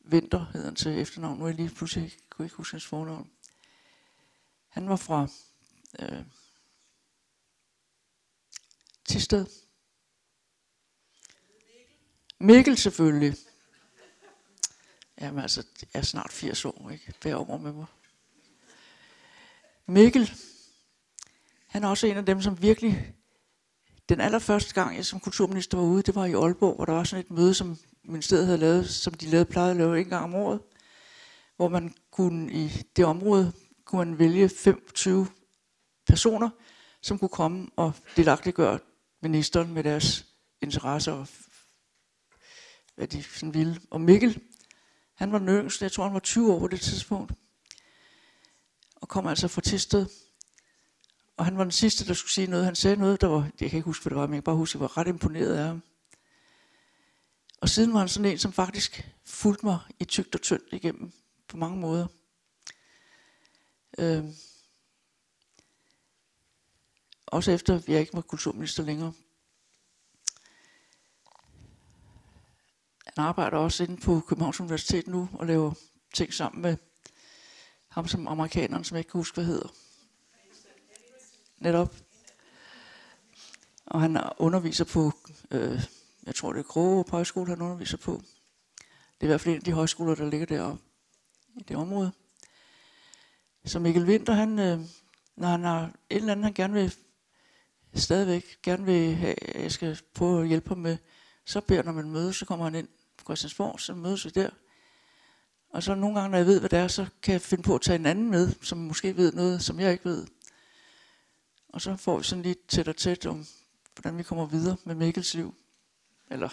Vinter 0.00 0.46
hedder 0.52 0.66
han 0.66 0.74
til 0.74 0.98
efternavn, 0.98 1.38
nu 1.38 1.44
er 1.44 1.48
jeg 1.48 1.56
lige 1.56 1.74
pludselig 1.74 2.18
kunne 2.30 2.46
ikke 2.46 2.56
huske 2.56 2.74
hans 2.74 2.86
fornavn. 2.86 3.30
Han 4.68 4.88
var 4.88 4.96
fra 4.96 5.28
øh, 5.98 6.24
Tisted. 9.04 9.46
Mikkel 12.38 12.76
selvfølgelig. 12.78 13.36
Jamen 15.20 15.42
altså, 15.42 15.66
jeg 15.80 16.00
er 16.00 16.04
snart 16.04 16.32
80 16.32 16.64
år, 16.64 16.90
ikke? 16.90 17.14
Bær 17.20 17.34
over 17.34 17.58
med 17.58 17.72
mig. 17.72 17.86
Mikkel, 19.86 20.32
han 21.66 21.84
er 21.84 21.88
også 21.88 22.06
en 22.06 22.16
af 22.16 22.26
dem, 22.26 22.42
som 22.42 22.62
virkelig... 22.62 23.17
Den 24.08 24.20
allerførste 24.20 24.74
gang, 24.74 24.96
jeg 24.96 25.06
som 25.06 25.20
kulturminister 25.20 25.78
var 25.78 25.84
ude, 25.84 26.02
det 26.02 26.14
var 26.14 26.24
i 26.24 26.32
Aalborg, 26.32 26.74
hvor 26.76 26.84
der 26.84 26.92
var 26.92 27.04
sådan 27.04 27.24
et 27.24 27.30
møde, 27.30 27.54
som 27.54 27.76
ministeriet 28.04 28.46
havde 28.46 28.58
lavet, 28.58 28.90
som 28.90 29.14
de 29.14 29.26
lavede, 29.26 29.50
plejede 29.50 29.70
at 29.70 29.76
lave 29.76 30.00
en 30.00 30.08
gang 30.08 30.24
om 30.24 30.34
året, 30.34 30.60
hvor 31.56 31.68
man 31.68 31.94
kunne 32.10 32.52
i 32.52 32.68
det 32.96 33.04
område, 33.04 33.52
kunne 33.84 34.04
man 34.04 34.18
vælge 34.18 34.48
25 34.48 35.26
personer, 36.06 36.50
som 37.02 37.18
kunne 37.18 37.28
komme 37.28 37.68
og 37.76 37.92
delagtiggøre 38.16 38.78
ministeren 39.22 39.74
med 39.74 39.84
deres 39.84 40.26
interesser 40.62 41.12
og 41.12 41.28
hvad 42.94 43.06
de 43.06 43.22
sådan 43.22 43.54
ville. 43.54 43.80
Og 43.90 44.00
Mikkel, 44.00 44.40
han 45.14 45.32
var 45.32 45.38
den 45.38 45.48
yngste, 45.48 45.82
jeg 45.82 45.92
tror 45.92 46.04
han 46.04 46.14
var 46.14 46.20
20 46.20 46.52
år 46.52 46.58
på 46.58 46.68
det 46.68 46.80
tidspunkt, 46.80 47.32
og 48.94 49.08
kom 49.08 49.26
altså 49.26 49.48
fra 49.48 49.60
Tisted. 49.60 50.06
Og 51.38 51.44
han 51.44 51.58
var 51.58 51.64
den 51.64 51.72
sidste, 51.72 52.06
der 52.06 52.14
skulle 52.14 52.32
sige 52.32 52.46
noget. 52.46 52.64
Han 52.64 52.76
sagde 52.76 52.96
noget, 52.96 53.20
der 53.20 53.26
var, 53.26 53.50
jeg 53.60 53.70
kan 53.70 53.76
ikke 53.76 53.86
huske, 53.86 54.02
hvad 54.02 54.10
det 54.10 54.18
var, 54.20 54.26
men 54.26 54.34
jeg 54.34 54.42
kan 54.42 54.44
bare 54.44 54.56
huske, 54.56 54.76
at 54.76 54.80
jeg 54.80 54.80
var 54.80 54.98
ret 54.98 55.08
imponeret 55.08 55.54
af 55.54 55.66
ham. 55.66 55.82
Og 57.60 57.68
siden 57.68 57.92
var 57.92 57.98
han 57.98 58.08
sådan 58.08 58.30
en, 58.30 58.38
som 58.38 58.52
faktisk 58.52 59.10
fulgte 59.24 59.66
mig 59.66 59.78
i 59.98 60.04
tygt 60.04 60.34
og 60.34 60.42
tyndt 60.42 60.72
igennem 60.72 61.12
på 61.48 61.56
mange 61.56 61.76
måder. 61.76 62.06
Øh, 63.98 64.24
også 67.26 67.52
efter 67.52 67.80
jeg 67.88 68.00
ikke 68.00 68.14
var 68.14 68.20
kulturminister 68.20 68.82
længere. 68.82 69.12
Han 73.06 73.24
arbejder 73.24 73.56
også 73.58 73.84
inde 73.84 73.96
på 73.96 74.20
Københavns 74.20 74.60
Universitet 74.60 75.06
nu 75.06 75.28
og 75.32 75.46
laver 75.46 75.72
ting 76.14 76.34
sammen 76.34 76.62
med 76.62 76.76
ham 77.88 78.08
som 78.08 78.28
amerikaneren, 78.28 78.84
som 78.84 78.94
jeg 78.94 79.00
ikke 79.00 79.10
kan 79.10 79.18
huske, 79.18 79.34
hvad 79.34 79.44
hedder. 79.44 79.68
Netop. 81.58 81.94
Og 83.86 84.00
han 84.00 84.18
underviser 84.38 84.84
på, 84.84 85.12
øh, 85.50 85.80
jeg 86.26 86.34
tror 86.34 86.52
det 86.52 86.58
er 86.58 86.62
Kroge 86.62 87.04
Højskole, 87.08 87.48
han 87.48 87.62
underviser 87.62 87.96
på. 87.96 88.22
Det 88.82 89.20
er 89.20 89.24
i 89.24 89.26
hvert 89.26 89.40
fald 89.40 89.54
en 89.54 89.60
af 89.60 89.64
de 89.64 89.72
højskoler, 89.72 90.14
der 90.14 90.30
ligger 90.30 90.46
deroppe 90.46 90.82
i 91.56 91.62
det 91.62 91.76
område. 91.76 92.12
Så 93.64 93.78
Mikkel 93.78 94.04
Winter, 94.04 94.32
han, 94.32 94.58
øh, 94.58 94.80
når 95.36 95.48
han 95.48 95.64
har 95.64 95.82
et 96.10 96.16
eller 96.16 96.32
andet, 96.32 96.44
han 96.44 96.54
gerne 96.54 96.74
vil 96.74 96.94
stadigvæk 97.94 98.44
gerne 98.62 98.84
vil 98.84 99.14
have, 99.14 99.34
jeg 99.54 99.72
skal 99.72 100.00
prøve 100.14 100.42
at 100.42 100.48
hjælpe 100.48 100.68
ham 100.68 100.78
med, 100.78 100.96
så 101.44 101.60
beder 101.60 101.82
når 101.82 101.92
man 101.92 102.10
mødes, 102.10 102.36
så 102.36 102.44
kommer 102.44 102.64
han 102.64 102.74
ind 102.74 102.88
på 103.16 103.24
Christiansborg, 103.24 103.80
så 103.80 103.94
mødes 103.94 104.24
vi 104.24 104.30
der. 104.30 104.50
Og 105.70 105.82
så 105.82 105.94
nogle 105.94 106.20
gange, 106.20 106.30
når 106.30 106.38
jeg 106.38 106.46
ved, 106.46 106.60
hvad 106.60 106.68
det 106.68 106.78
er, 106.78 106.88
så 106.88 107.06
kan 107.22 107.32
jeg 107.32 107.40
finde 107.40 107.62
på 107.62 107.74
at 107.74 107.80
tage 107.80 107.98
en 107.98 108.06
anden 108.06 108.30
med, 108.30 108.52
som 108.62 108.78
måske 108.78 109.16
ved 109.16 109.32
noget, 109.32 109.62
som 109.62 109.80
jeg 109.80 109.92
ikke 109.92 110.04
ved. 110.04 110.26
Og 111.68 111.80
så 111.80 111.96
får 111.96 112.18
vi 112.18 112.24
sådan 112.24 112.42
lidt 112.42 112.68
tæt 112.68 112.88
og 112.88 112.96
tæt 112.96 113.26
om, 113.26 113.46
hvordan 113.94 114.18
vi 114.18 114.22
kommer 114.22 114.46
videre 114.46 114.76
med 114.84 114.94
Mikkels 114.94 115.34
liv. 115.34 115.54
Eller 116.30 116.48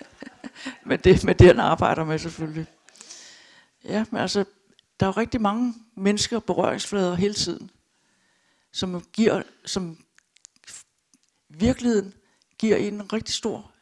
med, 0.88 0.98
det, 0.98 1.24
med 1.24 1.34
det, 1.34 1.46
han 1.46 1.60
arbejder 1.60 2.04
med 2.04 2.18
selvfølgelig. 2.18 2.66
Ja, 3.84 4.04
men 4.10 4.20
altså, 4.20 4.44
der 5.00 5.06
er 5.06 5.10
jo 5.10 5.20
rigtig 5.20 5.40
mange 5.40 5.74
mennesker 5.94 6.40
berøringsflader 6.40 7.14
hele 7.14 7.34
tiden, 7.34 7.70
som 8.72 9.04
giver, 9.12 9.42
som 9.64 10.04
virkeligheden 11.48 12.14
giver 12.58 12.76
en 12.76 13.12
rigtig 13.12 13.34
stor 13.34 13.72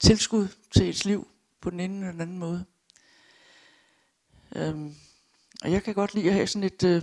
tilskud 0.00 0.48
til 0.70 0.86
ens 0.86 1.04
liv 1.04 1.28
på 1.60 1.70
den 1.70 1.80
ene 1.80 1.96
eller 1.96 2.12
den 2.12 2.20
anden 2.20 2.38
måde. 2.38 2.64
Øhm, 4.56 4.94
og 5.62 5.72
jeg 5.72 5.82
kan 5.82 5.94
godt 5.94 6.14
lide 6.14 6.28
at 6.28 6.34
have 6.34 6.46
sådan 6.46 6.64
et, 6.64 6.84
øh, 6.84 7.02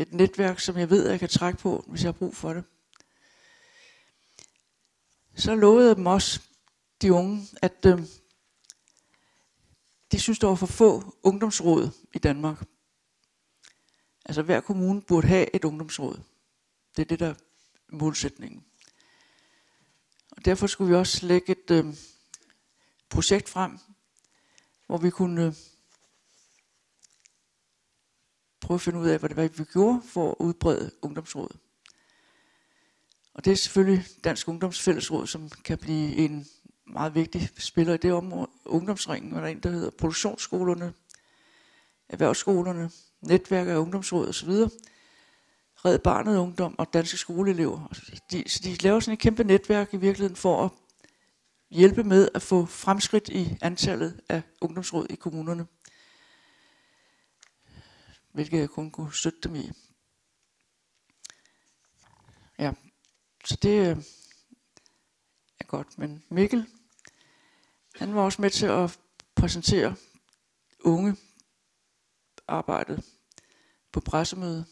et 0.00 0.12
netværk, 0.12 0.60
som 0.60 0.76
jeg 0.76 0.90
ved, 0.90 1.04
at 1.04 1.10
jeg 1.10 1.20
kan 1.20 1.28
trække 1.28 1.58
på, 1.58 1.84
hvis 1.88 2.02
jeg 2.02 2.08
har 2.08 2.18
brug 2.18 2.36
for 2.36 2.52
det. 2.52 2.64
Så 5.34 5.54
lovede 5.54 5.88
jeg 5.88 5.96
dem 5.96 6.06
også, 6.06 6.40
de 7.02 7.12
unge, 7.12 7.48
at 7.62 7.86
øh, 7.86 8.02
de 10.12 10.20
synes, 10.20 10.38
der 10.38 10.48
var 10.48 10.54
for 10.54 10.66
få 10.66 11.18
ungdomsråd 11.22 11.90
i 12.14 12.18
Danmark. 12.18 12.64
Altså 14.24 14.42
hver 14.42 14.60
kommune 14.60 15.02
burde 15.02 15.26
have 15.26 15.54
et 15.54 15.64
ungdomsråd. 15.64 16.20
Det 16.96 17.02
er 17.02 17.06
det, 17.06 17.20
der 17.20 17.26
er 17.26 17.34
målsætningen. 17.88 18.64
Og 20.30 20.44
derfor 20.44 20.66
skulle 20.66 20.90
vi 20.90 20.96
også 20.96 21.26
lægge 21.26 21.52
et 21.52 21.70
øh, 21.70 21.94
projekt 23.08 23.48
frem, 23.48 23.78
hvor 24.86 24.98
vi 24.98 25.10
kunne 25.10 25.46
øh, 25.46 25.54
prøve 28.70 28.76
at 28.76 28.80
finde 28.80 28.98
ud 28.98 29.08
af, 29.08 29.18
hvad 29.18 29.28
det 29.28 29.36
var, 29.36 29.48
vi 29.48 29.64
gjorde 29.72 30.02
for 30.04 30.30
at 30.30 30.34
udbrede 30.38 30.90
ungdomsrådet. 31.02 31.56
Og 33.34 33.44
det 33.44 33.50
er 33.50 33.54
selvfølgelig 33.56 34.04
Dansk 34.24 34.48
Ungdomsfællesråd, 34.48 35.26
som 35.26 35.48
kan 35.64 35.78
blive 35.78 36.16
en 36.16 36.46
meget 36.86 37.14
vigtig 37.14 37.50
spiller 37.58 37.94
i 37.94 37.96
det 37.96 38.12
område. 38.12 38.50
Ungdomsringen, 38.64 39.30
hvor 39.32 39.40
der 39.40 39.46
er 39.46 39.50
en, 39.50 39.60
der 39.60 39.70
hedder 39.70 39.90
produktionsskolerne, 39.90 40.92
erhvervsskolerne, 42.08 42.90
netværk 43.20 43.68
af 43.68 43.76
ungdomsråd 43.76 44.28
osv. 44.28 44.50
Red 45.84 45.98
Barnet 45.98 46.36
Ungdom 46.36 46.74
og 46.78 46.92
Danske 46.92 47.16
Skoleelever. 47.16 47.92
De, 48.32 48.44
så 48.46 48.60
de 48.64 48.74
laver 48.74 49.00
sådan 49.00 49.12
et 49.12 49.18
kæmpe 49.18 49.44
netværk 49.44 49.94
i 49.94 49.96
virkeligheden 49.96 50.36
for 50.36 50.64
at 50.64 50.70
hjælpe 51.70 52.04
med 52.04 52.28
at 52.34 52.42
få 52.42 52.66
fremskridt 52.66 53.28
i 53.28 53.56
antallet 53.62 54.20
af 54.28 54.42
ungdomsråd 54.60 55.06
i 55.10 55.14
kommunerne. 55.14 55.66
Hvilket 58.32 58.58
jeg 58.58 58.70
kun 58.70 58.90
kunne 58.90 59.14
støtte 59.14 59.40
dem 59.42 59.54
i. 59.54 59.70
Ja, 62.58 62.72
så 63.44 63.56
det 63.56 63.90
øh, 63.90 63.96
er 65.58 65.64
godt. 65.64 65.98
Men 65.98 66.24
Mikkel, 66.28 66.66
han 67.94 68.14
var 68.14 68.20
også 68.22 68.42
med 68.42 68.50
til 68.50 68.66
at 68.66 68.98
præsentere 69.34 69.96
unge 70.80 71.16
arbejdet 72.48 73.04
på 73.92 74.00
pressemødet. 74.00 74.66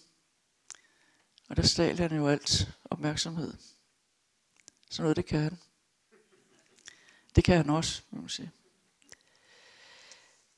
Og 1.49 1.57
der 1.57 1.63
stal 1.63 1.99
han 1.99 2.17
jo 2.17 2.29
alt 2.29 2.69
opmærksomhed. 2.85 3.55
Så 4.91 5.03
noget, 5.03 5.17
det 5.17 5.27
kan 5.27 5.41
han. 5.41 5.59
Det 7.37 7.45
kan 7.45 7.57
han 7.57 7.71
også, 7.71 8.03
må 8.11 8.21
man 8.21 8.29
sige. 8.29 8.51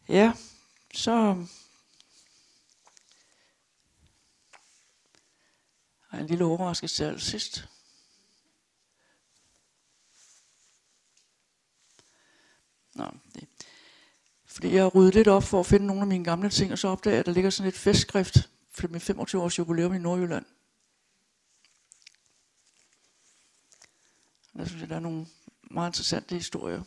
Ja, 0.08 0.32
så 0.94 1.46
Og 6.10 6.16
jeg 6.16 6.20
en 6.20 6.26
lille 6.26 6.44
overraskelse 6.44 6.96
til 6.96 7.04
allersidst. 7.04 7.68
Nå, 12.94 13.06
det. 13.34 13.48
Fordi 14.44 14.74
jeg 14.74 14.82
har 14.82 14.88
ryddet 14.88 15.14
lidt 15.14 15.28
op 15.28 15.42
for 15.42 15.60
at 15.60 15.66
finde 15.66 15.86
nogle 15.86 16.02
af 16.02 16.08
mine 16.08 16.24
gamle 16.24 16.50
ting, 16.50 16.72
og 16.72 16.78
så 16.78 16.88
opdager 16.88 17.14
jeg, 17.14 17.20
at 17.20 17.26
der 17.26 17.32
ligger 17.32 17.50
sådan 17.50 17.68
et 17.68 17.74
festskrift 17.74 18.48
for 18.70 18.88
min 18.88 19.00
25 19.00 19.42
års 19.42 19.58
jubilæum 19.58 19.94
i 19.94 19.98
Nordjylland. 19.98 20.44
Der 24.56 24.64
synes 24.64 24.80
jeg, 24.80 24.88
der 24.88 24.96
er 24.96 25.00
nogle 25.00 25.26
meget 25.62 25.88
interessante 25.88 26.34
historier. 26.34 26.82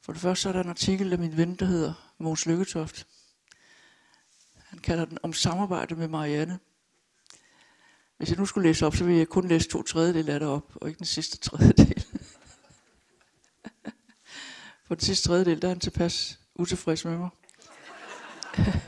For 0.00 0.12
det 0.12 0.22
første 0.22 0.42
så 0.42 0.48
er 0.48 0.52
der 0.52 0.62
en 0.62 0.68
artikel 0.68 1.12
af 1.12 1.18
min 1.18 1.36
ven, 1.36 1.54
der 1.54 1.66
hedder 1.66 2.14
Måns 2.18 2.46
Lykketoft. 2.46 3.06
Han 4.72 4.78
kalder 4.78 5.04
den 5.04 5.18
om 5.22 5.32
samarbejde 5.32 5.94
med 5.94 6.08
Marianne. 6.08 6.58
Hvis 8.16 8.30
jeg 8.30 8.38
nu 8.38 8.46
skulle 8.46 8.68
læse 8.68 8.86
op, 8.86 8.96
så 8.96 9.04
ville 9.04 9.18
jeg 9.18 9.28
kun 9.28 9.48
læse 9.48 9.68
to 9.68 9.82
tredjedel 9.82 10.30
af 10.30 10.40
det 10.40 10.48
op, 10.48 10.72
og 10.74 10.88
ikke 10.88 10.98
den 10.98 11.06
sidste 11.06 11.38
tredjedel. 11.38 12.04
For 14.86 14.94
den 14.94 15.04
sidste 15.04 15.28
tredjedel, 15.28 15.62
der 15.62 15.68
er 15.68 15.72
han 15.72 15.80
tilpas 15.80 16.38
utilfreds 16.54 17.04
med 17.04 17.16
mig. 17.16 17.28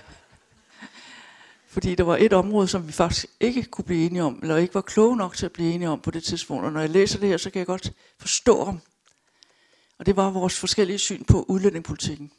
Fordi 1.74 1.94
der 1.94 2.04
var 2.04 2.16
et 2.16 2.32
område, 2.32 2.68
som 2.68 2.86
vi 2.86 2.92
faktisk 2.92 3.26
ikke 3.40 3.64
kunne 3.64 3.84
blive 3.84 4.06
enige 4.06 4.22
om, 4.22 4.38
eller 4.42 4.56
ikke 4.56 4.74
var 4.74 4.80
kloge 4.80 5.16
nok 5.16 5.36
til 5.36 5.46
at 5.46 5.52
blive 5.52 5.72
enige 5.72 5.88
om 5.88 6.00
på 6.00 6.10
det 6.10 6.24
tidspunkt. 6.24 6.64
Og 6.64 6.72
når 6.72 6.80
jeg 6.80 6.90
læser 6.90 7.18
det 7.18 7.28
her, 7.28 7.36
så 7.36 7.50
kan 7.50 7.58
jeg 7.58 7.66
godt 7.66 7.92
forstå 8.18 8.58
om. 8.58 8.80
Og 9.98 10.06
det 10.06 10.16
var 10.16 10.30
vores 10.30 10.58
forskellige 10.58 10.98
syn 10.98 11.24
på 11.24 11.44
udlændingepolitikken. 11.48 12.32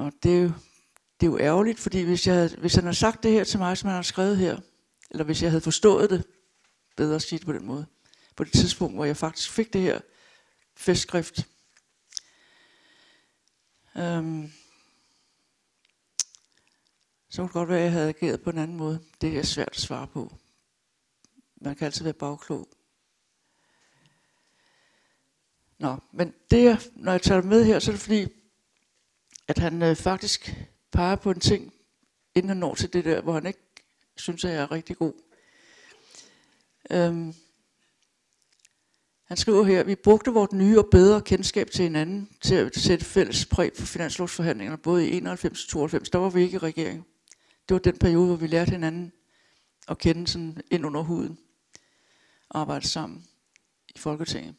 Og 0.00 0.12
det 0.22 0.36
er 0.36 0.42
jo, 0.42 0.52
det 1.20 1.26
er 1.26 1.30
jo 1.30 1.38
ærgerligt, 1.38 1.80
fordi 1.80 2.02
hvis, 2.02 2.26
jeg 2.26 2.34
havde, 2.34 2.56
hvis 2.58 2.74
han 2.74 2.84
havde 2.84 2.96
sagt 2.96 3.22
det 3.22 3.32
her 3.32 3.44
til 3.44 3.58
mig, 3.58 3.78
som 3.78 3.86
han 3.86 3.94
har 3.94 4.02
skrevet 4.02 4.36
her, 4.36 4.60
eller 5.10 5.24
hvis 5.24 5.42
jeg 5.42 5.50
havde 5.50 5.60
forstået 5.60 6.10
det, 6.10 6.24
bedre 6.96 7.14
at 7.14 7.22
sige 7.22 7.38
det 7.38 7.46
på 7.46 7.52
den 7.52 7.66
måde, 7.66 7.86
på 8.36 8.44
det 8.44 8.52
tidspunkt, 8.52 8.94
hvor 8.94 9.04
jeg 9.04 9.16
faktisk 9.16 9.50
fik 9.50 9.72
det 9.72 9.80
her 9.80 10.00
festskrift, 10.74 11.48
øhm, 13.96 14.52
så 17.28 17.36
kunne 17.36 17.46
det 17.46 17.52
godt 17.52 17.68
være, 17.68 17.78
at 17.78 17.84
jeg 17.84 17.92
havde 17.92 18.08
ageret 18.08 18.42
på 18.42 18.50
en 18.50 18.58
anden 18.58 18.76
måde. 18.76 19.00
Det 19.20 19.38
er 19.38 19.42
svært 19.42 19.68
at 19.68 19.80
svare 19.80 20.06
på. 20.06 20.32
Man 21.56 21.76
kan 21.76 21.84
altid 21.84 22.04
være 22.04 22.12
bagklog. 22.12 22.68
Nå, 25.78 25.96
men 26.12 26.34
det, 26.50 26.90
når 26.96 27.12
jeg 27.12 27.22
tager 27.22 27.40
det 27.40 27.50
med 27.50 27.64
her, 27.64 27.78
så 27.78 27.90
er 27.90 27.92
det 27.92 28.02
fordi, 28.02 28.39
at 29.50 29.58
han 29.58 29.82
øh, 29.82 29.96
faktisk 29.96 30.54
peger 30.92 31.16
på 31.16 31.30
en 31.30 31.40
ting, 31.40 31.72
inden 32.34 32.48
han 32.48 32.56
når 32.56 32.74
til 32.74 32.92
det 32.92 33.04
der, 33.04 33.20
hvor 33.20 33.32
han 33.32 33.46
ikke 33.46 33.60
synes, 34.16 34.44
at 34.44 34.52
jeg 34.52 34.62
er 34.62 34.72
rigtig 34.72 34.96
god. 34.96 35.12
Øhm, 36.90 37.34
han 39.24 39.36
skriver 39.36 39.64
her, 39.64 39.84
vi 39.84 39.94
brugte 39.94 40.30
vores 40.30 40.52
nye 40.52 40.78
og 40.78 40.88
bedre 40.90 41.22
kendskab 41.22 41.70
til 41.70 41.82
hinanden 41.82 42.30
til 42.40 42.54
at 42.54 42.76
sætte 42.76 43.04
fælles 43.04 43.46
præg 43.46 43.72
på 43.78 43.86
finanslovsforhandlingerne, 43.86 44.78
både 44.78 45.08
i 45.08 45.16
91 45.16 45.64
og 45.64 45.70
92. 45.70 46.10
Der 46.10 46.18
var 46.18 46.30
vi 46.30 46.42
ikke 46.42 46.54
i 46.54 46.58
regering. 46.58 47.06
Det 47.68 47.74
var 47.74 47.78
den 47.78 47.98
periode, 47.98 48.26
hvor 48.26 48.36
vi 48.36 48.46
lærte 48.46 48.70
hinanden 48.70 49.12
at 49.88 49.98
kende 49.98 50.26
sådan 50.26 50.60
ind 50.70 50.86
under 50.86 51.00
huden 51.00 51.38
og 52.48 52.60
arbejde 52.60 52.88
sammen 52.88 53.26
i 53.94 53.98
Folketinget. 53.98 54.54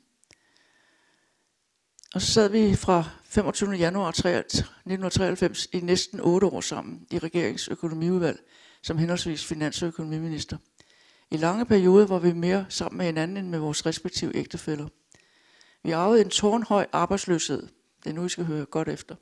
Og 2.14 2.22
så 2.22 2.32
sad 2.32 2.50
vi 2.50 2.76
fra 2.76 3.21
25. 3.32 3.72
januar 3.72 4.10
1993 4.10 5.68
i 5.72 5.80
næsten 5.80 6.20
otte 6.20 6.48
år 6.48 6.62
sammen 6.62 7.08
i 7.12 7.20
regeringsøkonomiudvalg 7.20 8.40
som 8.82 8.98
henholdsvis 8.98 9.46
finans- 9.46 9.82
og 9.82 9.88
økonomiminister. 9.88 10.58
I 11.32 11.38
lange 11.38 11.66
perioder 11.66 12.08
var 12.08 12.20
vi 12.20 12.34
mere 12.34 12.66
sammen 12.70 12.98
med 12.98 13.06
hinanden 13.06 13.38
end 13.38 13.48
med 13.48 13.60
vores 13.60 13.86
respektive 13.86 14.36
ægtefæller. 14.36 14.88
Vi 15.84 15.92
arvede 15.92 16.22
en 16.22 16.30
tårnhøj 16.30 16.88
arbejdsløshed. 16.92 17.68
Det 18.04 18.10
er 18.10 18.14
nu, 18.14 18.26
I 18.26 18.30
skal 18.30 18.46
høre 18.46 18.66
godt 18.66 18.88
efter. 18.88 19.16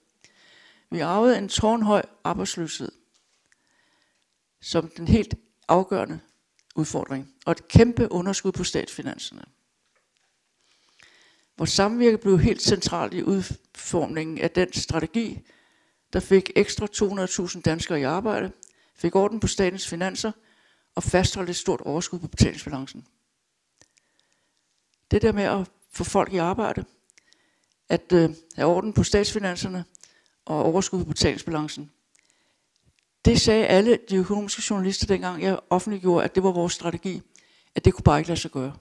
Vi 0.91 0.99
arvede 0.99 1.38
en 1.38 1.49
tårnhøj 1.49 2.01
arbejdsløshed 2.24 2.91
som 4.62 4.91
den 4.97 5.07
helt 5.07 5.36
afgørende 5.68 6.20
udfordring, 6.76 7.34
og 7.45 7.51
et 7.51 7.68
kæmpe 7.68 8.12
underskud 8.12 8.51
på 8.51 8.64
statsfinanserne 8.64 9.45
hvor 11.60 11.66
samvirke 11.66 12.18
blev 12.18 12.39
helt 12.39 12.62
centralt 12.62 13.14
i 13.14 13.24
udformningen 13.24 14.38
af 14.38 14.51
den 14.51 14.74
strategi, 14.74 15.39
der 16.14 16.20
fik 16.20 16.51
ekstra 16.55 16.88
200.000 16.91 17.62
danskere 17.62 17.99
i 17.99 18.03
arbejde, 18.03 18.51
fik 18.95 19.16
orden 19.16 19.39
på 19.39 19.47
statens 19.47 19.88
finanser 19.88 20.32
og 20.95 21.03
fastholdt 21.03 21.49
et 21.49 21.55
stort 21.55 21.82
overskud 21.82 22.20
på 22.20 22.28
betalingsbalancen. 22.28 23.07
Det 25.12 25.22
der 25.22 25.32
med 25.32 25.43
at 25.43 25.70
få 25.91 26.03
folk 26.03 26.34
i 26.34 26.38
arbejde, 26.38 26.86
at 27.89 28.14
øh, 28.14 28.30
have 28.55 28.68
orden 28.68 28.93
på 28.93 29.03
statsfinanserne 29.03 29.86
og 30.45 30.64
overskud 30.64 31.03
på 31.03 31.10
betalingsbalancen, 31.10 31.91
det 33.26 33.41
sagde 33.41 33.68
alle 33.68 33.99
de 34.10 34.16
økonomiske 34.16 34.64
journalister 34.70 35.07
dengang, 35.07 35.43
jeg 35.43 35.60
offentliggjorde, 35.70 36.24
at 36.24 36.36
det 36.36 36.43
var 36.43 36.51
vores 36.51 36.74
strategi, 36.74 37.22
at 37.76 37.86
det 37.86 37.93
kunne 37.93 38.03
bare 38.03 38.20
ikke 38.20 38.30
lade 38.30 38.39
sig 38.39 38.51
gøre. 38.51 38.78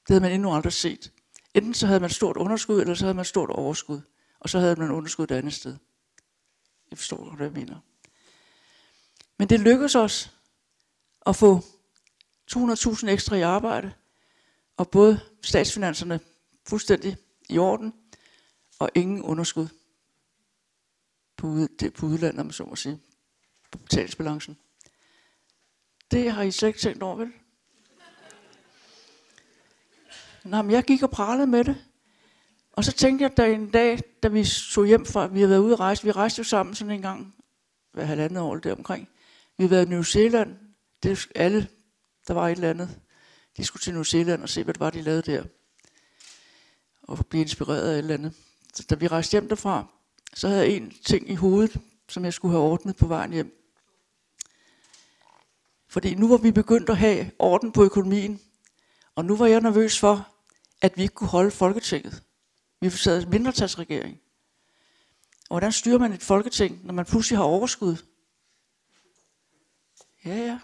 Det 0.00 0.08
havde 0.08 0.20
man 0.20 0.32
endnu 0.32 0.54
aldrig 0.54 0.72
set. 0.72 1.12
Enten 1.54 1.74
så 1.74 1.86
havde 1.86 2.00
man 2.00 2.10
stort 2.10 2.36
underskud, 2.36 2.80
eller 2.80 2.94
så 2.94 3.04
havde 3.04 3.14
man 3.14 3.24
stort 3.24 3.50
overskud. 3.50 4.00
Og 4.40 4.50
så 4.50 4.58
havde 4.58 4.76
man 4.76 4.90
underskud 4.90 5.24
et 5.24 5.30
andet 5.30 5.54
sted. 5.54 5.76
Jeg 6.90 6.98
forstår, 6.98 7.34
hvad 7.36 7.46
jeg 7.46 7.52
mener. 7.52 7.80
Men 9.38 9.48
det 9.48 9.60
lykkedes 9.60 9.94
os 9.94 10.32
at 11.26 11.36
få 11.36 11.60
200.000 12.52 13.08
ekstra 13.08 13.36
i 13.36 13.40
arbejde, 13.40 13.92
og 14.76 14.90
både 14.90 15.20
statsfinanserne 15.42 16.20
fuldstændig 16.66 17.16
i 17.48 17.58
orden, 17.58 17.92
og 18.78 18.90
ingen 18.94 19.22
underskud 19.22 19.68
på, 21.36 21.68
på 21.94 22.06
udlandet, 22.06 22.40
om 22.40 22.46
man 22.46 22.52
så 22.52 22.64
må 22.64 22.76
sige 22.76 23.00
på 23.70 23.78
betalingsbalancen. 23.78 24.58
Det 26.10 26.32
har 26.32 26.42
I 26.42 26.50
slet 26.50 26.68
ikke 26.68 26.80
tænkt 26.80 27.02
over, 27.02 27.16
vel? 27.16 27.32
Nå, 30.44 30.62
men 30.62 30.70
jeg 30.70 30.84
gik 30.84 31.02
og 31.02 31.10
pralede 31.10 31.46
med 31.46 31.64
det. 31.64 31.84
Og 32.72 32.84
så 32.84 32.92
tænkte 32.92 33.22
jeg, 33.22 33.36
da 33.36 33.52
en 33.52 33.70
dag, 33.70 33.98
da 34.22 34.28
vi 34.28 34.44
tog 34.72 34.86
hjem 34.86 35.06
fra, 35.06 35.26
vi 35.26 35.38
havde 35.38 35.50
været 35.50 35.60
ude 35.60 35.72
at 35.72 35.80
rejse, 35.80 36.04
vi 36.04 36.10
rejste 36.10 36.38
jo 36.38 36.44
sammen 36.44 36.74
sådan 36.74 36.90
en 36.90 37.02
gang, 37.02 37.34
hver 37.92 38.04
halvandet 38.04 38.42
år 38.42 38.56
der 38.56 38.74
omkring. 38.74 39.08
Vi 39.56 39.64
havde 39.64 39.70
været 39.70 39.86
i 39.86 39.88
New 39.88 40.02
Zealand, 40.02 40.56
det 41.02 41.28
alle, 41.34 41.68
der 42.28 42.34
var 42.34 42.48
et 42.48 42.52
eller 42.52 42.70
andet 42.70 43.00
De 43.56 43.64
skulle 43.64 43.80
til 43.80 43.94
New 43.94 44.02
Zealand 44.02 44.42
og 44.42 44.48
se, 44.48 44.64
hvad 44.64 44.74
det 44.74 44.80
var, 44.80 44.90
de 44.90 45.02
lavede 45.02 45.22
der. 45.22 45.44
Og 47.02 47.26
blive 47.26 47.42
inspireret 47.42 47.88
af 47.88 47.92
et 47.92 47.98
eller 47.98 48.14
andet. 48.14 48.32
Så 48.74 48.86
da 48.90 48.94
vi 48.94 49.06
rejste 49.06 49.32
hjem 49.32 49.48
derfra, 49.48 49.86
så 50.34 50.48
havde 50.48 50.60
jeg 50.60 50.70
en 50.70 50.92
ting 51.06 51.30
i 51.30 51.34
hovedet, 51.34 51.80
som 52.08 52.24
jeg 52.24 52.32
skulle 52.32 52.52
have 52.52 52.64
ordnet 52.64 52.96
på 52.96 53.06
vejen 53.06 53.32
hjem. 53.32 53.60
Fordi 55.88 56.14
nu 56.14 56.28
var 56.28 56.36
vi 56.36 56.52
begyndt 56.52 56.90
at 56.90 56.96
have 56.96 57.30
orden 57.38 57.72
på 57.72 57.84
økonomien, 57.84 58.40
og 59.14 59.24
nu 59.24 59.36
var 59.36 59.46
jeg 59.46 59.60
nervøs 59.60 60.00
for, 60.00 60.33
at 60.84 60.96
vi 60.96 61.02
ikke 61.02 61.14
kunne 61.14 61.28
holde 61.28 61.50
Folketinget. 61.50 62.22
Vi 62.80 62.90
sad 62.90 63.22
i 63.22 63.26
mindretalsregering. 63.26 64.20
Og 65.40 65.48
hvordan 65.48 65.72
styrer 65.72 65.98
man 65.98 66.12
et 66.12 66.22
folketing, 66.22 66.86
når 66.86 66.94
man 66.94 67.06
pludselig 67.06 67.38
har 67.38 67.44
overskud? 67.44 67.96
Ja, 70.24 70.36
ja. 70.36 70.60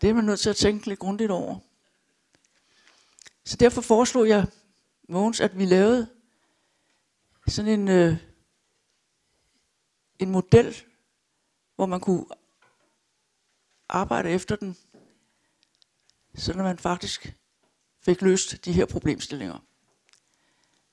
Det 0.00 0.10
er 0.10 0.14
man 0.14 0.24
nødt 0.24 0.40
til 0.40 0.50
at 0.50 0.56
tænke 0.56 0.86
lidt 0.86 0.98
grundigt 0.98 1.30
over. 1.30 1.58
Så 3.44 3.56
derfor 3.56 3.80
foreslog 3.80 4.28
jeg 4.28 4.46
Mogens, 5.08 5.40
at 5.40 5.58
vi 5.58 5.64
lavede 5.64 6.08
sådan 7.48 7.80
en, 7.80 7.88
øh, 7.88 8.16
en 10.18 10.30
model, 10.30 10.82
hvor 11.76 11.86
man 11.86 12.00
kunne 12.00 12.26
arbejde 13.88 14.30
efter 14.30 14.56
den, 14.56 14.76
så 16.34 16.54
man 16.54 16.78
faktisk 16.78 17.36
fik 18.04 18.22
løst 18.22 18.64
de 18.64 18.72
her 18.72 18.86
problemstillinger. 18.86 19.58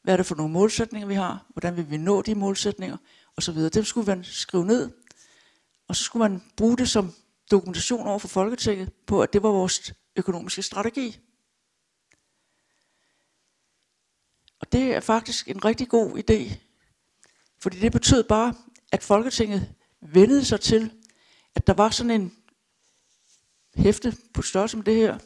Hvad 0.02 0.14
er 0.14 0.18
det 0.18 0.26
for 0.26 0.36
nogle 0.36 0.54
målsætninger, 0.54 1.08
vi 1.08 1.14
har? 1.14 1.46
Hvordan 1.50 1.78
vil 1.78 1.90
vi 1.90 1.98
nå 1.98 2.22
de 2.22 2.36
målsætninger? 2.36 2.98
Og 3.36 3.44
så 3.44 3.52
videre. 3.52 3.70
Dem 3.70 3.84
skulle 3.84 4.06
man 4.06 4.24
skrive 4.24 4.66
ned, 4.66 4.92
og 5.88 5.96
så 5.96 6.04
skulle 6.04 6.30
man 6.30 6.44
bruge 6.58 6.78
det 6.78 6.90
som 6.90 7.14
dokumentation 7.52 8.08
over 8.08 8.20
for 8.20 8.28
Folketinget 8.28 8.94
på, 9.08 9.22
at 9.22 9.34
det 9.34 9.44
var 9.44 9.50
vores 9.50 9.94
økonomiske 10.16 10.62
strategi. 10.62 11.20
Og 14.60 14.72
det 14.72 14.96
er 14.96 15.00
faktisk 15.00 15.48
en 15.48 15.66
rigtig 15.66 15.90
god 15.90 16.18
idé, 16.18 16.58
fordi 17.60 17.80
det 17.80 17.92
betød 17.92 18.24
bare, 18.24 18.54
at 18.92 19.04
Folketinget 19.04 19.76
vendede 20.02 20.46
sig 20.46 20.62
til, 20.62 20.92
at 21.56 21.68
der 21.68 21.74
var 21.74 21.90
sådan 21.90 22.22
en 22.22 22.38
hæfte 23.76 24.18
på 24.34 24.42
størrelse 24.42 24.72
som 24.72 24.84
det 24.84 24.96
her, 24.96 25.20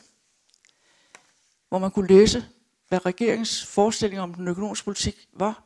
hvor 1.73 1.79
man 1.79 1.91
kunne 1.91 2.07
læse, 2.07 2.45
hvad 2.87 3.05
regeringens 3.05 3.65
forestilling 3.65 4.21
om 4.21 4.33
den 4.33 4.47
økonomiske 4.47 4.85
politik 4.85 5.27
var, 5.33 5.63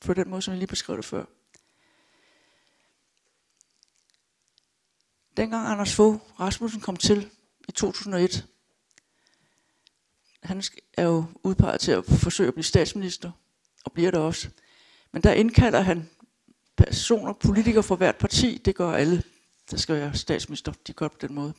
på 0.00 0.14
den 0.14 0.30
måde, 0.30 0.42
som 0.42 0.52
jeg 0.52 0.58
lige 0.58 0.68
beskrev 0.68 0.96
det 0.96 1.04
før. 1.04 1.24
Dengang 5.36 5.66
Anders 5.66 5.94
Fogh 5.94 6.18
Rasmussen 6.40 6.80
kom 6.80 6.96
til 6.96 7.30
i 7.68 7.72
2001, 7.72 8.46
han 10.42 10.62
er 10.96 11.04
jo 11.04 11.24
udpeget 11.42 11.80
til 11.80 11.92
at 11.92 12.04
forsøge 12.04 12.48
at 12.48 12.54
blive 12.54 12.64
statsminister, 12.64 13.30
og 13.84 13.92
bliver 13.92 14.10
det 14.10 14.20
også. 14.20 14.48
Men 15.12 15.22
der 15.22 15.32
indkalder 15.32 15.80
han 15.80 16.10
personer, 16.76 17.32
politikere 17.32 17.82
fra 17.82 17.94
hvert 17.94 18.16
parti, 18.16 18.58
det 18.64 18.74
gør 18.74 18.92
alle, 18.92 19.22
der 19.70 19.76
skal 19.76 19.94
være 19.94 20.14
statsminister, 20.14 20.72
de 20.86 20.92
gør 20.92 21.08
på 21.08 21.18
den 21.20 21.34
måde. 21.34 21.54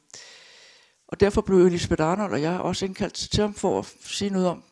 Og 1.10 1.20
derfor 1.20 1.42
blev 1.42 1.58
Elisabeth 1.58 2.04
Arnold 2.04 2.34
og 2.34 2.42
jeg 2.42 2.60
også 2.60 2.86
indkaldt 2.86 3.14
til 3.14 3.42
ham 3.42 3.54
for 3.54 3.80
at 3.80 3.86
sige 4.02 4.30
noget 4.30 4.48
om, 4.48 4.64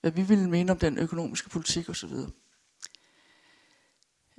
hvad 0.00 0.10
vi 0.10 0.22
ville 0.22 0.50
mene 0.50 0.72
om 0.72 0.78
den 0.78 0.98
økonomiske 0.98 1.50
politik 1.50 1.88
osv. 1.88 2.12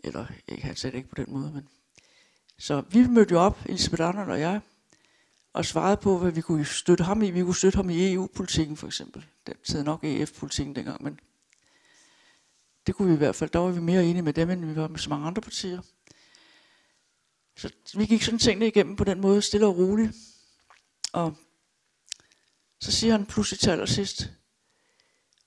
Eller, 0.03 0.25
ikke, 0.47 0.63
han 0.63 0.75
sagde 0.75 0.91
det 0.91 0.97
ikke 0.97 1.09
på 1.09 1.15
den 1.15 1.34
måde, 1.34 1.51
men... 1.51 1.69
Så 2.57 2.82
vi 2.82 3.07
mødte 3.07 3.32
jo 3.32 3.39
op, 3.39 3.59
Elisabeth 3.65 4.03
Arnold 4.03 4.32
og 4.32 4.39
jeg, 4.39 4.61
og 5.53 5.65
svarede 5.65 5.97
på, 5.97 6.17
hvad 6.17 6.32
vi 6.32 6.41
kunne 6.41 6.65
støtte 6.65 7.03
ham 7.03 7.21
i. 7.21 7.32
Vi 7.32 7.43
kunne 7.43 7.55
støtte 7.55 7.75
ham 7.75 7.89
i 7.89 8.13
EU-politikken 8.13 8.77
for 8.77 8.88
eksempel. 8.88 9.25
Det 9.47 9.57
hed 9.69 9.84
nok 9.84 10.03
EF-politikken 10.03 10.75
dengang, 10.75 11.03
men 11.03 11.19
det 12.88 12.95
kunne 12.95 13.07
vi 13.07 13.13
i 13.13 13.17
hvert 13.17 13.36
fald. 13.36 13.49
Der 13.49 13.59
var 13.59 13.71
vi 13.71 13.80
mere 13.80 14.05
enige 14.05 14.21
med 14.21 14.34
dem, 14.34 14.49
end 14.49 14.65
vi 14.65 14.75
var 14.75 14.88
med 14.88 14.99
så 14.99 15.09
mange 15.09 15.27
andre 15.27 15.41
partier. 15.41 15.82
Så 17.57 17.71
vi 17.95 18.05
gik 18.05 18.23
sådan 18.23 18.39
tingene 18.39 18.67
igennem 18.67 18.95
på 18.95 19.03
den 19.03 19.21
måde, 19.21 19.41
stille 19.41 19.67
og 19.67 19.77
roligt. 19.77 20.15
Og 21.14 21.38
så 22.82 22.91
siger 22.91 23.12
han 23.12 23.26
pludselig 23.26 23.60
til 23.60 23.70
allersidst, 23.70 24.32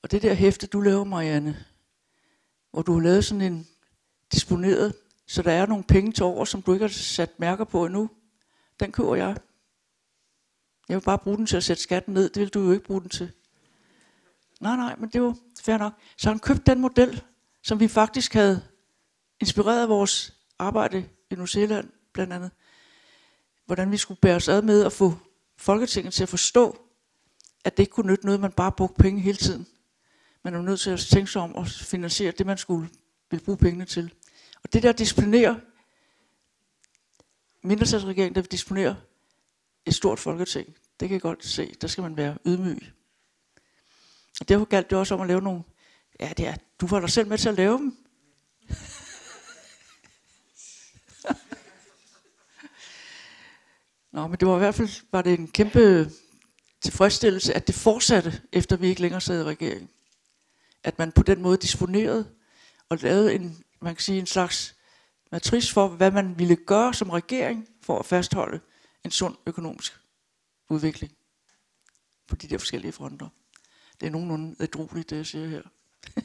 og 0.03 0.11
det 0.11 0.23
der 0.23 0.35
hæfte, 0.35 0.67
du 0.67 0.81
laver, 0.81 1.05
Marianne, 1.05 1.65
hvor 2.71 2.83
du 2.83 2.93
har 2.93 3.01
lavet 3.01 3.25
sådan 3.25 3.41
en 3.41 3.69
disponeret, 4.33 4.95
så 5.27 5.43
der 5.43 5.53
er 5.53 5.67
nogle 5.67 5.85
penge 5.85 6.13
til 6.13 6.25
over, 6.25 6.45
som 6.45 6.63
du 6.63 6.73
ikke 6.73 6.85
har 6.85 6.93
sat 6.93 7.41
mærker 7.41 7.65
på 7.65 7.87
endnu, 7.87 8.11
den 8.81 8.93
køber 8.93 9.15
jeg. 9.15 9.37
Jeg 10.89 10.97
vil 10.97 11.03
bare 11.03 11.19
bruge 11.19 11.37
den 11.37 11.47
til 11.47 11.57
at 11.57 11.65
sætte 11.65 11.83
skatten 11.83 12.15
ned, 12.15 12.29
det 12.31 12.41
vil 12.41 12.49
du 12.49 12.61
jo 12.61 12.73
ikke 12.73 12.85
bruge 12.85 13.01
den 13.01 13.09
til. 13.09 13.33
Nej, 14.61 14.77
nej, 14.77 14.97
men 14.97 15.09
det 15.09 15.23
var 15.23 15.37
fair 15.63 15.79
nok. 15.79 15.93
Så 16.17 16.29
han 16.29 16.39
købte 16.39 16.63
den 16.67 16.81
model, 16.81 17.23
som 17.63 17.81
vi 17.81 17.89
faktisk 17.89 18.35
havde 18.35 18.63
inspireret 19.41 19.83
af 19.83 19.89
vores 19.89 20.37
arbejde 20.59 21.09
i 21.31 21.35
New 21.35 21.47
Zealand, 21.47 21.91
blandt 22.13 22.33
andet. 22.33 22.51
Hvordan 23.67 23.93
vi 23.93 23.97
skulle 23.97 24.21
bære 24.21 24.37
os 24.37 24.49
ad 24.49 24.63
med 24.63 24.85
at 24.85 24.93
få 24.93 25.15
Folketinget 25.63 26.15
til 26.15 26.23
at 26.23 26.29
forstå, 26.29 26.81
at 27.65 27.77
det 27.77 27.83
ikke 27.83 27.91
kunne 27.93 28.11
nytte 28.11 28.27
noget, 28.27 28.41
man 28.41 28.53
bare 28.53 28.73
brugte 28.73 29.03
penge 29.03 29.21
hele 29.21 29.37
tiden. 29.37 29.67
Man 30.43 30.55
er 30.55 30.63
nødt 30.63 30.81
til 30.81 30.91
at 30.91 31.01
tænke 31.01 31.31
sig 31.31 31.43
om 31.43 31.57
at 31.57 31.69
finansiere 31.69 32.33
det, 32.33 32.47
man 32.47 32.59
skulle 32.59 32.91
ville 33.31 33.45
bruge 33.45 33.59
pengene 33.59 33.85
til. 33.85 34.15
Og 34.65 34.73
det 34.73 34.83
der 34.83 34.93
disciplinerer, 34.93 35.55
mindretalsregeringen, 37.63 38.35
der 38.35 38.43
disponerer 38.43 38.95
et 39.87 39.95
stort 39.95 40.19
folketing, 40.19 40.67
det 41.01 41.09
kan 41.09 41.13
jeg 41.13 41.23
godt 41.23 41.45
se, 41.45 41.75
der 41.81 41.89
skal 41.89 42.03
man 42.03 42.17
være 42.17 42.39
ydmyg. 42.47 42.93
Og 44.41 44.49
derfor 44.49 44.65
galt 44.65 44.91
det 44.91 44.99
også 44.99 45.15
om 45.15 45.21
at 45.21 45.27
lave 45.27 45.43
nogle, 45.43 45.63
ja 46.21 46.33
det 46.37 46.47
er, 46.47 46.55
du 46.81 46.87
var 46.87 47.01
der 47.01 47.07
selv 47.07 47.29
med 47.29 47.39
til 47.39 47.49
at 47.49 47.55
lave 47.55 47.79
dem. 47.79 48.01
Nå, 54.13 54.27
men 54.27 54.41
det 54.41 54.49
var 54.49 54.57
i 54.57 54.59
hvert 54.59 54.75
fald 54.75 55.07
var 55.13 55.23
det 55.23 55.39
en 55.39 55.49
kæmpe 55.49 56.11
tilfredsstillelse, 56.81 57.55
at 57.55 57.67
det 57.67 57.75
fortsatte, 57.75 58.43
efter 58.53 58.77
vi 58.77 58.89
ikke 58.89 59.01
længere 59.01 59.21
sad 59.21 59.41
i 59.41 59.45
regeringen. 59.45 59.89
At 60.85 60.99
man 60.99 61.13
på 61.13 61.23
den 61.23 61.43
måde 61.43 61.57
disponerede 61.57 62.29
og 62.89 62.99
lavede 62.99 63.35
en, 63.35 63.65
man 63.81 63.95
kan 63.95 64.03
sige, 64.03 64.19
en 64.19 64.27
slags 64.27 64.77
matris 65.33 65.73
for, 65.73 65.89
hvad 65.89 66.11
man 66.11 66.39
ville 66.39 66.57
gøre 66.57 66.95
som 66.95 67.11
regering 67.11 67.69
for 67.83 67.99
at 67.99 68.07
fastholde 68.07 68.61
en 69.05 69.11
sund 69.11 69.37
økonomisk 69.47 69.99
udvikling 70.69 71.13
på 72.27 72.37
de 72.37 72.49
der 72.49 72.59
forskellige 72.59 72.93
fronter. 72.93 73.29
Det 74.01 74.07
er 74.07 74.11
nogenlunde 74.11 74.57
adroligt, 74.59 75.11
det 75.11 75.17
jeg 75.17 75.27
siger 75.27 75.49
her. 75.49 75.63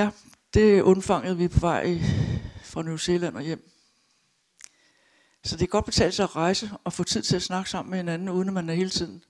ja, 0.00 0.10
det 0.54 0.82
undfangede 0.82 1.36
vi 1.36 1.48
på 1.48 1.60
vej 1.60 1.98
fra 2.62 2.82
New 2.82 2.96
Zealand 2.96 3.36
og 3.36 3.42
hjem. 3.42 3.75
Så 5.46 5.56
det 5.56 5.62
er 5.62 5.66
godt 5.66 5.84
betalt 5.84 6.14
sig 6.14 6.24
at 6.24 6.36
rejse 6.36 6.70
og 6.84 6.92
få 6.92 7.04
tid 7.04 7.22
til 7.22 7.36
at 7.36 7.42
snakke 7.42 7.70
sammen 7.70 7.90
med 7.90 7.98
hinanden, 7.98 8.28
uden 8.28 8.48
at 8.48 8.54
man 8.54 8.68
hele 8.68 8.90
tiden 8.90 9.24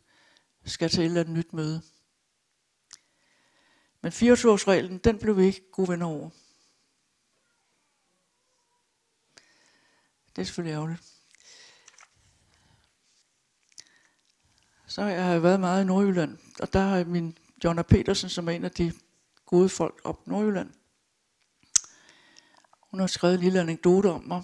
skal 0.64 0.90
til 0.90 1.00
et 1.00 1.04
eller 1.04 1.20
andet 1.20 1.36
nyt 1.36 1.52
møde. 1.52 1.82
Men 4.00 4.12
24-årsreglen, 4.12 4.98
den 4.98 5.18
blev 5.18 5.36
vi 5.36 5.44
ikke 5.44 5.70
gode 5.72 5.88
venner 5.88 6.06
over. 6.06 6.30
Det 10.36 10.42
er 10.42 10.44
selvfølgelig 10.44 10.74
ærgerligt. 10.74 11.02
Så 14.86 15.02
har 15.02 15.10
jeg 15.10 15.42
været 15.42 15.60
meget 15.60 15.82
i 15.82 15.86
Nordjylland, 15.86 16.38
og 16.60 16.72
der 16.72 16.80
har 16.80 17.04
min 17.04 17.38
Jonna 17.64 17.82
Petersen, 17.82 18.30
som 18.30 18.48
er 18.48 18.52
en 18.52 18.64
af 18.64 18.70
de 18.70 18.92
gode 19.46 19.68
folk 19.68 20.00
op 20.04 20.22
i 20.26 20.30
Nordjylland, 20.30 20.70
hun 22.80 23.00
har 23.00 23.06
skrevet 23.06 23.34
en 23.34 23.40
lille 23.40 23.60
anekdote 23.60 24.10
om 24.10 24.24
mig, 24.24 24.42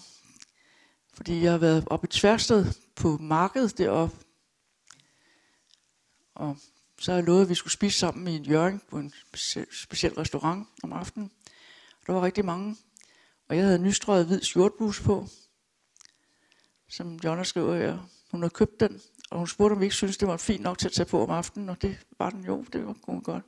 fordi 1.14 1.42
jeg 1.42 1.50
har 1.50 1.58
været 1.58 1.84
oppe 1.86 2.06
i 2.06 2.10
Tværsted 2.10 2.66
på 2.96 3.16
markedet 3.20 3.78
deroppe. 3.78 4.16
Og 6.34 6.56
så 7.00 7.12
har 7.12 7.18
jeg 7.18 7.26
lovet, 7.26 7.42
at 7.42 7.48
vi 7.48 7.54
skulle 7.54 7.72
spise 7.72 7.98
sammen 7.98 8.28
i 8.28 8.36
en 8.36 8.44
hjørne 8.44 8.80
på 8.90 8.98
en 8.98 9.12
speciel 9.72 10.14
restaurant 10.14 10.68
om 10.82 10.92
aftenen. 10.92 11.30
Der 12.06 12.12
var 12.12 12.22
rigtig 12.22 12.44
mange. 12.44 12.76
Og 13.48 13.56
jeg 13.56 13.64
havde 13.64 13.78
nystrøget 13.78 14.26
hvid 14.26 14.42
skjortbluse 14.42 15.02
på, 15.02 15.26
som 16.88 17.20
Jonna 17.24 17.44
skriver 17.44 17.76
her. 17.76 18.08
Hun 18.30 18.42
havde 18.42 18.54
købt 18.54 18.80
den, 18.80 19.00
og 19.30 19.38
hun 19.38 19.46
spurgte, 19.46 19.72
om 19.72 19.80
vi 19.80 19.84
ikke 19.84 19.96
synes 19.96 20.16
det 20.16 20.28
var 20.28 20.36
fint 20.36 20.62
nok 20.62 20.78
til 20.78 20.88
at 20.88 20.92
tage 20.92 21.06
på 21.06 21.22
om 21.22 21.30
aftenen, 21.30 21.68
og 21.68 21.82
det 21.82 21.98
var 22.18 22.30
den 22.30 22.44
jo, 22.44 22.64
det 22.72 22.86
var 22.86 23.20
godt. 23.20 23.44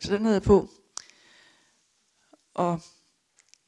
Så 0.00 0.12
den 0.12 0.22
havde 0.22 0.34
jeg 0.34 0.42
på. 0.42 0.70
Og 2.54 2.80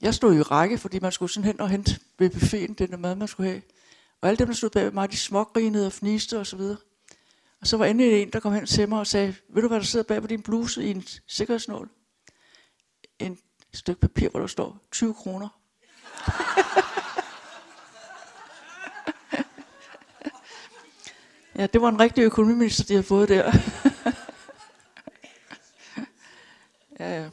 jeg 0.01 0.14
stod 0.14 0.34
i 0.34 0.42
række, 0.42 0.78
fordi 0.78 0.99
man 0.99 1.12
skulle 1.12 1.32
sådan 1.32 1.44
hen 1.44 1.61
og 1.61 1.68
hente 1.68 2.01
ved 2.18 2.30
buffeten, 2.30 2.74
den 2.74 2.90
der 2.90 2.96
mad, 2.96 3.14
man 3.14 3.28
skulle 3.28 3.51
have. 3.51 3.62
Og 4.20 4.28
alle 4.28 4.38
dem, 4.38 4.46
der 4.46 4.55
stod 4.55 4.70
bag 4.70 4.94
mig, 4.94 5.11
de 5.12 5.16
smågrinede 5.16 5.86
og 5.86 5.92
fniste 5.92 6.38
og 6.38 6.46
så 6.46 6.57
videre. 6.57 6.76
Og 7.61 7.66
så 7.66 7.76
var 7.76 7.84
endelig 7.84 8.22
en, 8.22 8.30
der 8.30 8.40
kom 8.40 8.53
hen 8.53 8.66
til 8.66 8.88
mig 8.88 8.99
og 8.99 9.07
sagde, 9.07 9.34
ved 9.49 9.62
du 9.62 9.68
hvad, 9.68 9.78
der 9.78 9.84
sidder 9.84 10.05
bag 10.05 10.20
på 10.20 10.26
din 10.26 10.42
bluse 10.42 10.84
i 10.84 10.90
en 10.90 11.05
sikkerhedsnål? 11.26 11.90
En 13.18 13.38
stykke 13.74 14.01
papir, 14.01 14.28
hvor 14.28 14.40
der 14.40 14.46
står 14.46 14.78
20 14.92 15.14
kroner. 15.14 15.49
Ja, 21.59 21.66
det 21.66 21.82
var 21.82 21.88
en 21.88 22.01
rigtig 22.01 22.22
økonomiminister, 22.22 22.84
de 22.84 22.92
havde 22.92 23.07
fået 23.07 23.28
der. 23.28 23.44
ja, 27.01 27.22
ja. 27.22 27.30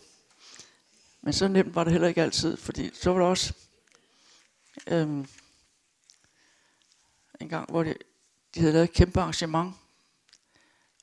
Men 1.25 1.33
så 1.33 1.47
nemt 1.47 1.75
var 1.75 1.83
det 1.83 1.93
heller 1.93 2.07
ikke 2.07 2.21
altid, 2.21 2.57
fordi 2.57 2.91
så 2.93 3.11
var 3.11 3.19
der 3.19 3.27
også 3.27 3.53
øhm, 4.87 5.27
en 7.39 7.49
gang, 7.49 7.69
hvor 7.69 7.83
de, 7.83 7.95
de 8.55 8.59
havde 8.59 8.73
lavet 8.73 8.89
et 8.89 8.93
kæmpe 8.93 9.19
arrangement 9.19 9.75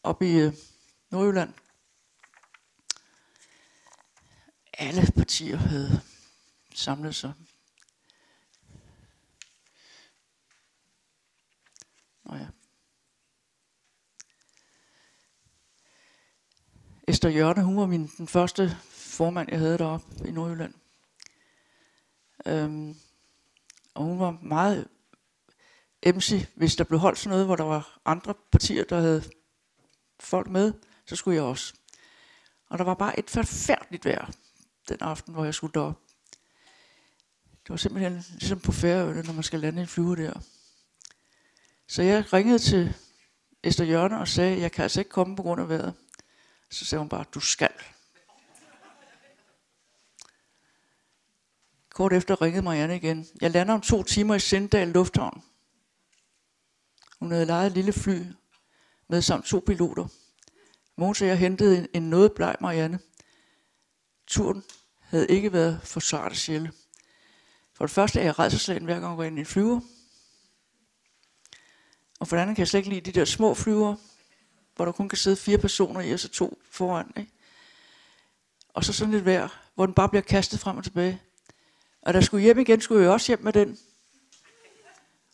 op 0.02 0.22
i 0.22 0.38
øh, 0.38 0.52
Nordjylland. 1.10 1.54
Alle 4.72 5.12
partier 5.16 5.56
havde 5.56 6.00
samlet 6.74 7.14
sig. 7.14 7.32
Nå 12.24 12.36
ja. 12.36 12.46
Esther 17.08 17.30
Jørne, 17.30 17.64
hun 17.64 17.76
var 17.76 17.86
min, 17.86 18.06
den 18.18 18.28
første 18.28 18.78
formand, 19.12 19.48
jeg 19.50 19.58
havde 19.58 19.78
deroppe 19.78 20.28
i 20.28 20.30
Nordjylland. 20.30 20.74
Øhm, 22.46 22.96
og 23.94 24.04
hun 24.04 24.18
var 24.18 24.38
meget 24.42 24.88
MC, 26.06 26.46
hvis 26.54 26.76
der 26.76 26.84
blev 26.84 26.98
holdt 26.98 27.18
sådan 27.18 27.30
noget, 27.30 27.46
hvor 27.46 27.56
der 27.56 27.64
var 27.64 28.00
andre 28.04 28.34
partier, 28.52 28.84
der 28.84 29.00
havde 29.00 29.24
folk 30.20 30.48
med, 30.48 30.72
så 31.06 31.16
skulle 31.16 31.34
jeg 31.34 31.44
også. 31.44 31.74
Og 32.68 32.78
der 32.78 32.84
var 32.84 32.94
bare 32.94 33.18
et 33.18 33.30
forfærdeligt 33.30 34.04
vejr 34.04 34.30
den 34.88 34.96
aften, 35.00 35.34
hvor 35.34 35.44
jeg 35.44 35.54
skulle 35.54 35.74
derop. 35.74 36.00
Det 37.50 37.70
var 37.70 37.76
simpelthen 37.76 38.24
ligesom 38.30 38.60
på 38.60 38.72
færøerne, 38.72 39.22
når 39.22 39.32
man 39.32 39.42
skal 39.42 39.60
lande 39.60 39.80
en 39.80 39.88
flyver 39.88 40.14
der. 40.14 40.40
Så 41.88 42.02
jeg 42.02 42.32
ringede 42.32 42.58
til 42.58 42.94
Esther 43.62 43.84
Jørgen 43.84 44.12
og 44.12 44.28
sagde, 44.28 44.60
jeg 44.60 44.72
kan 44.72 44.82
altså 44.82 45.00
ikke 45.00 45.10
komme 45.10 45.36
på 45.36 45.42
grund 45.42 45.60
af 45.60 45.68
vejret. 45.68 45.94
Så 46.70 46.84
sagde 46.84 47.00
hun 47.00 47.08
bare, 47.08 47.24
du 47.34 47.40
skal. 47.40 47.72
Kort 51.94 52.12
efter 52.12 52.42
ringede 52.42 52.62
Marianne 52.62 52.96
igen. 52.96 53.26
Jeg 53.40 53.50
lander 53.50 53.74
om 53.74 53.80
to 53.80 54.02
timer 54.02 54.34
i 54.34 54.40
Sindal 54.40 54.88
Lufthavn. 54.88 55.42
Hun 57.18 57.30
havde 57.30 57.46
lejet 57.46 57.66
et 57.66 57.72
lille 57.72 57.92
fly 57.92 58.22
med 59.08 59.22
samt 59.22 59.46
to 59.46 59.62
piloter. 59.66 60.06
Mogens 60.96 61.22
og 61.22 61.28
jeg 61.28 61.38
hentede 61.38 61.78
en, 61.78 61.88
en 61.94 62.10
noget 62.10 62.32
bleg 62.32 62.56
Marianne. 62.60 62.98
Turen 64.26 64.64
havde 65.00 65.26
ikke 65.26 65.52
været 65.52 65.80
for 65.84 66.00
sart 66.00 66.36
sjæle. 66.36 66.72
For 67.74 67.86
det 67.86 67.94
første 67.94 68.20
er 68.20 68.24
jeg 68.24 68.38
redselslagen 68.38 68.84
hver 68.84 69.00
gang 69.00 69.10
jeg 69.10 69.16
går 69.16 69.24
ind 69.24 69.36
i 69.36 69.40
en 69.40 69.46
flyver. 69.46 69.80
Og 72.20 72.28
for 72.28 72.36
det 72.36 72.42
andet 72.42 72.56
kan 72.56 72.60
jeg 72.60 72.68
slet 72.68 72.78
ikke 72.78 72.90
lide 72.90 73.10
de 73.10 73.20
der 73.20 73.24
små 73.24 73.54
flyver, 73.54 73.96
hvor 74.76 74.84
der 74.84 74.92
kun 74.92 75.08
kan 75.08 75.18
sidde 75.18 75.36
fire 75.36 75.58
personer 75.58 76.00
i, 76.00 76.12
og 76.12 76.20
så 76.20 76.28
to 76.28 76.62
foran. 76.70 77.12
Ikke? 77.16 77.32
Og 78.68 78.84
så 78.84 78.92
sådan 78.92 79.14
lidt 79.14 79.24
vejr, 79.24 79.62
hvor 79.74 79.86
den 79.86 79.94
bare 79.94 80.08
bliver 80.08 80.22
kastet 80.22 80.60
frem 80.60 80.76
og 80.76 80.84
tilbage. 80.84 81.22
Og 82.02 82.14
der 82.14 82.20
skulle 82.20 82.42
hjem 82.42 82.58
igen, 82.58 82.80
skulle 82.80 83.02
jeg 83.02 83.10
også 83.10 83.26
hjem 83.26 83.42
med 83.42 83.52
den. 83.52 83.78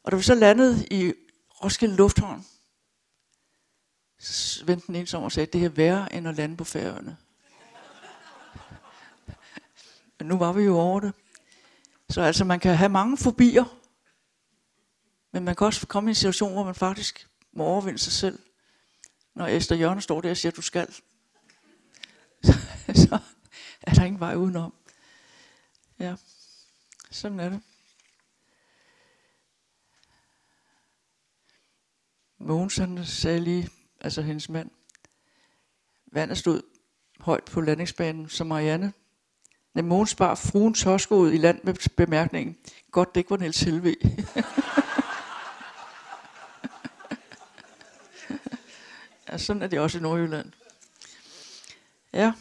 Og 0.03 0.13
da 0.13 0.17
vi 0.17 0.23
så 0.23 0.35
landede 0.35 0.87
i 0.91 1.13
Roskilde 1.65 1.97
Lufthavn, 1.97 2.47
så 4.19 4.65
vendte 4.65 4.87
den 4.87 4.97
ene 4.97 5.07
om 5.15 5.23
og 5.23 5.33
sagde, 5.33 5.59
det 5.59 5.65
er 5.65 5.69
værre 5.69 6.15
end 6.15 6.29
at 6.29 6.35
lande 6.35 6.57
på 6.57 6.65
færøerne. 6.65 7.17
Men 10.19 10.29
nu 10.29 10.39
var 10.39 10.53
vi 10.53 10.63
jo 10.63 10.79
over 10.79 11.01
det. 11.01 11.13
Så 12.11 12.21
altså, 12.21 12.45
man 12.45 12.61
kan 12.61 12.77
have 12.77 12.89
mange 12.89 13.17
fobier, 13.17 13.65
men 15.33 15.45
man 15.45 15.57
kan 15.57 15.67
også 15.67 15.87
komme 15.87 16.11
i 16.11 16.13
en 16.13 16.15
situation, 16.15 16.53
hvor 16.53 16.65
man 16.65 16.75
faktisk 16.75 17.29
må 17.53 17.65
overvinde 17.65 17.99
sig 17.99 18.13
selv. 18.13 18.39
Når 19.35 19.47
Esther 19.47 19.77
Jørgen 19.77 20.01
står 20.01 20.21
der 20.21 20.31
og 20.31 20.37
siger, 20.37 20.53
at 20.53 20.57
du 20.57 20.63
skal, 20.63 20.95
så 23.05 23.19
er 23.83 23.95
der 23.95 24.05
ingen 24.05 24.21
vej 24.21 24.35
udenom. 24.35 24.75
Ja, 25.99 26.15
sådan 27.11 27.41
er 27.41 27.49
det. 27.49 27.61
Mogens 32.39 32.77
han 32.77 33.05
sagde 33.05 33.41
lige, 33.41 33.69
altså 34.01 34.23
hendes 34.23 34.49
mand, 34.49 34.71
vandet 36.07 36.39
stod 36.39 36.63
højt 37.21 37.45
på 37.45 37.61
landingsbanen, 37.61 38.29
så 38.29 38.45
Marianne, 38.45 38.93
Men 39.73 39.87
Mogens 39.87 40.15
bar 40.15 40.35
fruen 40.35 40.75
Tosko 40.75 41.15
ud 41.15 41.33
i 41.33 41.37
land 41.37 41.61
med 41.65 41.75
bemærkningen, 41.97 42.57
godt 42.91 43.15
det 43.15 43.21
ikke 43.21 43.31
var 43.31 43.37
Niels 43.37 43.61
Helve. 43.61 43.97
ja, 49.29 49.39
sådan 49.39 49.63
er 49.63 49.67
det 49.67 49.81
også 49.81 49.99
i 49.99 50.01
Nordjylland. 50.01 50.53
Ja. 52.13 52.33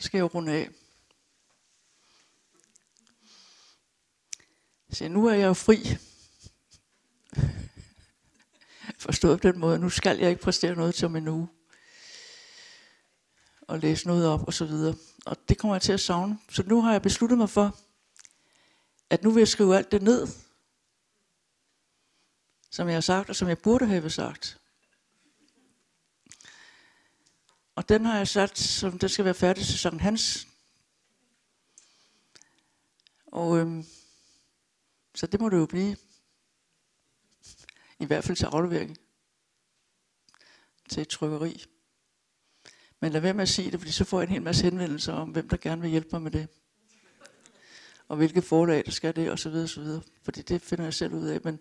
Skal 0.00 0.18
jeg 0.18 0.34
runde 0.34 0.52
af. 0.52 0.70
Så 4.90 5.08
nu 5.08 5.26
er 5.26 5.34
jeg 5.34 5.46
jo 5.46 5.54
fri. 5.54 5.76
Forstået 8.98 9.40
på 9.40 9.48
den 9.48 9.58
måde, 9.58 9.78
nu 9.78 9.90
skal 9.90 10.18
jeg 10.18 10.30
ikke 10.30 10.42
præstere 10.42 10.74
noget 10.74 10.94
til 10.94 11.06
om 11.06 11.16
en 11.16 11.28
uge. 11.28 11.48
Og 13.60 13.78
læse 13.78 14.06
noget 14.06 14.26
op 14.26 14.46
og 14.46 14.54
så 14.54 14.64
videre. 14.64 14.94
Og 15.26 15.36
det 15.48 15.58
kommer 15.58 15.74
jeg 15.74 15.82
til 15.82 15.92
at 15.92 16.00
savne. 16.00 16.38
Så 16.48 16.62
nu 16.62 16.82
har 16.82 16.92
jeg 16.92 17.02
besluttet 17.02 17.38
mig 17.38 17.50
for, 17.50 17.78
at 19.10 19.22
nu 19.22 19.30
vil 19.30 19.40
jeg 19.40 19.48
skrive 19.48 19.76
alt 19.76 19.92
det 19.92 20.02
ned, 20.02 20.28
som 22.70 22.88
jeg 22.88 22.96
har 22.96 23.00
sagt, 23.00 23.30
og 23.30 23.36
som 23.36 23.48
jeg 23.48 23.58
burde 23.58 23.86
have 23.86 24.10
sagt. 24.10 24.59
Og 27.74 27.88
den 27.88 28.04
har 28.04 28.16
jeg 28.16 28.28
sat, 28.28 28.58
som 28.58 28.98
den 28.98 29.08
skal 29.08 29.24
være 29.24 29.34
færdig 29.34 29.66
til 29.66 29.78
Sankt 29.78 30.02
Hans. 30.02 30.48
Og 33.26 33.58
øhm, 33.58 33.84
så 35.14 35.26
det 35.26 35.40
må 35.40 35.48
det 35.48 35.56
jo 35.56 35.66
blive. 35.66 35.96
I 37.98 38.04
hvert 38.04 38.24
fald 38.24 38.36
til 38.36 38.46
aflevering. 38.46 38.98
Til 40.88 41.00
et 41.00 41.08
trykkeri. 41.08 41.64
Men 43.00 43.12
lad 43.12 43.20
være 43.20 43.34
med 43.34 43.42
at 43.42 43.48
sige 43.48 43.70
det, 43.70 43.80
fordi 43.80 43.92
så 43.92 44.04
får 44.04 44.20
jeg 44.20 44.26
en 44.26 44.32
hel 44.32 44.42
masse 44.42 44.62
henvendelser 44.62 45.12
om, 45.12 45.30
hvem 45.30 45.48
der 45.48 45.56
gerne 45.56 45.82
vil 45.82 45.90
hjælpe 45.90 46.08
mig 46.12 46.22
med 46.22 46.30
det. 46.30 46.48
Og 48.08 48.16
hvilke 48.16 48.42
forlag, 48.42 48.82
der 48.86 48.90
skal 48.90 49.16
det, 49.16 49.30
og 49.30 49.38
så 49.38 49.50
videre, 49.50 49.64
og 49.64 49.68
så 49.68 49.80
videre. 49.80 50.02
Fordi 50.22 50.42
det 50.42 50.62
finder 50.62 50.84
jeg 50.84 50.94
selv 50.94 51.14
ud 51.14 51.26
af. 51.26 51.40
Men 51.44 51.60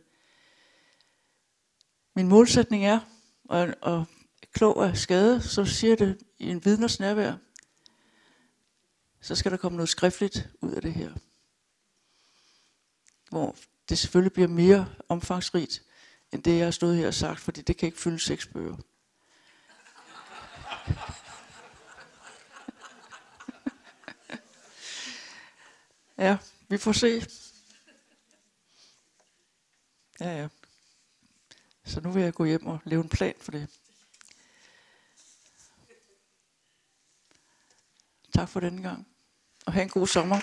min 2.16 2.28
målsætning 2.28 2.86
er, 2.86 3.00
og, 3.44 3.74
og 3.82 4.06
klog 4.54 4.86
af 4.86 4.98
skade, 4.98 5.42
så 5.42 5.66
siger 5.66 5.96
det 5.96 6.18
i 6.40 6.50
en 6.50 6.66
vidners 6.66 7.00
nærvær, 7.00 7.36
så 9.22 9.36
skal 9.36 9.52
der 9.52 9.58
komme 9.58 9.76
noget 9.76 9.90
skriftligt 9.90 10.50
ud 10.62 10.72
af 10.72 10.82
det 10.82 10.94
her. 10.94 11.14
Hvor 13.30 13.56
det 13.90 13.98
selvfølgelig 13.98 14.34
bliver 14.34 14.48
mere 14.48 14.90
omfangsrigt, 15.10 15.84
end 16.32 16.44
det 16.44 16.58
jeg 16.58 16.66
har 16.66 16.72
stået 16.72 16.98
her 16.98 17.08
og 17.08 17.14
sagt, 17.14 17.40
fordi 17.40 17.62
det 17.62 17.78
kan 17.78 17.88
ikke 17.88 18.00
fylde 18.00 18.20
seks 18.20 18.48
bøger. 18.48 18.78
ja, 26.18 26.38
vi 26.68 26.78
får 26.78 26.92
se. 26.92 27.26
Ja, 30.20 30.38
ja. 30.38 30.48
Så 31.86 32.02
nu 32.02 32.12
vil 32.12 32.24
jeg 32.24 32.34
gå 32.34 32.46
hjem 32.46 32.66
og 32.66 32.80
lave 32.84 33.04
en 33.04 33.10
plan 33.10 33.36
for 33.40 33.52
det. 33.52 33.79
Tak 38.40 38.50
for 38.50 38.60
denne 38.60 38.82
gang. 38.82 39.08
Og 39.66 39.74
have 39.74 39.84
en 39.84 39.90
god 39.90 40.08
sommer. 40.08 40.40